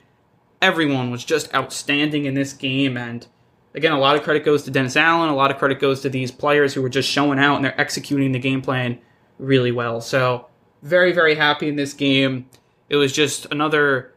Everyone 0.61 1.09
was 1.09 1.25
just 1.25 1.53
outstanding 1.53 2.25
in 2.25 2.35
this 2.35 2.53
game. 2.53 2.95
And 2.95 3.25
again, 3.73 3.91
a 3.91 3.99
lot 3.99 4.15
of 4.15 4.23
credit 4.23 4.45
goes 4.45 4.63
to 4.63 4.71
Dennis 4.71 4.95
Allen. 4.95 5.29
A 5.29 5.35
lot 5.35 5.51
of 5.51 5.57
credit 5.57 5.79
goes 5.79 6.01
to 6.01 6.09
these 6.09 6.31
players 6.31 6.73
who 6.73 6.81
were 6.81 6.89
just 6.89 7.09
showing 7.09 7.39
out 7.39 7.55
and 7.55 7.65
they're 7.65 7.79
executing 7.81 8.31
the 8.31 8.39
game 8.39 8.61
plan 8.61 8.99
really 9.39 9.71
well. 9.71 10.01
So, 10.01 10.47
very, 10.83 11.11
very 11.11 11.35
happy 11.35 11.67
in 11.67 11.75
this 11.75 11.93
game. 11.93 12.47
It 12.89 12.95
was 12.95 13.11
just 13.11 13.45
another 13.51 14.13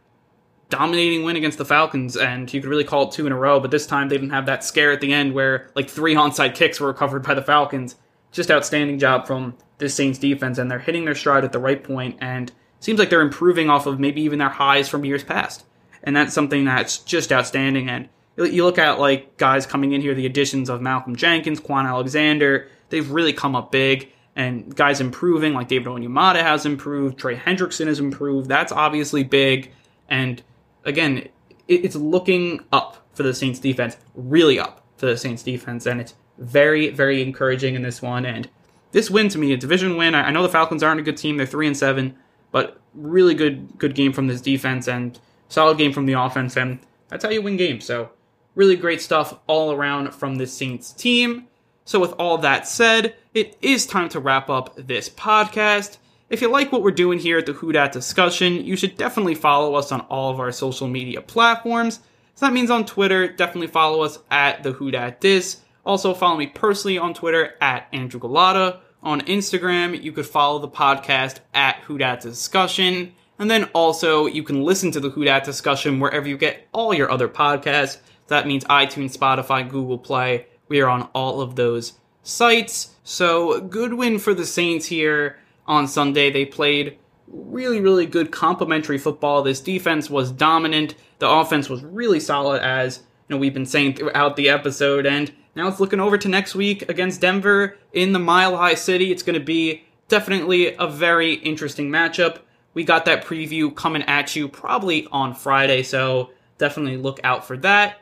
dominating 0.74 1.22
win 1.22 1.36
against 1.36 1.58
the 1.58 1.64
Falcons, 1.64 2.16
and 2.16 2.52
you 2.52 2.60
could 2.60 2.68
really 2.68 2.84
call 2.84 3.08
it 3.08 3.12
two 3.12 3.26
in 3.26 3.32
a 3.32 3.36
row. 3.36 3.60
But 3.60 3.70
this 3.70 3.86
time 3.86 4.08
they 4.08 4.16
didn't 4.16 4.30
have 4.30 4.46
that 4.46 4.64
scare 4.64 4.90
at 4.90 5.00
the 5.00 5.12
end 5.12 5.32
where 5.32 5.70
like 5.76 5.88
three 5.88 6.14
onside 6.14 6.54
kicks 6.54 6.80
were 6.80 6.88
recovered 6.88 7.22
by 7.22 7.34
the 7.34 7.42
Falcons. 7.42 7.94
Just 8.32 8.50
outstanding 8.50 8.98
job 8.98 9.28
from 9.28 9.56
this 9.78 9.94
Saints 9.94 10.18
defense, 10.18 10.58
and 10.58 10.68
they're 10.68 10.80
hitting 10.80 11.04
their 11.04 11.14
stride 11.14 11.44
at 11.44 11.52
the 11.52 11.60
right 11.60 11.82
point, 11.82 12.18
and 12.20 12.50
seems 12.80 12.98
like 12.98 13.08
they're 13.08 13.20
improving 13.20 13.70
off 13.70 13.86
of 13.86 14.00
maybe 14.00 14.22
even 14.22 14.40
their 14.40 14.48
highs 14.48 14.88
from 14.88 15.04
years 15.04 15.22
past. 15.22 15.64
And 16.02 16.16
that's 16.16 16.34
something 16.34 16.64
that's 16.64 16.98
just 16.98 17.32
outstanding. 17.32 17.88
And 17.88 18.08
you 18.36 18.64
look 18.64 18.78
at 18.78 18.98
like 18.98 19.36
guys 19.36 19.66
coming 19.66 19.92
in 19.92 20.00
here, 20.00 20.14
the 20.14 20.26
additions 20.26 20.68
of 20.68 20.82
Malcolm 20.82 21.14
Jenkins, 21.14 21.60
Kwon 21.60 21.86
Alexander, 21.86 22.68
they've 22.90 23.10
really 23.10 23.32
come 23.32 23.54
up 23.54 23.70
big. 23.70 24.10
And 24.36 24.74
guys 24.74 25.00
improving, 25.00 25.54
like 25.54 25.68
David 25.68 25.86
Onyemata 25.86 26.42
has 26.42 26.66
improved, 26.66 27.18
Trey 27.18 27.36
Hendrickson 27.36 27.86
has 27.86 28.00
improved. 28.00 28.48
That's 28.48 28.72
obviously 28.72 29.22
big. 29.22 29.70
And 30.08 30.42
again, 30.84 31.28
it's 31.68 31.96
looking 31.96 32.60
up 32.72 33.06
for 33.14 33.22
the 33.22 33.34
Saints 33.34 33.58
defense, 33.58 33.96
really 34.14 34.58
up 34.58 34.84
for 34.96 35.06
the 35.06 35.16
Saints 35.16 35.42
defense, 35.42 35.86
and 35.86 36.00
it's 36.00 36.14
very, 36.38 36.90
very 36.90 37.22
encouraging 37.22 37.74
in 37.74 37.82
this 37.82 38.02
one. 38.02 38.26
And 38.26 38.48
this 38.92 39.10
win 39.10 39.28
to 39.30 39.38
me, 39.38 39.52
a 39.52 39.56
division 39.56 39.96
win. 39.96 40.14
I 40.14 40.30
know 40.30 40.42
the 40.42 40.48
Falcons 40.48 40.82
aren't 40.82 41.00
a 41.00 41.04
good 41.04 41.16
team; 41.16 41.36
they're 41.36 41.46
three 41.46 41.66
and 41.66 41.76
seven, 41.76 42.16
but 42.50 42.80
really 42.94 43.34
good, 43.34 43.78
good 43.78 43.94
game 43.94 44.12
from 44.12 44.26
this 44.26 44.40
defense 44.40 44.88
and 44.88 45.18
solid 45.48 45.78
game 45.78 45.92
from 45.92 46.06
the 46.06 46.12
offense, 46.12 46.56
and 46.56 46.78
that's 47.08 47.24
how 47.24 47.30
you 47.30 47.42
win 47.42 47.56
games. 47.56 47.84
So, 47.84 48.10
really 48.54 48.76
great 48.76 49.00
stuff 49.00 49.38
all 49.46 49.72
around 49.72 50.12
from 50.14 50.36
this 50.36 50.52
Saints 50.52 50.92
team. 50.92 51.46
So, 51.84 52.00
with 52.00 52.12
all 52.18 52.38
that 52.38 52.66
said, 52.66 53.16
it 53.34 53.56
is 53.60 53.86
time 53.86 54.08
to 54.10 54.20
wrap 54.20 54.48
up 54.48 54.74
this 54.76 55.08
podcast. 55.08 55.98
If 56.30 56.40
you 56.40 56.48
like 56.48 56.72
what 56.72 56.82
we're 56.82 56.90
doing 56.90 57.18
here 57.18 57.36
at 57.36 57.44
the 57.44 57.52
Who 57.52 57.70
Dat 57.72 57.92
discussion, 57.92 58.64
you 58.64 58.76
should 58.76 58.96
definitely 58.96 59.34
follow 59.34 59.74
us 59.74 59.92
on 59.92 60.00
all 60.02 60.30
of 60.30 60.40
our 60.40 60.52
social 60.52 60.88
media 60.88 61.20
platforms. 61.20 62.00
So 62.34 62.46
that 62.46 62.52
means 62.54 62.70
on 62.70 62.86
Twitter, 62.86 63.28
definitely 63.28 63.66
follow 63.66 64.02
us 64.02 64.18
at 64.30 64.62
the 64.62 64.72
Who 64.72 64.90
Dat 64.90 65.20
Dis. 65.20 65.60
Also, 65.84 66.14
follow 66.14 66.38
me 66.38 66.46
personally 66.46 66.96
on 66.96 67.12
Twitter 67.12 67.54
at 67.60 67.88
Andrew 67.92 68.18
Gullotta. 68.18 68.80
On 69.02 69.20
Instagram, 69.20 70.02
you 70.02 70.12
could 70.12 70.26
follow 70.26 70.58
the 70.58 70.68
podcast 70.68 71.40
at 71.52 71.76
Who 71.80 71.98
Dat 71.98 72.22
Discussion. 72.22 73.14
And 73.38 73.50
then 73.50 73.64
also, 73.74 74.24
you 74.24 74.42
can 74.42 74.62
listen 74.62 74.90
to 74.92 75.00
the 75.00 75.10
Who 75.10 75.24
Dat 75.24 75.44
Discussion 75.44 76.00
wherever 76.00 76.26
you 76.26 76.38
get 76.38 76.66
all 76.72 76.94
your 76.94 77.10
other 77.10 77.28
podcasts. 77.28 77.98
That 78.28 78.46
means 78.46 78.64
iTunes, 78.64 79.14
Spotify, 79.14 79.68
Google 79.68 79.98
Play. 79.98 80.46
We 80.68 80.80
are 80.80 80.88
on 80.88 81.02
all 81.12 81.42
of 81.42 81.56
those 81.56 81.92
sites. 82.22 82.94
So, 83.04 83.60
good 83.60 83.92
win 83.92 84.18
for 84.18 84.32
the 84.32 84.46
Saints 84.46 84.86
here 84.86 85.36
on 85.66 85.88
Sunday. 85.88 86.30
They 86.30 86.44
played 86.44 86.98
really, 87.28 87.80
really 87.80 88.06
good 88.06 88.30
complementary 88.30 88.98
football. 88.98 89.42
This 89.42 89.60
defense 89.60 90.10
was 90.10 90.30
dominant. 90.30 90.94
The 91.18 91.28
offense 91.28 91.68
was 91.68 91.82
really 91.82 92.20
solid, 92.20 92.62
as 92.62 92.98
you 93.28 93.34
know 93.34 93.38
we've 93.38 93.54
been 93.54 93.66
saying 93.66 93.94
throughout 93.94 94.36
the 94.36 94.48
episode. 94.48 95.06
And 95.06 95.32
now 95.54 95.68
it's 95.68 95.80
looking 95.80 96.00
over 96.00 96.18
to 96.18 96.28
next 96.28 96.54
week 96.54 96.88
against 96.88 97.20
Denver 97.20 97.78
in 97.92 98.12
the 98.12 98.18
Mile 98.18 98.56
High 98.56 98.74
City. 98.74 99.10
It's 99.10 99.22
going 99.22 99.38
to 99.38 99.44
be 99.44 99.84
definitely 100.08 100.74
a 100.74 100.86
very 100.86 101.34
interesting 101.34 101.90
matchup. 101.90 102.38
We 102.74 102.84
got 102.84 103.04
that 103.04 103.24
preview 103.24 103.74
coming 103.74 104.02
at 104.02 104.34
you 104.34 104.48
probably 104.48 105.06
on 105.12 105.34
Friday, 105.34 105.82
so 105.82 106.30
definitely 106.58 106.96
look 106.96 107.20
out 107.22 107.46
for 107.46 107.56
that. 107.58 108.00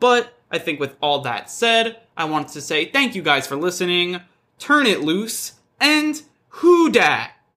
But 0.00 0.32
I 0.50 0.58
think 0.58 0.80
with 0.80 0.96
all 1.00 1.20
that 1.20 1.50
said, 1.50 2.00
I 2.16 2.24
wanted 2.24 2.48
to 2.48 2.60
say 2.60 2.86
thank 2.86 3.14
you 3.14 3.22
guys 3.22 3.46
for 3.46 3.56
listening. 3.56 4.20
Turn 4.58 4.86
it 4.86 5.00
loose 5.00 5.54
and 5.80 6.20
who 6.60 6.90
dat? 6.90 7.37